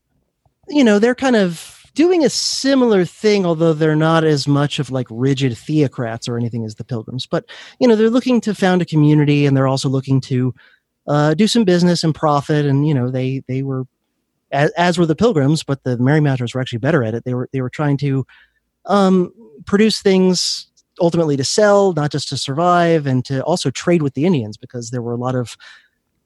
you 0.68 0.82
know 0.82 0.98
they're 0.98 1.14
kind 1.14 1.36
of 1.36 1.81
doing 1.94 2.24
a 2.24 2.30
similar 2.30 3.04
thing, 3.04 3.44
although 3.44 3.72
they're 3.72 3.96
not 3.96 4.24
as 4.24 4.48
much 4.48 4.78
of 4.78 4.90
like 4.90 5.06
rigid 5.10 5.56
theocrats 5.56 6.28
or 6.28 6.36
anything 6.36 6.64
as 6.64 6.76
the 6.76 6.84
Pilgrims. 6.84 7.26
But 7.26 7.44
you 7.78 7.88
know 7.88 7.96
they're 7.96 8.10
looking 8.10 8.40
to 8.42 8.54
found 8.54 8.82
a 8.82 8.86
community, 8.86 9.46
and 9.46 9.56
they're 9.56 9.68
also 9.68 9.88
looking 9.88 10.20
to 10.22 10.54
uh, 11.06 11.34
do 11.34 11.46
some 11.46 11.64
business 11.64 12.04
and 12.04 12.14
profit. 12.14 12.66
And 12.66 12.86
you 12.86 12.94
know 12.94 13.10
they 13.10 13.42
they 13.48 13.62
were 13.62 13.84
as, 14.50 14.70
as 14.72 14.98
were 14.98 15.06
the 15.06 15.16
Pilgrims, 15.16 15.62
but 15.62 15.82
the 15.84 15.96
Merrymounters 15.96 16.54
were 16.54 16.60
actually 16.60 16.78
better 16.78 17.02
at 17.02 17.14
it. 17.14 17.24
They 17.24 17.34
were 17.34 17.48
they 17.52 17.60
were 17.60 17.70
trying 17.70 17.96
to 17.98 18.26
um, 18.86 19.32
produce 19.66 20.00
things 20.00 20.68
ultimately 21.00 21.36
to 21.36 21.44
sell, 21.44 21.92
not 21.94 22.12
just 22.12 22.28
to 22.28 22.36
survive, 22.36 23.06
and 23.06 23.24
to 23.24 23.42
also 23.44 23.70
trade 23.70 24.02
with 24.02 24.14
the 24.14 24.24
Indians 24.24 24.56
because 24.56 24.90
there 24.90 25.02
were 25.02 25.12
a 25.12 25.16
lot 25.16 25.34
of 25.34 25.56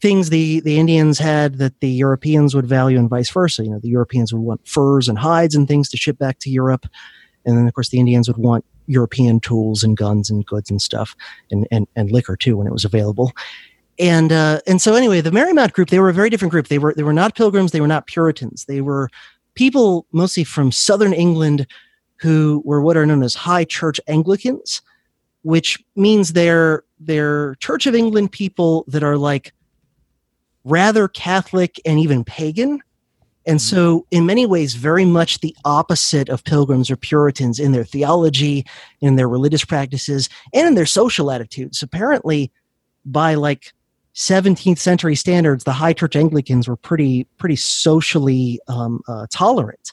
things 0.01 0.31
the 0.31 0.61
the 0.61 0.79
Indians 0.79 1.19
had 1.19 1.59
that 1.59 1.81
the 1.81 1.89
Europeans 1.89 2.55
would 2.55 2.67
value, 2.67 2.99
and 2.99 3.09
vice 3.09 3.31
versa. 3.31 3.65
You 3.65 3.71
know, 3.71 3.79
the 3.79 3.89
Europeans 3.89 4.33
would 4.33 4.43
want 4.43 4.67
furs 4.67 5.09
and 5.09 5.19
hides 5.19 5.55
and 5.55 5.67
things 5.67 5.89
to 5.91 5.97
ship 5.97 6.19
back 6.19 6.39
to 6.41 6.51
Europe, 6.51 6.87
and 7.45 7.57
then 7.57 7.67
of 7.67 7.75
course 7.75 7.91
the 7.91 7.99
Indians 7.99 8.29
would 8.29 8.39
want 8.39 8.65
European 8.87 9.41
tools 9.41 9.83
and 9.83 9.97
guns 9.97 10.31
and 10.31 10.45
goods 10.47 10.71
and 10.71 10.81
stuff, 10.81 11.17
and 11.51 11.67
and, 11.71 11.87
and 11.97 12.11
liquor 12.11 12.37
too 12.37 12.57
when 12.57 12.67
it 12.67 12.73
was 12.73 12.85
available. 12.85 13.33
And 13.99 14.33
uh, 14.33 14.61
and 14.67 14.81
so 14.81 14.95
anyway, 14.95 15.21
the 15.21 15.31
Merrymount 15.31 15.73
group 15.73 15.89
they 15.89 15.99
were 15.99 16.11
a 16.11 16.15
very 16.15 16.31
different 16.31 16.53
group. 16.53 16.69
They 16.69 16.79
were 16.79 16.95
they 16.95 17.03
were 17.03 17.13
not 17.13 17.35
Pilgrims. 17.35 17.73
They 17.73 17.81
were 17.81 17.87
not 17.87 18.07
Puritans. 18.07 18.67
They 18.67 18.81
were 18.81 19.09
people 19.55 20.07
mostly 20.13 20.45
from 20.45 20.71
southern 20.71 21.15
England 21.15 21.67
who 22.19 22.63
were 22.65 22.81
what 22.81 22.97
are 22.97 23.07
known 23.07 23.23
as 23.23 23.35
high 23.35 23.65
church 23.65 24.01
Anglicans, 24.07 24.83
which 25.43 25.83
means 25.97 26.33
they're 26.33 26.85
they're 27.01 27.55
Church 27.57 27.87
of 27.87 27.95
England 27.95 28.33
people 28.33 28.85
that 28.89 29.03
are 29.03 29.17
like 29.17 29.53
rather 30.67 31.07
Catholic 31.07 31.81
and 31.87 31.99
even 31.99 32.25
pagan. 32.25 32.81
And 33.47 33.63
so, 33.63 34.05
in 34.11 34.27
many 34.27 34.45
ways, 34.45 34.75
very 34.75 35.05
much 35.05 35.39
the 35.39 35.57
opposite 35.65 36.29
of 36.29 36.43
pilgrims 36.43 36.91
or 36.91 36.97
Puritans 36.97 37.61
in 37.61 37.71
their 37.71 37.85
theology, 37.85 38.67
in 39.01 39.15
their 39.15 39.29
religious 39.29 39.65
practices, 39.65 40.29
and 40.53 40.67
in 40.67 40.75
their 40.75 40.85
social 40.85 41.31
attitudes. 41.31 41.81
Apparently, 41.81 42.51
by 43.05 43.35
like 43.35 43.73
17th 44.17 44.79
century 44.79 45.15
standards, 45.15 45.63
the 45.63 45.73
High 45.73 45.93
Church 45.93 46.17
Anglicans 46.17 46.67
were 46.67 46.77
pretty 46.77 47.29
pretty 47.39 47.55
socially 47.55 48.59
um, 48.67 49.01
uh, 49.07 49.29
tolerant. 49.31 49.93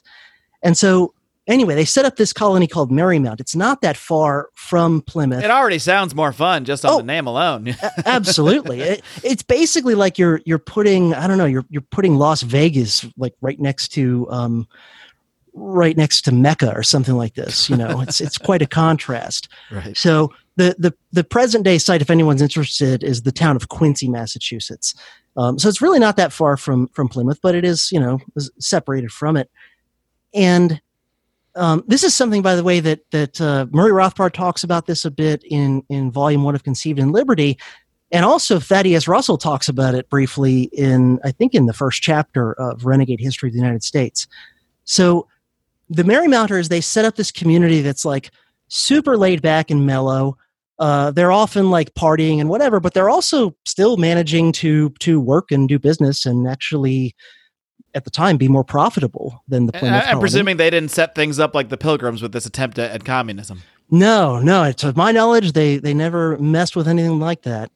And 0.64 0.76
so, 0.76 1.14
anyway, 1.46 1.74
they 1.74 1.84
set 1.84 2.04
up 2.04 2.16
this 2.16 2.32
colony 2.32 2.66
called 2.66 2.90
Merrymount. 2.90 3.40
It's 3.40 3.54
not 3.56 3.80
that 3.82 3.96
far 3.96 4.48
from 4.54 5.02
Plymouth. 5.02 5.42
It 5.44 5.50
already 5.50 5.78
sounds 5.78 6.14
more 6.14 6.32
fun 6.32 6.64
just 6.64 6.84
on 6.84 6.92
Oh. 6.92 6.96
the 6.98 7.02
name 7.04 7.26
alone. 7.26 7.68
A- 7.82 7.92
Absolutely, 8.06 8.80
it, 8.80 9.02
it's 9.22 9.42
basically 9.42 9.94
like 9.94 10.18
you're 10.18 10.40
you're 10.44 10.58
putting 10.58 11.14
I 11.14 11.26
don't 11.26 11.38
know 11.38 11.44
you're 11.44 11.64
you're 11.68 11.82
putting 11.82 12.16
Las 12.16 12.42
Vegas 12.42 13.04
like 13.16 13.34
right 13.40 13.58
next 13.60 13.88
to 13.94 14.26
um, 14.30 14.68
right 15.52 15.96
next 15.96 16.22
to 16.22 16.32
Mecca 16.32 16.72
or 16.74 16.82
something 16.82 17.14
like 17.16 17.34
this. 17.34 17.68
You 17.70 17.76
know, 17.76 18.00
it's 18.00 18.20
it's 18.20 18.38
quite 18.38 18.62
a 18.62 18.66
contrast. 18.66 19.48
right. 19.70 19.96
So 19.96 20.32
the 20.56 20.74
the 20.78 20.94
the 21.12 21.24
present 21.24 21.64
day 21.64 21.78
site, 21.78 22.00
if 22.02 22.10
anyone's 22.10 22.42
interested, 22.42 23.02
is 23.04 23.22
the 23.22 23.32
town 23.32 23.56
of 23.56 23.68
Quincy, 23.68 24.08
Massachusetts. 24.08 24.94
Um, 25.36 25.58
so 25.58 25.68
it's 25.68 25.82
really 25.82 25.98
not 25.98 26.16
that 26.16 26.32
far 26.32 26.56
from 26.56 26.86
from 26.88 27.08
Plymouth, 27.08 27.40
but 27.42 27.54
it 27.56 27.64
is 27.64 27.90
you 27.92 27.98
know 28.00 28.20
separated 28.60 29.10
from 29.12 29.36
it. 29.36 29.50
And 30.32 30.80
um, 31.56 31.84
this 31.86 32.02
is 32.02 32.14
something, 32.14 32.42
by 32.42 32.56
the 32.56 32.64
way, 32.64 32.80
that 32.80 33.00
that 33.10 33.40
uh, 33.40 33.66
Murray 33.70 33.92
Rothbard 33.92 34.32
talks 34.32 34.64
about 34.64 34.86
this 34.86 35.04
a 35.04 35.10
bit 35.10 35.42
in 35.44 35.82
in 35.88 36.10
Volume 36.10 36.42
One 36.42 36.54
of 36.54 36.64
Conceived 36.64 36.98
in 36.98 37.12
Liberty, 37.12 37.58
and 38.10 38.24
also 38.24 38.58
Thaddeus 38.58 39.08
Russell 39.08 39.38
talks 39.38 39.68
about 39.68 39.94
it 39.94 40.08
briefly 40.08 40.64
in 40.72 41.20
I 41.24 41.30
think 41.30 41.54
in 41.54 41.66
the 41.66 41.72
first 41.72 42.02
chapter 42.02 42.52
of 42.54 42.84
Renegade 42.84 43.20
History 43.20 43.48
of 43.48 43.52
the 43.52 43.60
United 43.60 43.82
States. 43.82 44.26
So 44.84 45.28
the 45.88 46.02
Merrymounters 46.02 46.68
they 46.68 46.80
set 46.80 47.04
up 47.04 47.16
this 47.16 47.30
community 47.30 47.80
that's 47.82 48.04
like 48.04 48.30
super 48.68 49.16
laid 49.16 49.42
back 49.42 49.70
and 49.70 49.86
mellow. 49.86 50.36
Uh, 50.78 51.12
they're 51.12 51.32
often 51.32 51.70
like 51.70 51.94
partying 51.94 52.40
and 52.40 52.48
whatever, 52.48 52.80
but 52.80 52.94
they're 52.94 53.10
also 53.10 53.54
still 53.64 53.96
managing 53.96 54.50
to 54.52 54.90
to 54.98 55.20
work 55.20 55.52
and 55.52 55.68
do 55.68 55.78
business 55.78 56.26
and 56.26 56.48
actually, 56.48 57.14
at 57.94 58.04
the 58.04 58.10
time, 58.10 58.36
be 58.36 58.48
more 58.48 58.64
profitable 58.64 59.42
than 59.48 59.66
the 59.66 59.72
Plymouth. 59.72 59.94
I- 59.94 59.98
I'm 59.98 60.04
colony. 60.04 60.20
presuming 60.20 60.56
they 60.56 60.70
didn't 60.70 60.90
set 60.90 61.14
things 61.14 61.38
up 61.38 61.54
like 61.54 61.68
the 61.68 61.76
Pilgrims 61.76 62.22
with 62.22 62.32
this 62.32 62.46
attempt 62.46 62.78
at, 62.78 62.90
at 62.90 63.04
communism. 63.04 63.62
No, 63.90 64.40
no. 64.40 64.72
To 64.72 64.92
my 64.96 65.12
knowledge, 65.12 65.52
they 65.52 65.76
they 65.78 65.94
never 65.94 66.38
messed 66.38 66.74
with 66.76 66.88
anything 66.88 67.20
like 67.20 67.42
that. 67.42 67.70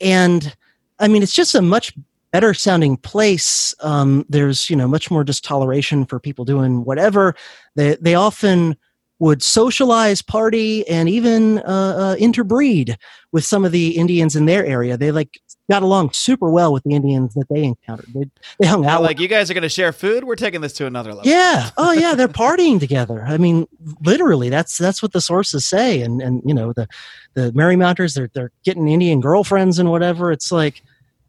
And 0.00 0.54
I 0.98 1.08
mean, 1.08 1.22
it's 1.22 1.32
just 1.34 1.54
a 1.54 1.62
much 1.62 1.92
better 2.32 2.52
sounding 2.52 2.96
place. 2.98 3.74
Um, 3.80 4.26
there's 4.28 4.68
you 4.68 4.76
know 4.76 4.88
much 4.88 5.10
more 5.10 5.24
just 5.24 5.44
toleration 5.44 6.04
for 6.04 6.18
people 6.20 6.44
doing 6.44 6.84
whatever. 6.84 7.34
They 7.76 7.96
they 8.00 8.14
often 8.14 8.76
would 9.18 9.42
socialize, 9.42 10.20
party, 10.20 10.86
and 10.88 11.08
even 11.08 11.58
uh, 11.60 11.62
uh, 11.62 12.16
interbreed 12.18 12.98
with 13.32 13.44
some 13.44 13.64
of 13.64 13.72
the 13.72 13.96
Indians 13.96 14.36
in 14.36 14.44
their 14.44 14.66
area. 14.66 14.98
They 14.98 15.10
like 15.10 15.40
got 15.68 15.82
along 15.82 16.12
super 16.12 16.50
well 16.50 16.72
with 16.72 16.84
the 16.84 16.94
Indians 16.94 17.34
that 17.34 17.48
they 17.50 17.64
encountered. 17.64 18.12
They 18.14 18.30
they 18.58 18.66
hung 18.66 18.86
out 18.86 19.02
like 19.02 19.18
you 19.18 19.28
guys 19.28 19.50
are 19.50 19.54
going 19.54 19.62
to 19.62 19.68
share 19.68 19.92
food. 19.92 20.24
We're 20.24 20.36
taking 20.36 20.60
this 20.60 20.72
to 20.74 20.86
another 20.86 21.12
level. 21.14 21.30
yeah. 21.30 21.70
Oh 21.76 21.92
yeah, 21.92 22.14
they're 22.14 22.28
partying 22.44 22.78
together. 22.78 23.24
I 23.26 23.38
mean, 23.38 23.66
literally, 24.02 24.48
that's 24.48 24.78
that's 24.78 25.02
what 25.02 25.12
the 25.12 25.20
sources 25.20 25.64
say. 25.64 26.00
And 26.02 26.22
and 26.22 26.42
you 26.44 26.54
know 26.54 26.72
the 26.72 26.86
the 27.34 27.52
Merrymounters, 27.52 28.14
they're 28.14 28.30
they're 28.34 28.52
getting 28.64 28.88
Indian 28.88 29.20
girlfriends 29.20 29.78
and 29.78 29.90
whatever. 29.90 30.30
It's 30.32 30.52
like, 30.52 30.82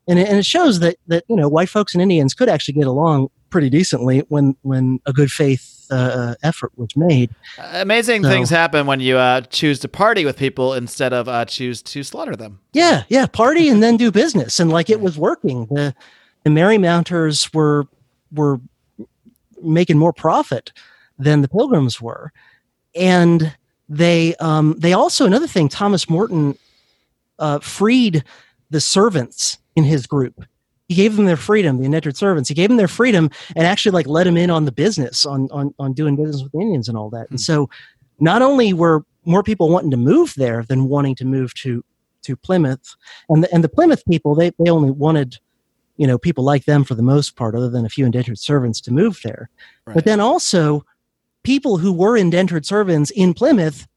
and 0.07 0.19
it, 0.19 0.27
and 0.27 0.37
it 0.37 0.45
shows 0.45 0.79
that 0.79 0.97
that 1.07 1.23
you 1.27 1.35
know 1.35 1.49
white 1.49 1.69
folks 1.69 1.93
and 1.93 2.01
Indians 2.01 2.33
could 2.33 2.49
actually 2.49 2.75
get 2.75 2.87
along 2.87 3.29
pretty 3.49 3.69
decently 3.69 4.19
when 4.29 4.55
when 4.61 4.99
a 5.05 5.13
good 5.13 5.31
faith 5.31 5.85
uh, 5.89 6.35
effort 6.43 6.71
was 6.75 6.95
made. 6.95 7.29
Amazing 7.57 8.23
So- 8.23 8.29
things 8.29 8.49
happen 8.49 8.85
when 8.87 8.99
you 8.99 9.17
uh, 9.17 9.41
choose 9.41 9.79
to 9.79 9.87
party 9.87 10.25
with 10.25 10.37
people 10.37 10.73
instead 10.73 11.13
of 11.13 11.27
uh, 11.29 11.45
choose 11.45 11.81
to 11.83 12.03
slaughter 12.03 12.35
them. 12.35 12.59
Yeah, 12.73 13.03
yeah, 13.09 13.25
party 13.25 13.69
and 13.69 13.81
then 13.81 13.97
do 14.03 14.11
business, 14.11 14.59
and 14.59 14.69
like 14.71 14.89
it 14.89 14.99
was 15.01 15.17
working. 15.17 15.67
The 15.71 15.95
the 16.43 16.49
Merrymounters 16.49 17.53
were 17.53 17.85
were 18.31 18.59
making 19.61 19.97
more 19.97 20.13
profit 20.13 20.71
than 21.17 21.41
the 21.41 21.47
Pilgrims 21.47 21.99
were, 22.01 22.31
and 22.95 23.55
they 23.89 24.35
um, 24.35 24.75
they 24.77 24.93
also 24.93 25.25
another 25.25 25.47
thing. 25.47 25.69
Thomas 25.69 26.09
Morton 26.09 26.57
uh, 27.39 27.59
freed 27.59 28.23
the 28.69 28.81
servants 28.81 29.57
in 29.75 29.83
his 29.85 30.05
group. 30.07 30.43
He 30.87 30.95
gave 30.95 31.15
them 31.17 31.25
their 31.25 31.37
freedom, 31.37 31.77
the 31.77 31.85
indentured 31.85 32.15
servants. 32.15 32.47
He 32.47 32.55
gave 32.55 32.69
them 32.69 32.77
their 32.77 32.87
freedom 32.87 33.29
and 33.55 33.67
actually 33.67 33.91
like 33.91 34.07
let 34.07 34.23
them 34.23 34.37
in 34.37 34.49
on 34.49 34.65
the 34.65 34.71
business, 34.71 35.25
on 35.25 35.49
on 35.51 35.73
on 35.79 35.93
doing 35.93 36.15
business 36.15 36.41
with 36.41 36.51
the 36.53 36.59
Indians 36.59 36.87
and 36.87 36.97
all 36.97 37.09
that. 37.09 37.29
And 37.29 37.39
hmm. 37.39 37.43
so, 37.43 37.69
not 38.19 38.41
only 38.41 38.73
were 38.73 39.03
more 39.25 39.43
people 39.43 39.69
wanting 39.69 39.91
to 39.91 39.97
move 39.97 40.33
there 40.35 40.63
than 40.63 40.87
wanting 40.87 41.15
to 41.15 41.25
move 41.25 41.53
to 41.55 41.83
to 42.23 42.35
Plymouth, 42.35 42.95
and 43.29 43.43
the, 43.43 43.53
and 43.53 43.63
the 43.63 43.69
Plymouth 43.69 44.05
people 44.05 44.33
they 44.33 44.51
they 44.59 44.69
only 44.69 44.91
wanted, 44.91 45.37
you 45.97 46.07
know, 46.07 46.17
people 46.17 46.43
like 46.43 46.65
them 46.65 46.83
for 46.83 46.95
the 46.95 47.03
most 47.03 47.35
part, 47.35 47.55
other 47.55 47.69
than 47.69 47.85
a 47.85 47.89
few 47.89 48.05
indentured 48.05 48.39
servants 48.39 48.79
to 48.81 48.93
move 48.93 49.19
there. 49.23 49.49
Right. 49.85 49.93
But 49.93 50.05
then 50.05 50.21
also, 50.21 50.85
people 51.43 51.77
who 51.77 51.91
were 51.91 52.15
indentured 52.15 52.65
servants 52.65 53.11
in 53.11 53.33
Plymouth 53.33 53.87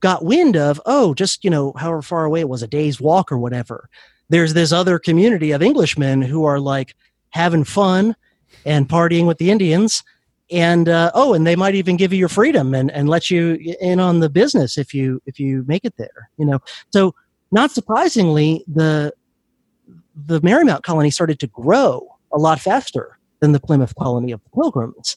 got 0.00 0.24
wind 0.24 0.56
of, 0.56 0.80
oh, 0.84 1.14
just 1.14 1.44
you 1.44 1.50
know, 1.50 1.72
however 1.76 2.02
far 2.02 2.24
away 2.24 2.40
it 2.40 2.48
was, 2.48 2.62
a 2.62 2.66
day's 2.66 3.00
walk 3.00 3.30
or 3.30 3.38
whatever. 3.38 3.88
There's 4.28 4.54
this 4.54 4.72
other 4.72 4.98
community 4.98 5.52
of 5.52 5.62
Englishmen 5.62 6.22
who 6.22 6.44
are 6.44 6.60
like 6.60 6.94
having 7.30 7.64
fun 7.64 8.16
and 8.64 8.88
partying 8.88 9.26
with 9.26 9.38
the 9.38 9.50
Indians. 9.50 10.02
And 10.50 10.88
uh, 10.88 11.10
oh, 11.14 11.34
and 11.34 11.46
they 11.46 11.56
might 11.56 11.74
even 11.74 11.96
give 11.96 12.12
you 12.12 12.18
your 12.18 12.28
freedom 12.28 12.74
and, 12.74 12.90
and 12.90 13.08
let 13.08 13.30
you 13.30 13.58
in 13.80 13.98
on 13.98 14.20
the 14.20 14.28
business 14.28 14.76
if 14.76 14.92
you 14.92 15.20
if 15.26 15.40
you 15.40 15.64
make 15.66 15.84
it 15.84 15.96
there. 15.96 16.30
You 16.36 16.44
know, 16.44 16.58
so 16.92 17.14
not 17.50 17.70
surprisingly, 17.70 18.62
the 18.68 19.12
the 20.14 20.40
Merrymount 20.42 20.82
colony 20.82 21.10
started 21.10 21.40
to 21.40 21.46
grow 21.46 22.16
a 22.32 22.38
lot 22.38 22.60
faster 22.60 23.18
than 23.40 23.52
the 23.52 23.60
Plymouth 23.60 23.94
colony 23.96 24.32
of 24.32 24.42
the 24.44 24.50
Pilgrims. 24.50 25.16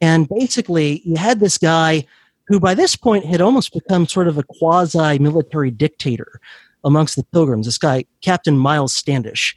And 0.00 0.28
basically, 0.28 1.02
you 1.04 1.16
had 1.16 1.40
this 1.40 1.56
guy 1.58 2.04
who, 2.46 2.58
by 2.60 2.74
this 2.74 2.96
point, 2.96 3.24
had 3.26 3.40
almost 3.40 3.72
become 3.72 4.06
sort 4.06 4.28
of 4.28 4.38
a 4.38 4.42
quasi 4.42 5.18
military 5.18 5.70
dictator 5.70 6.40
amongst 6.88 7.14
the 7.14 7.24
Pilgrims. 7.24 7.66
This 7.66 7.78
guy, 7.78 8.04
Captain 8.22 8.58
Miles 8.58 8.92
Standish. 8.92 9.54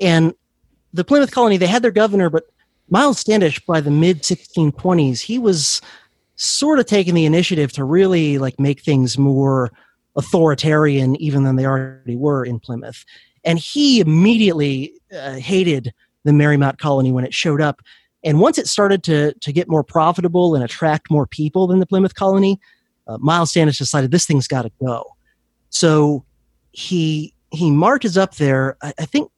And 0.00 0.32
the 0.92 1.04
Plymouth 1.04 1.32
colony, 1.32 1.56
they 1.56 1.66
had 1.66 1.82
their 1.82 1.90
governor, 1.90 2.30
but 2.30 2.44
Miles 2.88 3.18
Standish, 3.18 3.60
by 3.66 3.80
the 3.80 3.90
mid 3.90 4.22
1620s, 4.22 5.20
he 5.20 5.38
was 5.38 5.80
sort 6.36 6.78
of 6.78 6.86
taking 6.86 7.14
the 7.14 7.26
initiative 7.26 7.72
to 7.72 7.84
really 7.84 8.38
like 8.38 8.60
make 8.60 8.82
things 8.82 9.18
more 9.18 9.72
authoritarian 10.16 11.16
even 11.16 11.42
than 11.42 11.56
they 11.56 11.66
already 11.66 12.16
were 12.16 12.44
in 12.44 12.60
Plymouth. 12.60 13.04
And 13.44 13.58
he 13.58 14.00
immediately 14.00 14.92
uh, 15.12 15.34
hated 15.34 15.92
the 16.24 16.32
Merrymount 16.32 16.78
colony 16.78 17.12
when 17.12 17.24
it 17.24 17.34
showed 17.34 17.60
up. 17.60 17.80
And 18.24 18.40
once 18.40 18.58
it 18.58 18.66
started 18.66 19.02
to, 19.04 19.32
to 19.34 19.52
get 19.52 19.68
more 19.68 19.84
profitable 19.84 20.54
and 20.54 20.64
attract 20.64 21.10
more 21.10 21.26
people 21.26 21.66
than 21.66 21.78
the 21.78 21.86
Plymouth 21.86 22.14
colony, 22.14 22.58
uh, 23.06 23.18
Miles 23.18 23.50
Standish 23.50 23.78
decided 23.78 24.10
this 24.10 24.26
thing's 24.26 24.48
got 24.48 24.62
to 24.62 24.72
go. 24.84 25.04
So 25.70 26.24
he 26.78 27.34
he 27.50 27.70
marches 27.72 28.16
up 28.16 28.36
there. 28.36 28.76
I, 28.80 28.94
I 29.00 29.04
think 29.04 29.30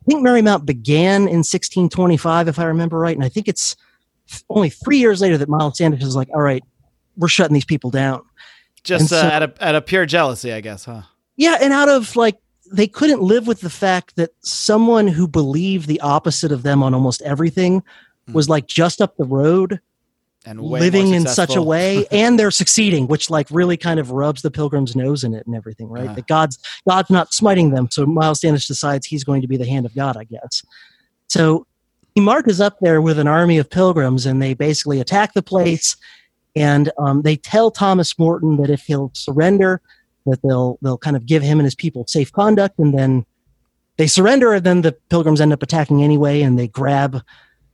I 0.00 0.04
think 0.06 0.24
Merrymount 0.24 0.64
began 0.64 1.22
in 1.22 1.42
1625, 1.42 2.46
if 2.46 2.58
I 2.58 2.64
remember 2.64 2.98
right, 2.98 3.16
and 3.16 3.24
I 3.24 3.28
think 3.28 3.48
it's 3.48 3.74
only 4.48 4.70
three 4.70 4.98
years 4.98 5.20
later 5.20 5.36
that 5.38 5.48
Miles 5.48 5.74
Standish 5.74 6.02
is 6.04 6.14
like, 6.14 6.28
"All 6.32 6.40
right, 6.40 6.62
we're 7.16 7.26
shutting 7.28 7.54
these 7.54 7.64
people 7.64 7.90
down." 7.90 8.22
Just 8.84 9.00
And 9.00 9.08
so- 9.08 9.26
uh, 9.26 9.30
out 9.30 9.42
of 9.42 9.54
out 9.60 9.74
of 9.74 9.86
pure 9.86 10.06
jealousy, 10.06 10.52
I 10.52 10.60
guess, 10.60 10.84
huh? 10.84 11.02
Yeah, 11.36 11.58
and 11.60 11.72
out 11.72 11.88
of 11.88 12.14
like 12.14 12.36
they 12.72 12.86
couldn't 12.86 13.22
live 13.22 13.48
with 13.48 13.60
the 13.60 13.70
fact 13.70 14.14
that 14.16 14.30
someone 14.42 15.08
who 15.08 15.26
believed 15.26 15.88
the 15.88 16.00
opposite 16.00 16.52
of 16.52 16.62
them 16.62 16.80
on 16.82 16.94
almost 16.94 17.22
everything 17.22 17.82
was 18.32 18.48
like 18.48 18.66
just 18.66 19.02
up 19.02 19.16
the 19.16 19.24
road 19.24 19.80
And 20.46 20.60
living 20.60 21.14
in 21.14 21.26
such 21.26 21.56
a 21.56 21.62
way 21.62 22.06
and 22.10 22.38
they're 22.38 22.50
succeeding 22.50 23.06
which 23.06 23.30
like 23.30 23.48
really 23.50 23.76
kind 23.76 23.98
of 23.98 24.10
rubs 24.10 24.42
the 24.42 24.50
pilgrim's 24.50 24.94
nose 24.94 25.24
in 25.24 25.34
it 25.34 25.46
and 25.46 25.56
everything 25.56 25.88
right? 25.88 26.04
Uh-huh. 26.04 26.14
that 26.14 26.26
god's 26.26 26.58
god's 26.86 27.10
not 27.10 27.32
smiting 27.32 27.70
them 27.70 27.88
so 27.90 28.04
miles 28.04 28.38
standish 28.38 28.66
decides 28.66 29.06
he's 29.06 29.24
going 29.24 29.40
to 29.40 29.48
be 29.48 29.56
the 29.56 29.66
hand 29.66 29.86
of 29.86 29.94
god 29.94 30.16
i 30.16 30.24
guess. 30.24 30.62
So 31.28 31.66
he 32.14 32.20
marches 32.20 32.60
up 32.60 32.78
there 32.80 33.00
with 33.00 33.18
an 33.18 33.26
army 33.26 33.58
of 33.58 33.70
pilgrims 33.70 34.26
and 34.26 34.40
they 34.40 34.54
basically 34.54 35.00
attack 35.00 35.32
the 35.32 35.42
place 35.42 35.96
and 36.54 36.92
um, 36.98 37.22
they 37.22 37.36
tell 37.36 37.70
thomas 37.70 38.18
morton 38.18 38.58
that 38.58 38.70
if 38.70 38.82
he'll 38.82 39.10
surrender 39.14 39.80
that 40.26 40.42
they'll 40.42 40.78
they'll 40.82 40.98
kind 40.98 41.16
of 41.16 41.26
give 41.26 41.42
him 41.42 41.58
and 41.58 41.66
his 41.66 41.74
people 41.74 42.06
safe 42.06 42.32
conduct 42.32 42.78
and 42.78 42.96
then 42.96 43.24
they 43.96 44.06
surrender 44.06 44.52
and 44.52 44.64
then 44.64 44.82
the 44.82 44.92
pilgrims 45.08 45.40
end 45.40 45.52
up 45.52 45.62
attacking 45.62 46.02
anyway 46.02 46.42
and 46.42 46.58
they 46.58 46.68
grab 46.68 47.22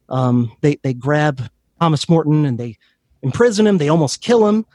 um, 0.09 0.53
they 0.61 0.77
they 0.83 0.93
grab 0.93 1.49
thomas 1.81 2.09
morton 2.09 2.45
and 2.45 2.59
they 2.59 2.77
imprison 3.23 3.67
him. 3.67 3.79
They 3.79 3.89
almost 3.89 4.21
kill 4.21 4.47
him 4.47 4.67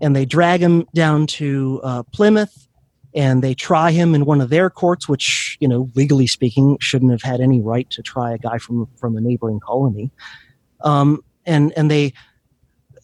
and 0.00 0.14
they 0.14 0.24
drag 0.24 0.60
him 0.60 0.86
down 0.94 1.26
to 1.28 1.80
uh, 1.82 2.02
plymouth 2.04 2.68
and 3.14 3.42
they 3.42 3.54
try 3.54 3.92
him 3.92 4.14
in 4.14 4.26
one 4.26 4.40
of 4.40 4.50
their 4.50 4.68
courts 4.68 5.08
which 5.08 5.56
you 5.60 5.68
know 5.68 5.90
legally 5.94 6.26
speaking 6.26 6.76
shouldn't 6.80 7.10
have 7.10 7.22
had 7.22 7.40
any 7.40 7.60
right 7.60 7.88
to 7.90 8.02
try 8.02 8.32
a 8.32 8.38
guy 8.38 8.58
from 8.58 8.86
from 8.96 9.16
a 9.16 9.20
neighboring 9.20 9.60
colony. 9.60 10.10
Um, 10.82 11.22
and 11.46 11.72
and 11.76 11.90
they 11.90 12.12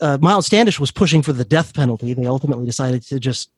uh, 0.00 0.18
miles 0.20 0.46
standish 0.46 0.78
was 0.80 0.90
pushing 0.90 1.22
for 1.22 1.32
the 1.32 1.44
death 1.44 1.74
penalty. 1.74 2.12
They 2.12 2.26
ultimately 2.26 2.66
decided 2.66 3.02
to 3.04 3.20
just 3.20 3.50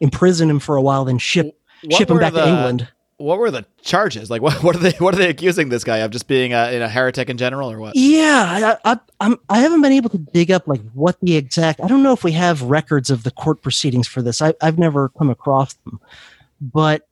imprison 0.00 0.50
him 0.50 0.58
for 0.58 0.76
a 0.76 0.82
while 0.82 1.04
then 1.04 1.18
ship 1.18 1.56
What 1.84 1.94
ship 1.96 2.10
him 2.10 2.18
back 2.18 2.32
the- 2.32 2.44
to 2.44 2.48
england 2.48 2.88
What 3.16 3.38
were 3.38 3.50
the 3.50 3.64
charges? 3.82 4.30
Like, 4.30 4.42
what, 4.42 4.62
what 4.62 4.76
are 4.76 4.80
they? 4.80 4.92
What 4.92 5.14
are 5.14 5.18
they 5.18 5.30
accusing 5.30 5.68
this 5.68 5.84
guy 5.84 5.98
of? 5.98 6.10
Just 6.10 6.28
being 6.28 6.52
a, 6.52 6.80
a 6.80 6.88
heretic 6.88 7.28
in 7.28 7.36
general, 7.36 7.70
or 7.70 7.78
what? 7.78 7.96
Yeah, 7.96 8.78
I, 8.84 8.92
I, 8.92 8.98
I'm, 9.20 9.38
I 9.48 9.58
haven't 9.58 9.82
been 9.82 9.92
able 9.92 10.10
to 10.10 10.18
dig 10.18 10.50
up 10.50 10.66
like 10.66 10.80
what 10.92 11.18
the 11.20 11.36
exact. 11.36 11.80
I 11.80 11.86
don't 11.86 12.02
know 12.02 12.12
if 12.12 12.24
we 12.24 12.32
have 12.32 12.62
records 12.62 13.10
of 13.10 13.22
the 13.22 13.30
court 13.30 13.62
proceedings 13.62 14.08
for 14.08 14.22
this. 14.22 14.42
I, 14.42 14.54
I've 14.60 14.78
never 14.78 15.10
come 15.10 15.30
across 15.30 15.74
them, 15.74 16.00
but 16.60 17.08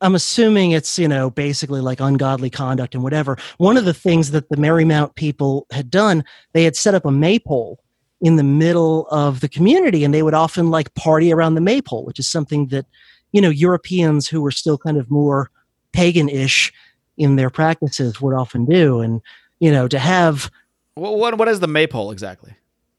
I'm 0.00 0.14
assuming 0.14 0.72
it's 0.72 0.98
you 0.98 1.08
know 1.08 1.30
basically 1.30 1.80
like 1.80 2.00
ungodly 2.00 2.50
conduct 2.50 2.94
and 2.94 3.02
whatever. 3.02 3.38
One 3.58 3.76
of 3.76 3.84
the 3.84 3.94
things 3.94 4.30
that 4.32 4.48
the 4.48 4.56
Merrymount 4.56 5.14
people 5.14 5.66
had 5.70 5.90
done, 5.90 6.24
they 6.52 6.64
had 6.64 6.76
set 6.76 6.94
up 6.94 7.04
a 7.04 7.10
maypole 7.10 7.80
in 8.20 8.36
the 8.36 8.42
middle 8.42 9.06
of 9.08 9.40
the 9.40 9.48
community, 9.48 10.04
and 10.04 10.12
they 10.12 10.22
would 10.22 10.34
often 10.34 10.70
like 10.70 10.94
party 10.94 11.32
around 11.32 11.54
the 11.54 11.60
maypole, 11.60 12.04
which 12.04 12.18
is 12.18 12.28
something 12.28 12.68
that 12.68 12.86
you 13.32 13.40
know 13.40 13.50
Europeans 13.50 14.28
who 14.28 14.40
were 14.40 14.50
still 14.50 14.78
kind 14.78 14.96
of 14.96 15.10
more 15.10 15.50
pagan-ish 15.92 16.72
in 17.16 17.36
their 17.36 17.50
practices 17.50 18.20
would 18.20 18.34
often 18.34 18.64
do, 18.66 19.00
and 19.00 19.20
you 19.60 19.70
know 19.70 19.88
to 19.88 19.98
have 19.98 20.50
What, 20.94 21.18
what 21.18 21.38
what 21.38 21.48
is 21.48 21.60
the 21.60 21.68
maypole 21.68 22.10
exactly? 22.10 22.54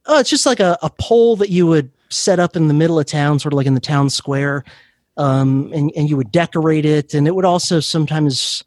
oh 0.10 0.20
it's 0.20 0.30
just 0.30 0.46
like 0.46 0.60
a, 0.62 0.78
a 0.82 0.90
pole 0.90 1.36
that 1.36 1.50
you 1.50 1.68
would 1.68 1.92
set 2.10 2.40
up 2.40 2.56
in 2.56 2.68
the 2.70 2.74
middle 2.74 2.98
of 2.98 3.06
town 3.06 3.38
sort 3.40 3.52
of 3.54 3.58
like 3.58 3.68
in 3.68 3.74
the 3.74 3.80
town 3.82 4.10
square 4.10 4.64
um, 5.18 5.70
and, 5.74 5.92
and 5.98 6.10
you 6.10 6.16
would 6.16 6.32
decorate 6.32 6.86
it 6.86 7.14
and 7.14 7.28
it 7.28 7.36
would 7.36 7.44
also 7.44 7.82
sometimes 7.82 8.64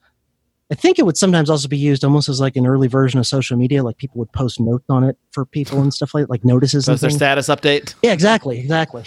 i 0.71 0.75
think 0.75 0.99
it 0.99 1.07
would 1.07 1.17
sometimes 1.17 1.49
also 1.49 1.67
be 1.67 1.79
used 1.79 2.05
almost 2.05 2.29
as 2.29 2.41
like 2.41 2.57
an 2.57 2.67
early 2.67 2.89
version 2.89 3.19
of 3.19 3.27
social 3.27 3.57
media 3.57 3.83
like 3.83 3.97
people 3.97 4.19
would 4.19 4.31
post 4.33 4.61
notes 4.61 4.85
on 4.91 5.03
it 5.03 5.17
for 5.33 5.47
people 5.47 5.81
and 5.81 5.95
stuff 5.95 6.13
like 6.15 6.29
like 6.29 6.45
notices 6.45 6.85
So 6.85 6.93
and 6.93 7.01
their 7.01 7.09
things. 7.09 7.19
status 7.19 7.47
update. 7.49 7.95
Yeah, 8.03 8.13
exactly, 8.13 8.59
exactly. 8.61 9.05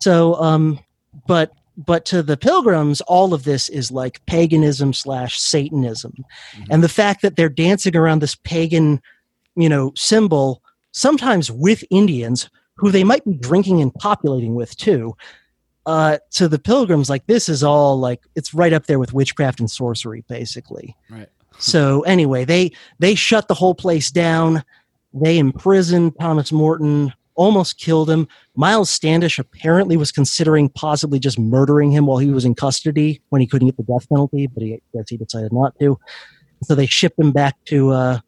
So, 0.00 0.34
um, 0.36 0.78
but 1.26 1.52
but 1.76 2.04
to 2.06 2.22
the 2.22 2.36
pilgrims, 2.36 3.00
all 3.02 3.34
of 3.34 3.44
this 3.44 3.68
is 3.68 3.90
like 3.90 4.24
paganism 4.26 4.92
slash 4.92 5.38
Satanism, 5.38 6.24
and 6.70 6.82
the 6.82 6.88
fact 6.88 7.22
that 7.22 7.36
they're 7.36 7.48
dancing 7.48 7.96
around 7.96 8.20
this 8.20 8.34
pagan, 8.34 9.00
you 9.56 9.68
know, 9.68 9.92
symbol 9.96 10.62
sometimes 10.92 11.50
with 11.50 11.84
Indians 11.90 12.48
who 12.76 12.90
they 12.90 13.04
might 13.04 13.24
be 13.24 13.34
drinking 13.34 13.80
and 13.80 13.94
populating 13.94 14.54
with 14.54 14.76
too. 14.76 15.16
Uh, 15.84 16.18
to 16.30 16.46
the 16.46 16.60
pilgrims, 16.60 17.10
like 17.10 17.26
this 17.26 17.48
is 17.48 17.64
all 17.64 17.98
like 17.98 18.20
it's 18.36 18.54
right 18.54 18.72
up 18.72 18.86
there 18.86 19.00
with 19.00 19.12
witchcraft 19.12 19.58
and 19.58 19.70
sorcery, 19.70 20.24
basically. 20.28 20.96
Right. 21.10 21.28
So 21.58 22.00
anyway, 22.02 22.44
they 22.44 22.72
they 22.98 23.14
shut 23.14 23.46
the 23.46 23.54
whole 23.54 23.74
place 23.74 24.10
down. 24.10 24.64
They 25.12 25.38
imprisoned 25.38 26.14
Thomas 26.18 26.50
Morton, 26.50 27.12
almost 27.34 27.78
killed 27.78 28.10
him. 28.10 28.28
Miles 28.54 28.90
Standish 28.90 29.38
apparently 29.38 29.96
was 29.96 30.12
considering 30.12 30.68
possibly 30.68 31.18
just 31.18 31.38
murdering 31.38 31.90
him 31.90 32.06
while 32.06 32.18
he 32.18 32.30
was 32.30 32.44
in 32.44 32.54
custody 32.54 33.20
when 33.30 33.40
he 33.40 33.46
couldn't 33.46 33.68
get 33.68 33.76
the 33.76 33.82
death 33.84 34.08
penalty, 34.08 34.46
but 34.46 34.62
he 34.62 34.82
guess 34.94 35.08
he 35.08 35.16
decided 35.16 35.52
not 35.52 35.78
to. 35.80 35.98
So 36.64 36.74
they 36.74 36.86
shipped 36.86 37.18
him 37.18 37.32
back 37.32 37.56
to 37.66 37.90
uh, 37.90 38.20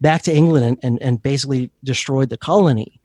back 0.00 0.22
to 0.22 0.34
England 0.34 0.66
and, 0.66 0.78
and, 0.82 1.02
and 1.02 1.22
basically 1.22 1.70
destroyed 1.84 2.30
the 2.30 2.38
colony. 2.38 3.00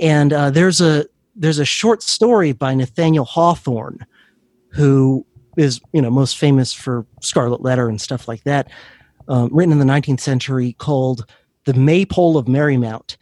And 0.00 0.32
uh, 0.32 0.50
there's 0.50 0.80
a 0.80 1.06
there's 1.36 1.58
a 1.58 1.64
short 1.64 2.02
story 2.02 2.52
by 2.52 2.74
Nathaniel 2.74 3.24
Hawthorne, 3.24 4.04
who 4.70 5.24
is 5.56 5.80
you 5.92 6.02
know 6.02 6.10
most 6.10 6.36
famous 6.38 6.72
for 6.72 7.06
Scarlet 7.22 7.62
Letter 7.62 7.88
and 7.88 8.00
stuff 8.00 8.28
like 8.28 8.44
that. 8.44 8.68
um, 9.28 9.50
written 9.52 9.72
in 9.72 9.78
the 9.78 9.84
19th 9.84 10.20
century 10.20 10.72
called 10.74 11.24
The 11.64 11.74
Maypole 11.74 12.36
of 12.36 12.46
Merrymount. 12.46 13.16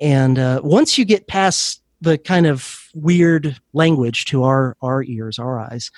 And 0.00 0.38
uh, 0.38 0.60
once 0.62 0.98
you 0.98 1.04
get 1.04 1.26
past 1.26 1.82
the 2.00 2.18
kind 2.18 2.46
of 2.46 2.88
weird 2.94 3.58
language 3.72 4.26
to 4.26 4.44
our, 4.44 4.76
our 4.82 5.02
ears, 5.04 5.38
our 5.38 5.58
eyes, 5.58 5.90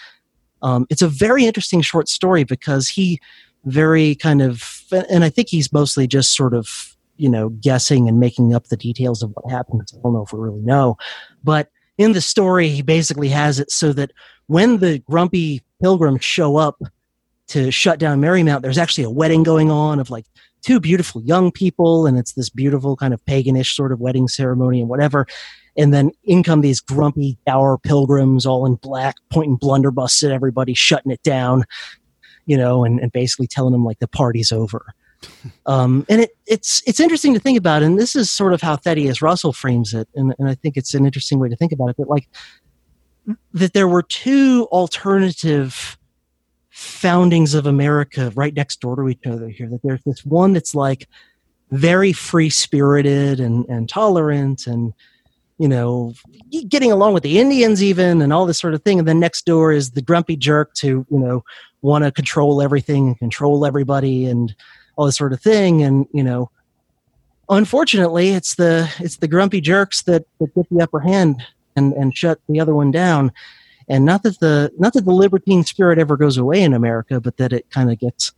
um, 0.63 0.87
it's 0.91 1.03
a 1.03 1.09
very 1.09 1.45
interesting 1.45 1.81
short 1.81 2.09
story 2.09 2.45
because 2.45 2.89
he 2.89 3.21
very 3.65 4.15
kind 4.15 4.41
of, 4.43 4.83
and 5.11 5.25
I 5.25 5.29
think 5.29 5.49
he's 5.49 5.73
mostly 5.73 6.07
just 6.07 6.35
sort 6.37 6.55
of, 6.55 6.97
you 7.17 7.29
know, 7.29 7.49
guessing 7.49 8.09
and 8.09 8.21
making 8.21 8.55
up 8.55 8.69
the 8.69 8.77
details 8.77 9.23
of 9.23 9.31
what 9.31 9.51
happens. 9.51 9.93
I 9.93 10.01
don't 10.03 10.13
know 10.13 10.23
if 10.23 10.33
we 10.33 10.39
really 10.39 10.61
know. 10.61 10.97
But 11.43 11.71
in 11.99 12.13
the 12.13 12.21
story, 12.21 12.69
he 12.69 12.83
basically 12.83 13.29
has 13.31 13.59
it 13.59 13.71
so 13.71 13.93
that 13.95 14.13
when 14.47 14.79
the 14.79 15.01
grumpy 15.01 15.63
pilgrims 15.81 16.25
show 16.25 16.57
up 16.57 16.81
to 17.49 17.71
shut 17.71 17.99
down 17.99 18.21
Merrymount, 18.21 18.63
there's 18.63 18.79
actually 18.79 19.05
a 19.05 19.11
wedding 19.11 19.43
going 19.43 19.71
on 19.71 19.99
of 19.99 20.11
like 20.11 20.27
two 20.67 20.81
beautiful 20.81 21.23
young 21.23 21.53
people, 21.53 22.07
and 22.07 22.19
it's 22.19 22.33
this 22.33 22.51
beautiful 22.51 22.97
kind 22.97 23.15
of 23.15 23.25
paganish 23.25 23.73
sort 23.73 23.93
of 23.93 24.01
wedding 24.01 24.27
ceremony 24.27 24.81
and 24.81 24.89
whatever. 24.89 25.25
And 25.77 25.95
then 25.95 26.11
in 26.25 26.43
come 26.43 26.61
these 26.61 26.81
grumpy, 26.81 27.39
dour 27.47 27.79
pilgrims, 27.79 28.45
all 28.45 28.67
in 28.67 28.75
black, 28.75 29.15
pointing 29.31 29.59
blunderbusses 29.59 30.25
at 30.25 30.33
everybody, 30.33 30.75
shutting 30.75 31.13
it 31.13 31.23
down, 31.23 31.65
you 32.47 32.57
know, 32.57 32.85
and, 32.85 32.99
and 32.99 33.13
basically 33.13 33.47
telling 33.47 33.71
them 33.71 33.85
like 33.85 34.01
the 34.01 34.09
party's 34.09 34.53
over. 34.53 34.93
Um, 35.65 36.05
and 36.09 36.21
it, 36.21 36.31
it's 36.47 36.83
it's 36.87 37.01
interesting 37.01 37.35
to 37.35 37.41
think 37.41 37.59
about, 37.59 37.83
and 37.83 37.99
this 37.99 38.15
is 38.15 38.31
sort 38.31 38.53
of 38.53 38.61
how 38.61 38.77
Thaddeus 38.77 39.23
Russell 39.23 39.53
frames 39.53 39.95
it, 39.95 40.07
and, 40.15 40.33
and 40.39 40.49
I 40.49 40.55
think 40.55 40.77
it's 40.77 40.95
an 40.95 41.05
interesting 41.05 41.41
way 41.41 41.49
to 41.49 41.57
think 41.57 41.73
about 41.73 41.89
it. 41.89 41.97
That 41.97 42.09
like 42.09 42.29
that 43.55 43.73
there 43.73 43.89
were 43.89 44.03
two 44.03 44.69
alternative 44.71 45.99
foundings 46.77 47.55
of 47.55 47.65
America 47.65 48.31
right 48.35 48.53
next 48.53 48.83
door 48.83 48.97
to 48.97 49.09
each 49.09 49.27
other 49.27 49.49
here. 49.49 49.67
That 49.67 49.81
there's 49.83 50.05
this 50.05 50.27
one 50.27 50.53
that's 50.53 50.75
like 50.75 51.09
very 51.71 52.13
free 52.13 52.51
spirited 52.51 53.41
and, 53.41 53.65
and 53.71 53.89
tolerant 53.89 54.67
and 54.67 54.93
you 55.57 55.69
know 55.69 56.13
getting 56.69 56.93
along 56.93 57.15
with 57.15 57.23
the 57.23 57.39
Indians 57.39 57.83
even 57.83 58.21
and 58.21 58.31
all 58.31 58.45
this 58.45 58.59
sort 58.59 58.75
of 58.75 58.83
thing. 58.83 58.99
And 58.99 59.09
then 59.09 59.19
next 59.19 59.47
door 59.47 59.73
is 59.73 59.93
the 59.93 60.03
grumpy 60.03 60.37
jerk 60.37 60.75
to 60.75 61.07
you 61.11 61.19
know 61.19 61.43
want 61.81 62.05
to 62.05 62.13
control 62.13 62.61
everything 62.61 63.07
and 63.07 63.19
control 63.19 63.65
everybody 63.65 64.27
and 64.27 64.55
all 64.97 65.07
this 65.07 65.17
sort 65.17 65.33
of 65.33 65.41
thing. 65.41 65.83
And 65.83 66.07
you 66.13 66.23
know, 66.23 66.51
unfortunately, 67.49 68.33
it's 68.33 68.57
the 68.57 68.93
it's 68.99 69.17
the 69.17 69.29
grumpy 69.29 69.63
jerks 69.63 70.03
that, 70.03 70.27
that 70.41 70.55
get 70.55 70.69
the 70.71 70.83
upper 70.83 71.01
hand 71.01 71.43
and 71.75 71.95
and 71.95 72.15
shut 72.15 72.39
the 72.51 72.61
other 72.61 72.75
one 72.75 72.91
down. 72.91 73.33
And 73.89 74.05
not 74.05 74.23
that 74.25 74.41
the 74.41 74.73
not 74.79 74.93
that 74.95 75.05
the 75.05 75.13
libertine 75.13 75.65
spirit 75.65 75.99
ever 75.99 76.17
goes 76.17 76.37
away 76.37 76.63
in 76.63 76.73
America, 76.73 77.21
but 77.21 77.37
that 77.37 77.53
it 77.53 77.71
kind 77.71 77.91
of 77.91 77.99
gets 77.99 78.33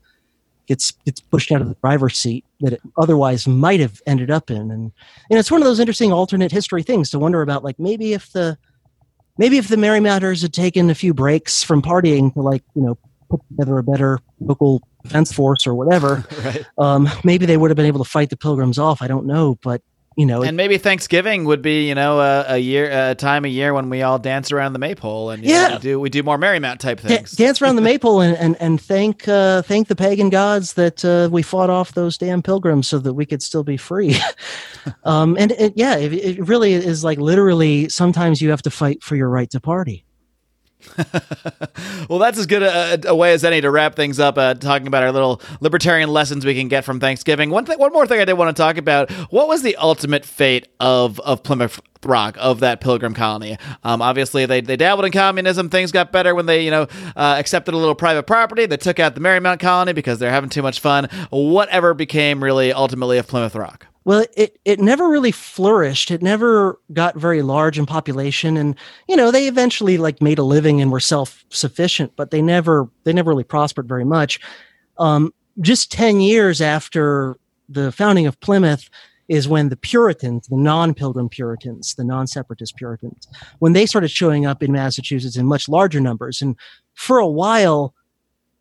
gets 0.67 0.93
gets 1.07 1.21
pushed 1.21 1.51
out 1.51 1.63
of 1.63 1.69
the 1.69 1.77
driver's 1.83 2.19
seat 2.19 2.45
that 2.61 2.75
it 2.75 2.81
otherwise 2.97 3.49
might 3.49 3.81
have 3.81 4.01
ended 4.07 4.31
up 4.31 4.51
in. 4.51 4.71
And 4.71 4.93
and 5.31 5.39
it's 5.39 5.51
one 5.51 5.61
of 5.61 5.67
those 5.67 5.81
interesting 5.81 6.13
alternate 6.13 6.53
history 6.53 6.83
things 6.83 7.11
to 7.11 7.19
wonder 7.19 7.43
about. 7.43 7.65
Like 7.65 7.79
maybe 7.79 8.13
if 8.13 8.31
the 8.33 8.59
maybe 9.39 9.57
if 9.57 9.69
the 9.69 9.77
Merrymounters 9.77 10.43
had 10.43 10.53
taken 10.53 10.91
a 10.91 10.95
few 10.95 11.15
breaks 11.15 11.63
from 11.63 11.83
partying 11.83 12.33
to 12.35 12.41
like 12.41 12.63
you 12.75 12.83
know 12.83 12.99
put 13.31 13.41
together 13.49 13.79
a 13.79 13.83
better 13.83 14.21
local 14.41 14.83
defense 15.03 15.33
force 15.33 15.67
or 15.67 15.75
whatever, 15.75 16.27
right. 16.45 16.67
um, 16.77 17.09
maybe 17.25 17.47
they 17.47 17.57
would 17.57 17.71
have 17.71 17.77
been 17.77 17.87
able 17.87 18.05
to 18.05 18.11
fight 18.11 18.31
the 18.31 18.37
pilgrims 18.37 18.79
off. 18.79 19.01
I 19.01 19.09
don't 19.09 19.27
know, 19.27 19.59
but 19.63 19.83
you 20.19 20.27
know, 20.27 20.43
and 20.43 20.57
maybe 20.57 20.79
Thanksgiving 20.79 21.45
would 21.45 21.63
be, 21.63 21.87
you 21.87 21.95
know, 21.95 22.19
a, 22.19 22.55
a 22.55 22.59
year, 22.59 22.91
a 22.91 23.15
time 23.15 23.45
of 23.45 23.53
year 23.53 23.73
when 23.73 23.89
we 23.89 24.03
all 24.03 24.19
dance 24.19 24.51
around 24.51 24.73
the 24.73 24.81
maypole 24.81 25.31
and 25.31 25.45
yeah, 25.45 25.69
know, 25.69 25.75
we 25.77 25.81
do 25.81 26.01
we 26.01 26.11
do 26.11 26.25
more 26.25 26.37
Merrymount 26.37 26.79
type 26.79 26.99
things. 26.99 27.31
dance 27.31 27.63
around 27.63 27.77
the 27.77 27.83
maypole 27.91 28.21
and 28.21 28.37
and, 28.37 28.57
and 28.61 28.81
thank 28.81 29.29
uh, 29.29 29.63
thank 29.63 29.87
the 29.87 29.95
pagan 29.95 30.29
gods 30.29 30.73
that 30.73 31.05
uh, 31.05 31.29
we 31.31 31.43
fought 31.43 31.71
off 31.71 31.93
those 31.93 32.19
damn 32.19 32.43
pilgrims 32.43 32.89
so 32.89 32.99
that 32.99 33.15
we 33.15 33.27
could 33.27 33.41
still 33.41 33.63
be 33.63 33.77
free. 33.77 34.17
um, 35.05 35.37
and 35.39 35.53
it, 35.53 35.75
yeah, 35.77 35.97
it, 35.97 36.13
it 36.13 36.49
really 36.49 36.73
is 36.73 37.05
like 37.05 37.19
literally. 37.19 37.89
Sometimes 37.89 38.43
you 38.43 38.51
have 38.51 38.63
to 38.63 38.71
fight 38.71 39.05
for 39.05 39.15
your 39.15 39.29
right 39.29 39.49
to 39.51 39.61
party. 39.61 40.05
well, 42.09 42.19
that's 42.19 42.39
as 42.39 42.47
good 42.47 42.63
a, 42.63 43.09
a, 43.09 43.15
way 43.15 43.33
as 43.33 43.45
any 43.45 43.61
to 43.61 43.71
wrap 43.71 43.97
things 43.97 44.21
up. 44.21 44.39
Uh, 44.39 44.55
talking 44.55 44.87
about 44.87 45.03
our 45.03 45.13
little 45.13 45.41
libertarian 45.61 46.09
lessons 46.09 46.47
we 46.47 46.55
can 46.55 46.69
get 46.69 46.85
from 46.85 47.01
Thanksgiving. 47.01 47.51
One 47.51 47.65
thing, 47.65 47.79
one 47.79 47.93
more 47.93 48.07
thing 48.07 48.21
I 48.21 48.25
did 48.25 48.35
want 48.35 48.57
to 48.57 48.61
talk 48.61 48.77
about. 48.77 49.11
What 49.33 49.49
was 49.49 49.63
the 49.63 49.77
ultimate 49.77 50.25
fate 50.25 50.69
of 50.79 51.19
of 51.21 51.43
Plymouth 51.43 51.81
Rock 52.05 52.37
of 52.39 52.61
that 52.61 52.81
Pilgrim 52.81 53.13
colony? 53.13 53.59
Um, 53.83 54.01
obviously, 54.01 54.47
they 54.47 54.61
they 54.61 54.77
dabbled 54.77 55.05
in 55.05 55.13
communism. 55.13 55.69
Things 55.69 55.91
got 55.91 56.13
better 56.13 56.35
when 56.35 56.47
they 56.47 56.65
you 56.65 56.71
know 56.71 56.83
uh, 57.17 57.37
accepted 57.39 57.75
a 57.75 57.77
little 57.77 57.97
private 57.97 58.25
property. 58.25 58.67
They 58.67 58.77
took 58.77 59.01
out 59.01 59.15
the 59.15 59.21
Merrymount 59.21 59.59
colony 59.61 59.93
because 59.93 60.19
they're 60.19 60.31
having 60.31 60.51
too 60.51 60.63
much 60.63 60.81
fun. 60.81 61.09
Whatever 61.31 61.93
became 61.93 62.43
really 62.43 62.73
ultimately 62.73 63.19
of 63.19 63.27
Plymouth 63.27 63.57
Rock. 63.57 63.87
Well, 64.09 64.25
it, 64.39 64.59
it 64.65 64.81
never 64.81 65.07
really 65.07 65.33
flourished. 65.33 66.11
It 66.11 66.23
never 66.23 66.81
got 66.95 67.17
very 67.17 67.43
large 67.43 67.79
in 67.79 67.85
population. 67.85 68.57
And, 68.57 68.75
you 69.07 69.15
know, 69.15 69.31
they 69.31 69.49
eventually 69.49 69.99
like 69.99 70.23
made 70.23 70.39
a 70.39 70.43
living 70.43 70.81
and 70.81 70.91
were 70.91 70.99
self-sufficient, 70.99 72.17
but 72.17 72.31
they 72.31 72.41
never, 72.41 72.89
they 73.05 73.13
never 73.13 73.31
really 73.31 73.45
prospered 73.45 73.87
very 73.87 74.07
much. 74.07 74.41
Um, 74.97 75.35
just 75.61 75.93
10 75.93 76.23
years 76.23 76.63
after 76.63 77.37
the 77.69 77.93
founding 77.93 78.27
of 78.27 78.41
Plymouth 78.41 78.89
is 79.29 79.47
when 79.47 79.69
the 79.69 79.77
Puritans, 79.77 80.47
the 80.47 80.57
non-pilgrim 80.57 81.29
Puritans, 81.29 81.95
the 81.95 82.05
non-separatist 82.05 82.77
Puritans, 82.77 83.29
when 83.59 83.75
they 83.75 83.85
started 83.85 84.11
showing 84.11 84.47
up 84.47 84.63
in 84.63 84.73
Massachusetts 84.73 85.37
in 85.37 85.45
much 85.45 85.69
larger 85.69 86.01
numbers. 86.01 86.41
And 86.41 86.57
for 86.95 87.19
a 87.19 87.29
while, 87.29 87.93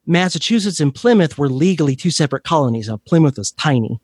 Massachusetts 0.05 0.81
and 0.81 0.93
Plymouth 0.93 1.37
were 1.37 1.47
legally 1.47 1.95
two 1.95 2.11
separate 2.11 2.43
colonies. 2.43 2.89
Now, 2.89 2.97
Plymouth 2.97 3.37
was 3.37 3.53
tiny 3.53 4.01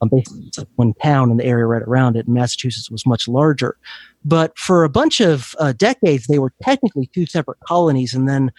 um, 0.00 0.10
it's 0.12 0.58
like 0.58 0.68
one 0.76 0.94
town 1.02 1.30
and 1.30 1.40
the 1.40 1.44
area 1.44 1.66
right 1.66 1.82
around 1.82 2.16
it. 2.16 2.28
Massachusetts 2.28 2.90
was 2.90 3.06
much 3.06 3.28
larger, 3.28 3.76
but 4.24 4.56
for 4.58 4.84
a 4.84 4.88
bunch 4.88 5.20
of 5.20 5.54
uh, 5.58 5.72
decades 5.72 6.26
they 6.26 6.38
were 6.38 6.52
technically 6.62 7.06
two 7.14 7.26
separate 7.26 7.60
colonies, 7.60 8.14
and 8.14 8.28
then 8.28 8.52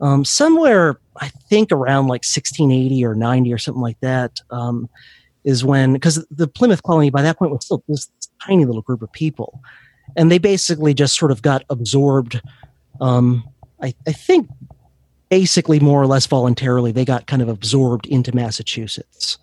um, 0.00 0.24
somewhere 0.24 0.98
I 1.20 1.28
think 1.48 1.72
around 1.72 2.04
like 2.04 2.24
1680 2.24 3.04
or 3.04 3.14
90 3.14 3.52
or 3.52 3.58
something 3.58 3.82
like 3.82 4.00
that 4.00 4.40
um, 4.50 4.88
is 5.44 5.64
when 5.64 5.94
because 5.94 6.24
the 6.30 6.48
Plymouth 6.48 6.82
colony 6.82 7.10
by 7.10 7.22
that 7.22 7.38
point 7.38 7.52
was 7.52 7.64
still 7.64 7.82
this 7.88 8.10
tiny 8.44 8.64
little 8.64 8.82
group 8.82 9.02
of 9.02 9.12
people, 9.12 9.60
and 10.16 10.30
they 10.30 10.38
basically 10.38 10.94
just 10.94 11.16
sort 11.16 11.30
of 11.30 11.42
got 11.42 11.64
absorbed. 11.70 12.40
Um, 13.00 13.44
I, 13.82 13.94
I 14.06 14.12
think 14.12 14.48
basically 15.28 15.80
more 15.80 16.00
or 16.00 16.06
less 16.06 16.26
voluntarily 16.26 16.92
they 16.92 17.04
got 17.04 17.26
kind 17.26 17.42
of 17.42 17.48
absorbed 17.48 18.06
into 18.06 18.34
Massachusetts. 18.34 19.38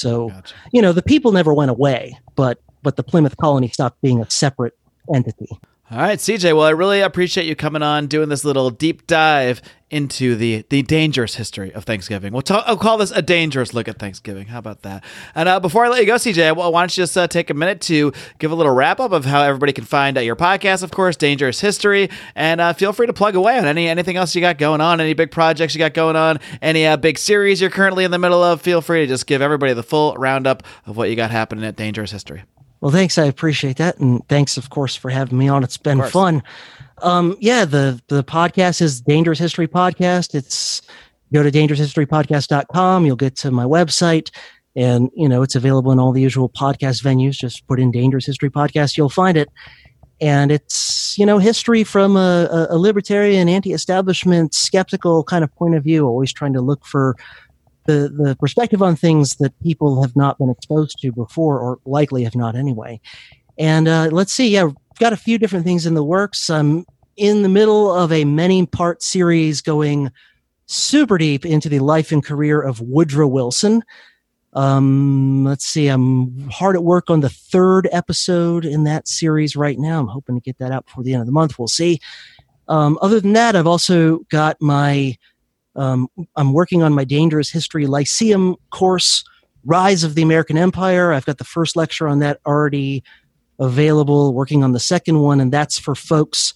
So, 0.00 0.28
gotcha. 0.28 0.54
you 0.72 0.80
know, 0.82 0.92
the 0.92 1.02
people 1.02 1.32
never 1.32 1.52
went 1.52 1.70
away, 1.70 2.18
but 2.36 2.58
but 2.82 2.96
the 2.96 3.02
Plymouth 3.02 3.36
colony 3.36 3.68
stopped 3.68 4.00
being 4.00 4.20
a 4.20 4.30
separate 4.30 4.74
entity. 5.14 5.48
All 5.92 5.98
right, 5.98 6.20
CJ. 6.20 6.54
Well, 6.54 6.66
I 6.66 6.70
really 6.70 7.00
appreciate 7.00 7.48
you 7.48 7.56
coming 7.56 7.82
on, 7.82 8.06
doing 8.06 8.28
this 8.28 8.44
little 8.44 8.70
deep 8.70 9.08
dive 9.08 9.60
into 9.90 10.36
the 10.36 10.64
the 10.70 10.82
dangerous 10.82 11.34
history 11.34 11.74
of 11.74 11.82
Thanksgiving. 11.82 12.32
We'll 12.32 12.42
talk, 12.42 12.62
I'll 12.68 12.76
call 12.76 12.98
this 12.98 13.10
a 13.10 13.20
dangerous 13.22 13.74
look 13.74 13.88
at 13.88 13.98
Thanksgiving. 13.98 14.46
How 14.46 14.60
about 14.60 14.82
that? 14.82 15.02
And 15.34 15.48
uh, 15.48 15.58
before 15.58 15.84
I 15.84 15.88
let 15.88 15.98
you 15.98 16.06
go, 16.06 16.14
CJ, 16.14 16.54
why 16.54 16.80
don't 16.80 16.96
you 16.96 17.02
just 17.02 17.18
uh, 17.18 17.26
take 17.26 17.50
a 17.50 17.54
minute 17.54 17.80
to 17.82 18.12
give 18.38 18.52
a 18.52 18.54
little 18.54 18.72
wrap 18.72 19.00
up 19.00 19.10
of 19.10 19.24
how 19.24 19.42
everybody 19.42 19.72
can 19.72 19.82
find 19.82 20.16
uh, 20.16 20.20
your 20.20 20.36
podcast, 20.36 20.84
of 20.84 20.92
course, 20.92 21.16
Dangerous 21.16 21.58
History, 21.58 22.08
and 22.36 22.60
uh, 22.60 22.72
feel 22.72 22.92
free 22.92 23.08
to 23.08 23.12
plug 23.12 23.34
away 23.34 23.58
on 23.58 23.64
any 23.64 23.88
anything 23.88 24.16
else 24.16 24.32
you 24.36 24.40
got 24.40 24.58
going 24.58 24.80
on, 24.80 25.00
any 25.00 25.14
big 25.14 25.32
projects 25.32 25.74
you 25.74 25.80
got 25.80 25.92
going 25.92 26.14
on, 26.14 26.38
any 26.62 26.86
uh, 26.86 26.98
big 26.98 27.18
series 27.18 27.60
you're 27.60 27.68
currently 27.68 28.04
in 28.04 28.12
the 28.12 28.18
middle 28.18 28.44
of. 28.44 28.62
Feel 28.62 28.80
free 28.80 29.00
to 29.00 29.06
just 29.08 29.26
give 29.26 29.42
everybody 29.42 29.72
the 29.72 29.82
full 29.82 30.14
roundup 30.14 30.62
of 30.86 30.96
what 30.96 31.10
you 31.10 31.16
got 31.16 31.32
happening 31.32 31.64
at 31.64 31.74
Dangerous 31.74 32.12
History. 32.12 32.44
Well, 32.80 32.90
thanks. 32.90 33.18
I 33.18 33.24
appreciate 33.24 33.76
that, 33.76 33.98
and 33.98 34.26
thanks, 34.28 34.56
of 34.56 34.70
course, 34.70 34.96
for 34.96 35.10
having 35.10 35.36
me 35.36 35.48
on. 35.48 35.62
It's 35.62 35.76
been 35.76 36.02
fun. 36.02 36.42
Um, 37.02 37.36
yeah, 37.40 37.64
the 37.64 38.00
the 38.08 38.24
podcast 38.24 38.80
is 38.80 39.00
Dangerous 39.00 39.38
History 39.38 39.68
Podcast. 39.68 40.34
It's 40.34 40.80
go 41.32 41.42
to 41.42 41.50
dangeroushistorypodcast.com. 41.50 43.04
You'll 43.04 43.16
get 43.16 43.36
to 43.36 43.50
my 43.50 43.64
website, 43.64 44.30
and 44.74 45.10
you 45.14 45.28
know 45.28 45.42
it's 45.42 45.54
available 45.54 45.92
in 45.92 45.98
all 45.98 46.12
the 46.12 46.22
usual 46.22 46.48
podcast 46.48 47.02
venues. 47.02 47.36
Just 47.36 47.66
put 47.66 47.80
in 47.80 47.90
Dangerous 47.90 48.24
History 48.24 48.50
Podcast, 48.50 48.96
you'll 48.96 49.10
find 49.10 49.36
it. 49.36 49.50
And 50.22 50.50
it's 50.50 51.16
you 51.18 51.26
know 51.26 51.38
history 51.38 51.84
from 51.84 52.16
a, 52.16 52.66
a 52.70 52.78
libertarian, 52.78 53.48
anti-establishment, 53.48 54.54
skeptical 54.54 55.22
kind 55.24 55.44
of 55.44 55.54
point 55.54 55.74
of 55.74 55.84
view. 55.84 56.06
Always 56.06 56.32
trying 56.32 56.54
to 56.54 56.62
look 56.62 56.86
for 56.86 57.14
the 57.86 58.08
the 58.08 58.36
perspective 58.36 58.82
on 58.82 58.96
things 58.96 59.36
that 59.36 59.58
people 59.60 60.02
have 60.02 60.16
not 60.16 60.38
been 60.38 60.50
exposed 60.50 60.98
to 61.00 61.12
before, 61.12 61.58
or 61.58 61.78
likely 61.84 62.24
have 62.24 62.36
not 62.36 62.54
anyway. 62.56 63.00
And 63.58 63.88
uh, 63.88 64.08
let's 64.12 64.32
see, 64.32 64.48
yeah, 64.48 64.70
got 64.98 65.12
a 65.12 65.16
few 65.16 65.38
different 65.38 65.64
things 65.64 65.86
in 65.86 65.94
the 65.94 66.04
works. 66.04 66.48
I'm 66.48 66.86
in 67.16 67.42
the 67.42 67.48
middle 67.48 67.92
of 67.92 68.12
a 68.12 68.24
many 68.24 68.64
part 68.66 69.02
series 69.02 69.60
going 69.60 70.10
super 70.66 71.18
deep 71.18 71.44
into 71.44 71.68
the 71.68 71.80
life 71.80 72.12
and 72.12 72.24
career 72.24 72.60
of 72.62 72.80
Woodrow 72.80 73.26
Wilson. 73.26 73.82
Um, 74.52 75.44
let's 75.44 75.64
see, 75.64 75.88
I'm 75.88 76.48
hard 76.48 76.76
at 76.76 76.82
work 76.82 77.10
on 77.10 77.20
the 77.20 77.28
third 77.28 77.88
episode 77.92 78.64
in 78.64 78.84
that 78.84 79.06
series 79.06 79.54
right 79.54 79.78
now. 79.78 80.00
I'm 80.00 80.08
hoping 80.08 80.36
to 80.36 80.40
get 80.40 80.58
that 80.58 80.72
out 80.72 80.86
before 80.86 81.04
the 81.04 81.12
end 81.12 81.20
of 81.20 81.26
the 81.26 81.32
month. 81.32 81.58
We'll 81.58 81.68
see. 81.68 82.00
Um, 82.66 82.98
other 83.02 83.20
than 83.20 83.32
that, 83.34 83.56
I've 83.56 83.66
also 83.66 84.20
got 84.30 84.56
my 84.60 85.16
Um, 85.80 86.08
I'm 86.36 86.52
working 86.52 86.82
on 86.82 86.92
my 86.92 87.04
Dangerous 87.04 87.50
History 87.50 87.86
Lyceum 87.86 88.54
course, 88.70 89.24
Rise 89.64 90.04
of 90.04 90.14
the 90.14 90.20
American 90.20 90.58
Empire. 90.58 91.10
I've 91.10 91.24
got 91.24 91.38
the 91.38 91.44
first 91.44 91.74
lecture 91.74 92.06
on 92.06 92.18
that 92.18 92.38
already 92.44 93.02
available, 93.58 94.34
working 94.34 94.62
on 94.62 94.72
the 94.72 94.80
second 94.80 95.20
one, 95.20 95.40
and 95.40 95.50
that's 95.50 95.78
for 95.78 95.94
folks 95.94 96.52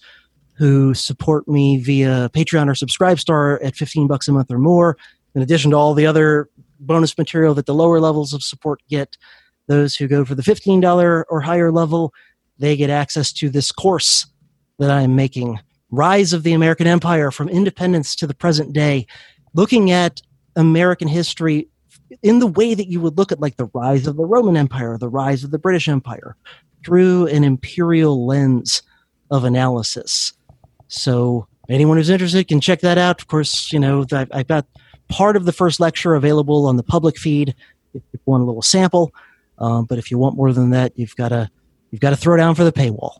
who 0.53 0.93
support 0.93 1.47
me 1.47 1.77
via 1.79 2.29
Patreon 2.33 2.67
or 2.67 2.73
Subscribestar 2.73 3.57
at 3.65 3.75
15 3.75 4.05
bucks 4.05 4.27
a 4.27 4.31
month 4.31 4.51
or 4.51 4.59
more. 4.59 4.95
In 5.33 5.41
addition 5.41 5.71
to 5.71 5.77
all 5.77 5.95
the 5.95 6.05
other 6.05 6.47
bonus 6.79 7.17
material 7.17 7.55
that 7.55 7.65
the 7.65 7.73
lower 7.73 7.99
levels 7.99 8.31
of 8.31 8.43
support 8.43 8.79
get, 8.89 9.17
those 9.65 9.95
who 9.95 10.07
go 10.07 10.23
for 10.23 10.35
the 10.35 10.43
$15 10.43 11.23
or 11.27 11.41
higher 11.41 11.71
level, 11.71 12.13
they 12.59 12.77
get 12.77 12.91
access 12.91 13.33
to 13.33 13.49
this 13.49 13.71
course 13.71 14.27
that 14.77 14.91
I'm 14.91 15.15
making 15.15 15.59
Rise 15.91 16.33
of 16.33 16.43
the 16.43 16.53
American 16.53 16.87
Empire 16.87 17.31
from 17.31 17.49
Independence 17.49 18.15
to 18.17 18.27
the 18.27 18.33
Present 18.33 18.73
Day, 18.73 19.05
looking 19.53 19.91
at 19.91 20.21
American 20.55 21.07
history 21.07 21.67
in 22.21 22.39
the 22.39 22.47
way 22.47 22.73
that 22.73 22.87
you 22.87 22.99
would 23.01 23.17
look 23.17 23.31
at 23.31 23.39
like 23.39 23.57
the 23.57 23.69
rise 23.73 24.07
of 24.07 24.15
the 24.15 24.25
Roman 24.25 24.57
Empire, 24.57 24.97
the 24.97 25.09
rise 25.09 25.43
of 25.43 25.51
the 25.51 25.59
British 25.59 25.87
Empire, 25.87 26.35
through 26.85 27.27
an 27.27 27.43
imperial 27.43 28.25
lens 28.25 28.81
of 29.31 29.43
analysis. 29.43 30.33
So 30.87 31.47
anyone 31.69 31.97
who's 31.97 32.09
interested 32.09 32.47
can 32.47 32.61
check 32.61 32.81
that 32.81 32.97
out. 32.97 33.21
Of 33.21 33.27
course, 33.27 33.71
you 33.73 33.79
know, 33.79 34.05
I've, 34.11 34.47
got 34.47 34.65
part 35.09 35.35
of 35.35 35.45
the 35.45 35.51
first 35.51 35.79
lecture 35.79 36.15
available 36.15 36.67
on 36.67 36.77
the 36.77 36.83
public 36.83 37.17
feed 37.17 37.55
if 37.93 38.03
you 38.11 38.19
want 38.25 38.43
a 38.43 38.45
little 38.45 38.61
sample. 38.61 39.13
Um, 39.57 39.85
but 39.85 39.97
if 39.97 40.11
you 40.11 40.17
want 40.17 40.35
more 40.35 40.51
than 40.53 40.71
that, 40.71 40.97
you've 40.97 41.15
got 41.15 41.29
to 41.29 41.49
you've 41.91 42.01
got 42.01 42.09
to 42.11 42.17
throw 42.17 42.37
down 42.37 42.55
for 42.55 42.63
the 42.63 42.73
paywall 42.73 43.19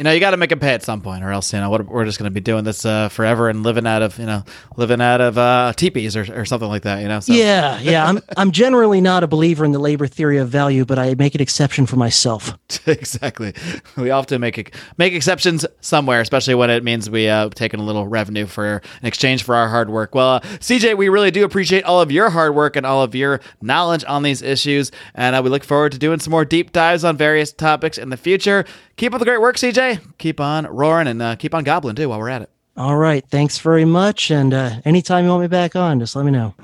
you 0.00 0.04
know, 0.04 0.12
you 0.12 0.20
got 0.20 0.30
to 0.30 0.38
make 0.38 0.48
them 0.48 0.60
pay 0.60 0.72
at 0.72 0.82
some 0.82 1.02
point, 1.02 1.22
or 1.22 1.30
else 1.30 1.52
you 1.52 1.60
know 1.60 1.68
what, 1.68 1.84
we're 1.84 2.06
just 2.06 2.18
going 2.18 2.24
to 2.24 2.32
be 2.32 2.40
doing 2.40 2.64
this 2.64 2.86
uh, 2.86 3.10
forever 3.10 3.50
and 3.50 3.62
living 3.62 3.86
out 3.86 4.00
of 4.00 4.18
you 4.18 4.24
know 4.24 4.44
living 4.78 4.98
out 4.98 5.20
of 5.20 5.36
uh, 5.36 5.74
teepees 5.76 6.16
or, 6.16 6.40
or 6.40 6.46
something 6.46 6.70
like 6.70 6.84
that. 6.84 7.02
You 7.02 7.08
know. 7.08 7.20
So. 7.20 7.34
Yeah, 7.34 7.78
yeah. 7.80 8.06
I'm 8.06 8.18
I'm 8.38 8.50
generally 8.50 9.02
not 9.02 9.24
a 9.24 9.26
believer 9.26 9.62
in 9.62 9.72
the 9.72 9.78
labor 9.78 10.06
theory 10.06 10.38
of 10.38 10.48
value, 10.48 10.86
but 10.86 10.98
I 10.98 11.16
make 11.16 11.34
an 11.34 11.42
exception 11.42 11.84
for 11.84 11.96
myself. 11.96 12.58
exactly. 12.86 13.52
We 13.98 14.08
often 14.08 14.40
make 14.40 14.74
make 14.96 15.12
exceptions 15.12 15.66
somewhere, 15.82 16.22
especially 16.22 16.54
when 16.54 16.70
it 16.70 16.82
means 16.82 17.10
we 17.10 17.28
uh, 17.28 17.50
taking 17.50 17.78
a 17.78 17.84
little 17.84 18.08
revenue 18.08 18.46
for 18.46 18.80
in 19.02 19.06
exchange 19.06 19.42
for 19.42 19.54
our 19.54 19.68
hard 19.68 19.90
work. 19.90 20.14
Well, 20.14 20.36
uh, 20.36 20.40
CJ, 20.40 20.96
we 20.96 21.10
really 21.10 21.30
do 21.30 21.44
appreciate 21.44 21.84
all 21.84 22.00
of 22.00 22.10
your 22.10 22.30
hard 22.30 22.54
work 22.54 22.74
and 22.74 22.86
all 22.86 23.02
of 23.02 23.14
your 23.14 23.42
knowledge 23.60 24.06
on 24.08 24.22
these 24.22 24.40
issues, 24.40 24.92
and 25.14 25.36
uh, 25.36 25.42
we 25.44 25.50
look 25.50 25.62
forward 25.62 25.92
to 25.92 25.98
doing 25.98 26.20
some 26.20 26.30
more 26.30 26.46
deep 26.46 26.72
dives 26.72 27.04
on 27.04 27.18
various 27.18 27.52
topics 27.52 27.98
in 27.98 28.08
the 28.08 28.16
future. 28.16 28.64
Keep 29.00 29.14
up 29.14 29.18
the 29.18 29.24
great 29.24 29.40
work, 29.40 29.56
CJ. 29.56 30.18
Keep 30.18 30.40
on 30.40 30.66
roaring 30.66 31.08
and 31.08 31.22
uh, 31.22 31.34
keep 31.34 31.54
on 31.54 31.64
gobbling 31.64 31.96
too 31.96 32.10
while 32.10 32.18
we're 32.18 32.28
at 32.28 32.42
it. 32.42 32.50
All 32.76 32.98
right. 32.98 33.24
Thanks 33.30 33.56
very 33.56 33.86
much. 33.86 34.30
And 34.30 34.52
uh, 34.52 34.82
anytime 34.84 35.24
you 35.24 35.30
want 35.30 35.40
me 35.40 35.48
back 35.48 35.74
on, 35.74 36.00
just 36.00 36.14
let 36.14 36.26
me 36.26 36.30
know. 36.32 36.54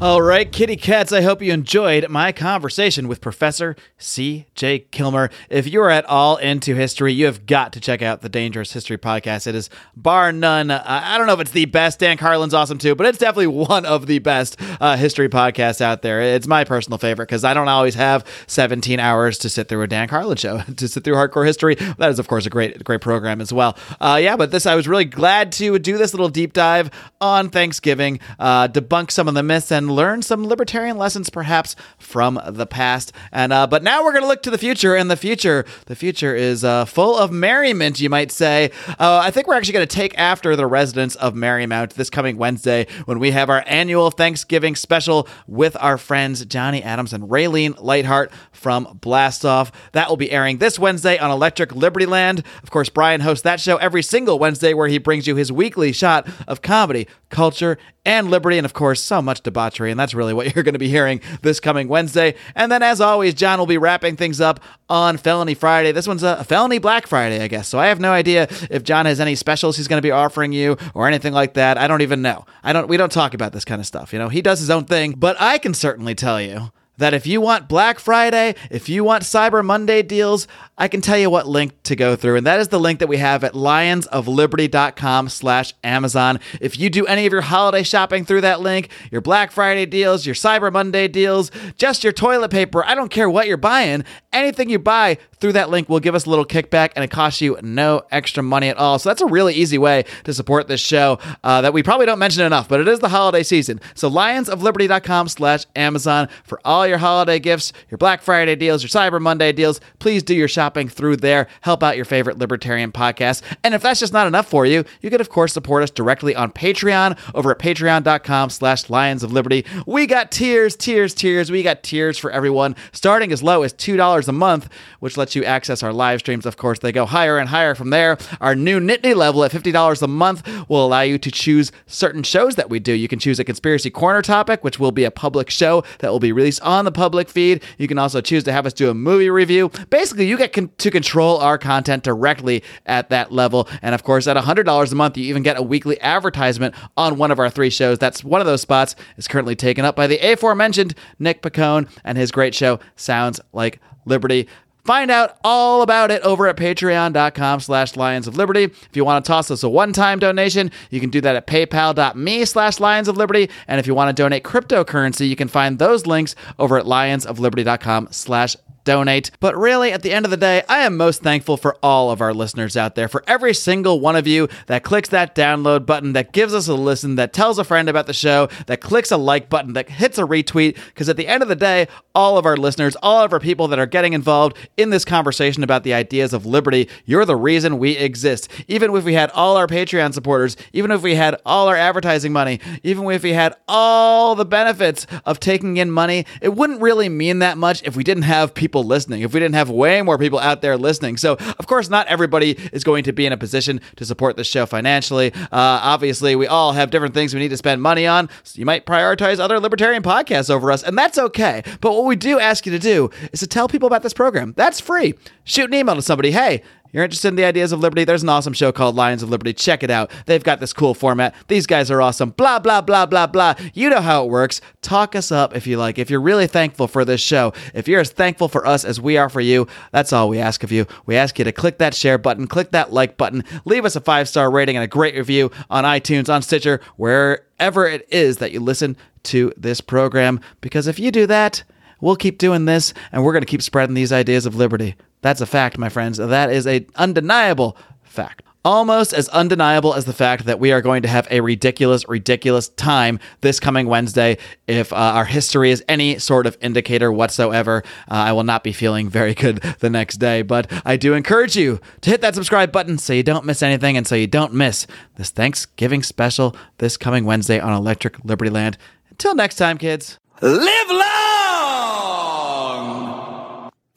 All 0.00 0.22
right, 0.22 0.50
kitty 0.50 0.76
cats, 0.76 1.12
I 1.12 1.20
hope 1.20 1.42
you 1.42 1.52
enjoyed 1.52 2.08
my 2.08 2.32
conversation 2.32 3.06
with 3.06 3.20
Professor 3.20 3.76
C.J. 3.98 4.86
Killmer. 4.90 5.30
If 5.50 5.66
you're 5.66 5.90
at 5.90 6.06
all 6.06 6.38
into 6.38 6.74
history, 6.74 7.12
you 7.12 7.26
have 7.26 7.44
got 7.44 7.74
to 7.74 7.80
check 7.80 8.00
out 8.00 8.22
the 8.22 8.30
Dangerous 8.30 8.72
History 8.72 8.96
Podcast. 8.96 9.46
It 9.46 9.54
is 9.54 9.68
bar 9.94 10.32
none. 10.32 10.70
Uh, 10.70 10.82
I 10.86 11.18
don't 11.18 11.26
know 11.26 11.34
if 11.34 11.40
it's 11.40 11.50
the 11.50 11.66
best. 11.66 11.98
Dan 11.98 12.16
Carlin's 12.16 12.54
awesome 12.54 12.78
too, 12.78 12.94
but 12.94 13.08
it's 13.08 13.18
definitely 13.18 13.48
one 13.48 13.84
of 13.84 14.06
the 14.06 14.20
best 14.20 14.56
uh, 14.80 14.96
history 14.96 15.28
podcasts 15.28 15.82
out 15.82 16.00
there. 16.00 16.22
It's 16.22 16.46
my 16.46 16.64
personal 16.64 16.96
favorite 16.96 17.26
because 17.26 17.44
I 17.44 17.52
don't 17.52 17.68
always 17.68 17.94
have 17.96 18.24
17 18.46 19.00
hours 19.00 19.36
to 19.40 19.50
sit 19.50 19.68
through 19.68 19.82
a 19.82 19.86
Dan 19.86 20.08
Carlin 20.08 20.38
show, 20.38 20.60
to 20.76 20.88
sit 20.88 21.04
through 21.04 21.16
hardcore 21.16 21.44
history. 21.44 21.74
That 21.74 22.08
is, 22.08 22.18
of 22.18 22.26
course, 22.26 22.46
a 22.46 22.50
great, 22.50 22.82
great 22.84 23.02
program 23.02 23.42
as 23.42 23.52
well. 23.52 23.76
Uh, 24.00 24.18
yeah, 24.18 24.36
but 24.36 24.50
this, 24.50 24.64
I 24.64 24.76
was 24.76 24.88
really 24.88 25.04
glad 25.04 25.52
to 25.52 25.78
do 25.78 25.98
this 25.98 26.14
little 26.14 26.30
deep 26.30 26.54
dive 26.54 26.90
on 27.20 27.50
Thanksgiving, 27.50 28.18
uh, 28.38 28.66
debunk 28.66 29.10
some 29.10 29.28
of 29.28 29.34
the 29.34 29.42
myths 29.42 29.70
and 29.70 29.89
learn 29.90 30.22
some 30.22 30.46
libertarian 30.46 30.96
lessons 30.96 31.30
perhaps 31.30 31.76
from 31.98 32.40
the 32.46 32.66
past. 32.66 33.12
And 33.32 33.52
uh, 33.52 33.66
but 33.66 33.82
now 33.82 34.04
we're 34.04 34.12
going 34.12 34.22
to 34.22 34.28
look 34.28 34.42
to 34.44 34.50
the 34.50 34.58
future, 34.58 34.94
and 34.94 35.10
the 35.10 35.16
future, 35.16 35.64
the 35.86 35.96
future 35.96 36.34
is 36.34 36.64
uh, 36.64 36.84
full 36.84 37.16
of 37.16 37.30
merriment, 37.30 38.00
you 38.00 38.10
might 38.10 38.30
say. 38.30 38.70
Uh, 38.88 39.20
I 39.22 39.30
think 39.30 39.46
we're 39.46 39.54
actually 39.54 39.74
going 39.74 39.86
to 39.86 39.96
take 39.96 40.18
after 40.18 40.56
the 40.56 40.66
residents 40.66 41.14
of 41.16 41.34
Merrymount 41.34 41.94
this 41.94 42.10
coming 42.10 42.36
Wednesday 42.36 42.86
when 43.04 43.18
we 43.18 43.30
have 43.32 43.50
our 43.50 43.64
annual 43.66 44.10
Thanksgiving 44.10 44.76
special 44.76 45.28
with 45.46 45.76
our 45.80 45.98
friends 45.98 46.44
Johnny 46.44 46.82
Adams 46.82 47.12
and 47.12 47.24
Raylene 47.24 47.80
Lightheart 47.80 48.32
from 48.52 48.98
Blastoff. 49.00 49.72
That 49.92 50.08
will 50.08 50.16
be 50.16 50.30
airing 50.30 50.58
this 50.58 50.78
Wednesday 50.78 51.18
on 51.18 51.30
Electric 51.30 51.74
Liberty 51.74 52.06
Land. 52.06 52.44
Of 52.62 52.70
course, 52.70 52.88
Brian 52.88 53.20
hosts 53.20 53.42
that 53.42 53.60
show 53.60 53.76
every 53.76 54.02
single 54.02 54.38
Wednesday 54.38 54.74
where 54.74 54.88
he 54.88 54.98
brings 54.98 55.26
you 55.26 55.36
his 55.36 55.50
weekly 55.52 55.92
shot 55.92 56.28
of 56.46 56.62
comedy, 56.62 57.06
culture, 57.30 57.78
and 58.04 58.30
liberty, 58.30 58.58
and 58.58 58.64
of 58.64 58.74
course, 58.74 59.00
so 59.02 59.22
much 59.22 59.40
debauchery. 59.42 59.90
And 59.90 59.98
that's 59.98 60.14
really 60.14 60.34
what 60.34 60.54
you're 60.54 60.64
going 60.64 60.74
to 60.74 60.78
be 60.78 60.88
hearing 60.88 61.20
this 61.42 61.60
coming 61.60 61.88
Wednesday. 61.88 62.34
And 62.54 62.70
then, 62.70 62.82
as 62.82 63.00
always, 63.00 63.34
John 63.34 63.58
will 63.58 63.66
be 63.66 63.78
wrapping 63.78 64.16
things 64.16 64.40
up 64.40 64.60
on 64.88 65.16
Felony 65.16 65.54
Friday. 65.54 65.92
This 65.92 66.06
one's 66.06 66.22
a 66.22 66.44
Felony 66.44 66.78
Black 66.78 67.06
Friday, 67.06 67.42
I 67.42 67.48
guess. 67.48 67.68
So 67.68 67.78
I 67.78 67.86
have 67.86 68.00
no 68.00 68.12
idea 68.12 68.48
if 68.70 68.82
John 68.82 69.06
has 69.06 69.20
any 69.20 69.34
specials 69.34 69.76
he's 69.76 69.88
going 69.88 69.98
to 70.02 70.06
be 70.06 70.10
offering 70.10 70.52
you 70.52 70.76
or 70.94 71.06
anything 71.06 71.32
like 71.32 71.54
that. 71.54 71.78
I 71.78 71.86
don't 71.86 72.02
even 72.02 72.22
know. 72.22 72.44
I 72.62 72.72
don't. 72.72 72.88
We 72.88 72.96
don't 72.96 73.12
talk 73.12 73.34
about 73.34 73.52
this 73.52 73.64
kind 73.64 73.80
of 73.80 73.86
stuff. 73.86 74.12
You 74.12 74.18
know, 74.18 74.28
he 74.28 74.42
does 74.42 74.58
his 74.58 74.70
own 74.70 74.84
thing, 74.84 75.12
but 75.12 75.36
I 75.40 75.58
can 75.58 75.74
certainly 75.74 76.14
tell 76.14 76.40
you 76.40 76.70
that 77.00 77.14
if 77.14 77.26
you 77.26 77.40
want 77.40 77.68
Black 77.68 77.98
Friday, 77.98 78.54
if 78.70 78.88
you 78.88 79.04
want 79.04 79.24
Cyber 79.24 79.64
Monday 79.64 80.02
deals, 80.02 80.46
I 80.78 80.88
can 80.88 81.00
tell 81.00 81.18
you 81.18 81.28
what 81.28 81.46
link 81.46 81.82
to 81.82 81.96
go 81.96 82.16
through, 82.16 82.36
and 82.36 82.46
that 82.46 82.60
is 82.60 82.68
the 82.68 82.80
link 82.80 83.00
that 83.00 83.08
we 83.08 83.16
have 83.18 83.42
at 83.44 83.52
lionsofliberty.com 83.52 85.28
slash 85.28 85.74
Amazon. 85.82 86.40
If 86.60 86.78
you 86.78 86.88
do 86.88 87.06
any 87.06 87.26
of 87.26 87.32
your 87.32 87.42
holiday 87.42 87.82
shopping 87.82 88.24
through 88.24 88.42
that 88.42 88.60
link, 88.60 88.90
your 89.10 89.20
Black 89.20 89.50
Friday 89.50 89.86
deals, 89.86 90.24
your 90.24 90.34
Cyber 90.34 90.72
Monday 90.72 91.08
deals, 91.08 91.50
just 91.76 92.04
your 92.04 92.12
toilet 92.12 92.50
paper, 92.50 92.84
I 92.84 92.94
don't 92.94 93.10
care 93.10 93.28
what 93.28 93.46
you're 93.46 93.56
buying, 93.56 94.04
anything 94.32 94.70
you 94.70 94.78
buy 94.78 95.18
through 95.40 95.52
that 95.54 95.70
link 95.70 95.88
will 95.88 96.00
give 96.00 96.14
us 96.14 96.26
a 96.26 96.30
little 96.30 96.44
kickback, 96.44 96.92
and 96.94 97.04
it 97.04 97.10
costs 97.10 97.40
you 97.40 97.58
no 97.62 98.02
extra 98.10 98.42
money 98.42 98.68
at 98.68 98.76
all. 98.76 98.98
So 98.98 99.08
that's 99.08 99.22
a 99.22 99.26
really 99.26 99.54
easy 99.54 99.78
way 99.78 100.04
to 100.24 100.34
support 100.34 100.68
this 100.68 100.80
show 100.80 101.18
uh, 101.42 101.62
that 101.62 101.72
we 101.72 101.82
probably 101.82 102.06
don't 102.06 102.18
mention 102.18 102.44
enough, 102.44 102.68
but 102.68 102.80
it 102.80 102.88
is 102.88 103.00
the 103.00 103.08
holiday 103.08 103.42
season. 103.42 103.80
So 103.94 104.10
lionsofliberty.com 104.10 105.28
slash 105.28 105.64
Amazon 105.74 106.28
for 106.44 106.60
all 106.64 106.86
your 106.90 106.98
holiday 106.98 107.38
gifts, 107.38 107.72
your 107.90 107.96
Black 107.96 108.20
Friday 108.20 108.54
deals, 108.54 108.82
your 108.82 108.90
Cyber 108.90 109.20
Monday 109.20 109.52
deals. 109.52 109.80
Please 109.98 110.22
do 110.22 110.34
your 110.34 110.48
shopping 110.48 110.88
through 110.88 111.16
there. 111.16 111.46
Help 111.62 111.82
out 111.82 111.96
your 111.96 112.04
favorite 112.04 112.36
libertarian 112.36 112.92
podcast. 112.92 113.42
And 113.64 113.74
if 113.74 113.80
that's 113.82 114.00
just 114.00 114.12
not 114.12 114.26
enough 114.26 114.48
for 114.48 114.66
you, 114.66 114.84
you 115.00 115.08
can 115.08 115.20
of 115.20 115.30
course 115.30 115.54
support 115.54 115.82
us 115.82 115.90
directly 115.90 116.34
on 116.36 116.52
Patreon 116.52 117.18
over 117.34 117.50
at 117.50 117.58
patreon.com 117.58 118.50
slash 118.50 118.90
lions 118.90 119.22
of 119.22 119.32
liberty. 119.32 119.64
We 119.86 120.06
got 120.06 120.30
tiers, 120.30 120.76
tiers, 120.76 121.14
tiers. 121.14 121.50
We 121.50 121.62
got 121.62 121.82
tiers 121.82 122.18
for 122.18 122.30
everyone, 122.30 122.76
starting 122.92 123.32
as 123.32 123.42
low 123.42 123.62
as 123.62 123.72
$2 123.72 124.28
a 124.28 124.32
month, 124.32 124.68
which 124.98 125.16
lets 125.16 125.34
you 125.34 125.44
access 125.44 125.82
our 125.82 125.92
live 125.92 126.20
streams. 126.20 126.44
Of 126.44 126.56
course, 126.56 126.80
they 126.80 126.92
go 126.92 127.06
higher 127.06 127.38
and 127.38 127.48
higher 127.48 127.74
from 127.74 127.90
there. 127.90 128.18
Our 128.40 128.54
new 128.54 128.80
Nittany 128.80 129.14
level 129.14 129.44
at 129.44 129.52
$50 129.52 130.02
a 130.02 130.06
month 130.08 130.46
will 130.68 130.84
allow 130.84 131.02
you 131.02 131.18
to 131.18 131.30
choose 131.30 131.72
certain 131.86 132.22
shows 132.22 132.56
that 132.56 132.68
we 132.70 132.78
do. 132.78 132.92
You 132.92 133.08
can 133.08 133.18
choose 133.18 133.38
a 133.38 133.44
conspiracy 133.44 133.90
corner 133.90 134.22
topic, 134.22 134.64
which 134.64 134.78
will 134.78 134.92
be 134.92 135.04
a 135.04 135.10
public 135.10 135.50
show 135.50 135.84
that 136.00 136.10
will 136.10 136.20
be 136.20 136.32
released 136.32 136.62
on 136.80 136.84
the 136.84 136.90
public 136.90 137.28
feed. 137.28 137.62
You 137.78 137.86
can 137.86 137.98
also 137.98 138.20
choose 138.20 138.42
to 138.44 138.52
have 138.52 138.66
us 138.66 138.72
do 138.72 138.90
a 138.90 138.94
movie 138.94 139.30
review. 139.30 139.70
Basically, 139.90 140.26
you 140.26 140.36
get 140.36 140.52
con- 140.52 140.70
to 140.78 140.90
control 140.90 141.38
our 141.38 141.58
content 141.58 142.02
directly 142.02 142.64
at 142.86 143.10
that 143.10 143.30
level. 143.30 143.68
And 143.82 143.94
of 143.94 144.02
course, 144.02 144.26
at 144.26 144.36
$100 144.36 144.92
a 144.92 144.94
month, 144.96 145.16
you 145.16 145.24
even 145.26 145.44
get 145.44 145.56
a 145.56 145.62
weekly 145.62 146.00
advertisement 146.00 146.74
on 146.96 147.16
one 147.16 147.30
of 147.30 147.38
our 147.38 147.50
three 147.50 147.70
shows. 147.70 147.98
That's 147.98 148.24
one 148.24 148.40
of 148.40 148.46
those 148.46 148.62
spots 148.62 148.96
is 149.16 149.28
currently 149.28 149.54
taken 149.54 149.84
up 149.84 149.94
by 149.94 150.08
the 150.08 150.18
aforementioned 150.18 150.94
Nick 151.18 151.42
Picone 151.42 151.88
and 152.02 152.18
his 152.18 152.32
great 152.32 152.54
show, 152.54 152.80
Sounds 152.96 153.40
Like 153.52 153.78
Liberty. 154.06 154.48
Find 154.84 155.10
out 155.10 155.38
all 155.44 155.82
about 155.82 156.10
it 156.10 156.22
over 156.22 156.46
at 156.48 156.56
patreon.com 156.56 157.60
slash 157.60 157.96
lions 157.96 158.26
of 158.26 158.36
liberty. 158.36 158.64
If 158.64 158.90
you 158.94 159.04
want 159.04 159.24
to 159.24 159.28
toss 159.28 159.50
us 159.50 159.62
a 159.62 159.68
one-time 159.68 160.18
donation, 160.18 160.70
you 160.90 161.00
can 161.00 161.10
do 161.10 161.20
that 161.20 161.36
at 161.36 161.46
paypal.me 161.46 162.44
slash 162.44 162.80
lions 162.80 163.08
of 163.08 163.16
liberty. 163.16 163.50
And 163.68 163.78
if 163.78 163.86
you 163.86 163.94
want 163.94 164.14
to 164.14 164.22
donate 164.22 164.42
cryptocurrency, 164.42 165.28
you 165.28 165.36
can 165.36 165.48
find 165.48 165.78
those 165.78 166.06
links 166.06 166.34
over 166.58 166.78
at 166.78 166.86
lionsofliberty.com 166.86 168.08
slash 168.10 168.56
donate. 168.84 169.30
But 169.40 169.56
really, 169.56 169.92
at 169.92 170.02
the 170.02 170.12
end 170.12 170.24
of 170.24 170.30
the 170.30 170.36
day, 170.36 170.62
I 170.68 170.80
am 170.80 170.96
most 170.96 171.22
thankful 171.22 171.56
for 171.56 171.76
all 171.82 172.10
of 172.10 172.20
our 172.20 172.34
listeners 172.34 172.76
out 172.76 172.94
there, 172.94 173.08
for 173.08 173.22
every 173.26 173.54
single 173.54 174.00
one 174.00 174.16
of 174.16 174.26
you 174.26 174.48
that 174.66 174.84
clicks 174.84 175.08
that 175.10 175.34
download 175.34 175.86
button, 175.86 176.12
that 176.12 176.32
gives 176.32 176.54
us 176.54 176.68
a 176.68 176.74
listen, 176.74 177.16
that 177.16 177.32
tells 177.32 177.58
a 177.58 177.64
friend 177.64 177.88
about 177.88 178.06
the 178.06 178.12
show, 178.12 178.48
that 178.66 178.80
clicks 178.80 179.10
a 179.10 179.16
like 179.16 179.48
button, 179.48 179.74
that 179.74 179.88
hits 179.88 180.18
a 180.18 180.22
retweet. 180.22 180.76
Because 180.86 181.08
at 181.08 181.16
the 181.16 181.28
end 181.28 181.42
of 181.42 181.48
the 181.48 181.56
day, 181.56 181.88
all 182.14 182.38
of 182.38 182.46
our 182.46 182.56
listeners, 182.56 182.96
all 183.02 183.22
of 183.24 183.32
our 183.32 183.40
people 183.40 183.68
that 183.68 183.78
are 183.78 183.86
getting 183.86 184.12
involved 184.12 184.56
in 184.76 184.90
this 184.90 185.04
conversation 185.04 185.62
about 185.62 185.84
the 185.84 185.94
ideas 185.94 186.32
of 186.32 186.46
liberty, 186.46 186.88
you're 187.04 187.24
the 187.24 187.36
reason 187.36 187.78
we 187.78 187.96
exist. 187.96 188.50
Even 188.68 188.94
if 188.94 189.04
we 189.04 189.14
had 189.14 189.30
all 189.30 189.56
our 189.56 189.66
Patreon 189.66 190.12
supporters, 190.14 190.56
even 190.72 190.90
if 190.90 191.02
we 191.02 191.14
had 191.14 191.36
all 191.44 191.68
our 191.68 191.76
advertising 191.76 192.32
money, 192.32 192.60
even 192.82 193.08
if 193.10 193.22
we 193.22 193.32
had 193.32 193.54
all 193.68 194.34
the 194.34 194.44
benefits 194.44 195.06
of 195.24 195.40
taking 195.40 195.76
in 195.76 195.90
money, 195.90 196.26
it 196.40 196.54
wouldn't 196.54 196.80
really 196.80 197.08
mean 197.08 197.40
that 197.40 197.58
much 197.58 197.82
if 197.84 197.96
we 197.96 198.04
didn't 198.04 198.24
have 198.24 198.54
people 198.54 198.79
people 198.80 198.88
listening, 198.88 199.22
if 199.22 199.34
we 199.34 199.40
didn't 199.40 199.54
have 199.54 199.68
way 199.70 200.02
more 200.02 200.18
people 200.18 200.38
out 200.38 200.62
there 200.62 200.76
listening. 200.76 201.16
So, 201.16 201.34
of 201.58 201.66
course, 201.66 201.90
not 201.90 202.06
everybody 202.06 202.52
is 202.72 202.84
going 202.84 203.04
to 203.04 203.12
be 203.12 203.26
in 203.26 203.32
a 203.32 203.36
position 203.36 203.80
to 203.96 204.04
support 204.04 204.36
the 204.36 204.44
show 204.44 204.66
financially. 204.66 205.32
Uh, 205.34 205.48
obviously, 205.82 206.36
we 206.36 206.46
all 206.46 206.72
have 206.72 206.90
different 206.90 207.14
things 207.14 207.34
we 207.34 207.40
need 207.40 207.50
to 207.50 207.56
spend 207.56 207.82
money 207.82 208.06
on. 208.06 208.28
So 208.42 208.58
you 208.58 208.64
might 208.64 208.86
prioritize 208.86 209.38
other 209.38 209.60
libertarian 209.60 210.02
podcasts 210.02 210.50
over 210.50 210.72
us, 210.72 210.82
and 210.82 210.96
that's 210.96 211.18
okay. 211.18 211.62
But 211.80 211.92
what 211.92 212.04
we 212.04 212.16
do 212.16 212.38
ask 212.38 212.66
you 212.66 212.72
to 212.72 212.78
do 212.78 213.10
is 213.32 213.40
to 213.40 213.46
tell 213.46 213.68
people 213.68 213.86
about 213.86 214.02
this 214.02 214.14
program. 214.14 214.54
That's 214.56 214.80
free. 214.80 215.14
Shoot 215.44 215.70
an 215.70 215.74
email 215.74 215.96
to 215.96 216.02
somebody. 216.02 216.30
Hey, 216.30 216.62
you're 216.92 217.04
interested 217.04 217.28
in 217.28 217.36
the 217.36 217.44
ideas 217.44 217.72
of 217.72 217.80
liberty? 217.80 218.04
There's 218.04 218.22
an 218.22 218.28
awesome 218.28 218.52
show 218.52 218.72
called 218.72 218.96
Lions 218.96 219.22
of 219.22 219.30
Liberty. 219.30 219.52
Check 219.52 219.82
it 219.82 219.90
out. 219.90 220.10
They've 220.26 220.42
got 220.42 220.60
this 220.60 220.72
cool 220.72 220.94
format. 220.94 221.34
These 221.48 221.66
guys 221.66 221.90
are 221.90 222.02
awesome. 222.02 222.30
Blah, 222.30 222.58
blah, 222.58 222.80
blah, 222.80 223.06
blah, 223.06 223.26
blah. 223.26 223.54
You 223.74 223.90
know 223.90 224.00
how 224.00 224.24
it 224.24 224.30
works. 224.30 224.60
Talk 224.82 225.14
us 225.14 225.30
up 225.30 225.54
if 225.54 225.66
you 225.66 225.78
like. 225.78 225.98
If 225.98 226.10
you're 226.10 226.20
really 226.20 226.46
thankful 226.46 226.88
for 226.88 227.04
this 227.04 227.20
show, 227.20 227.52
if 227.74 227.88
you're 227.88 228.00
as 228.00 228.10
thankful 228.10 228.48
for 228.48 228.66
us 228.66 228.84
as 228.84 229.00
we 229.00 229.16
are 229.16 229.28
for 229.28 229.40
you, 229.40 229.66
that's 229.92 230.12
all 230.12 230.28
we 230.28 230.38
ask 230.38 230.62
of 230.62 230.72
you. 230.72 230.86
We 231.06 231.16
ask 231.16 231.38
you 231.38 231.44
to 231.44 231.52
click 231.52 231.78
that 231.78 231.94
share 231.94 232.18
button, 232.18 232.46
click 232.46 232.70
that 232.72 232.92
like 232.92 233.16
button, 233.16 233.44
leave 233.64 233.84
us 233.84 233.96
a 233.96 234.00
five 234.00 234.28
star 234.28 234.50
rating 234.50 234.76
and 234.76 234.84
a 234.84 234.88
great 234.88 235.14
review 235.14 235.50
on 235.68 235.84
iTunes, 235.84 236.32
on 236.32 236.42
Stitcher, 236.42 236.80
wherever 236.96 237.86
it 237.86 238.06
is 238.10 238.38
that 238.38 238.52
you 238.52 238.60
listen 238.60 238.96
to 239.24 239.52
this 239.56 239.80
program. 239.80 240.40
Because 240.60 240.86
if 240.86 240.98
you 240.98 241.10
do 241.10 241.26
that, 241.26 241.62
we'll 242.00 242.16
keep 242.16 242.38
doing 242.38 242.64
this 242.64 242.94
and 243.12 243.24
we're 243.24 243.32
going 243.32 243.42
to 243.42 243.46
keep 243.46 243.62
spreading 243.62 243.94
these 243.94 244.12
ideas 244.12 244.46
of 244.46 244.54
liberty. 244.56 244.96
That's 245.22 245.40
a 245.40 245.46
fact, 245.46 245.78
my 245.78 245.88
friends. 245.88 246.18
That 246.18 246.50
is 246.50 246.66
a 246.66 246.86
undeniable 246.96 247.76
fact. 248.02 248.42
Almost 248.62 249.14
as 249.14 249.26
undeniable 249.30 249.94
as 249.94 250.04
the 250.04 250.12
fact 250.12 250.44
that 250.44 250.60
we 250.60 250.70
are 250.70 250.82
going 250.82 251.00
to 251.02 251.08
have 251.08 251.26
a 251.30 251.40
ridiculous, 251.40 252.06
ridiculous 252.06 252.68
time 252.68 253.18
this 253.40 253.58
coming 253.58 253.86
Wednesday. 253.86 254.36
If 254.66 254.92
uh, 254.92 254.96
our 254.96 255.24
history 255.24 255.70
is 255.70 255.82
any 255.88 256.18
sort 256.18 256.46
of 256.46 256.58
indicator 256.60 257.10
whatsoever, 257.10 257.82
uh, 258.10 258.14
I 258.14 258.32
will 258.32 258.44
not 258.44 258.62
be 258.62 258.74
feeling 258.74 259.08
very 259.08 259.32
good 259.32 259.62
the 259.78 259.88
next 259.88 260.18
day. 260.18 260.42
But 260.42 260.70
I 260.84 260.98
do 260.98 261.14
encourage 261.14 261.56
you 261.56 261.80
to 262.02 262.10
hit 262.10 262.20
that 262.20 262.34
subscribe 262.34 262.70
button 262.70 262.98
so 262.98 263.14
you 263.14 263.22
don't 263.22 263.46
miss 263.46 263.62
anything 263.62 263.96
and 263.96 264.06
so 264.06 264.14
you 264.14 264.26
don't 264.26 264.52
miss 264.52 264.86
this 265.16 265.30
Thanksgiving 265.30 266.02
special 266.02 266.54
this 266.78 266.98
coming 266.98 267.24
Wednesday 267.24 267.58
on 267.60 267.72
Electric 267.72 268.22
Liberty 268.26 268.50
Land. 268.50 268.76
Until 269.10 269.34
next 269.34 269.54
time, 269.56 269.78
kids, 269.78 270.18
live 270.42 270.90
long 270.90 271.00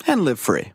and 0.07 0.23
live 0.23 0.39
free. 0.39 0.71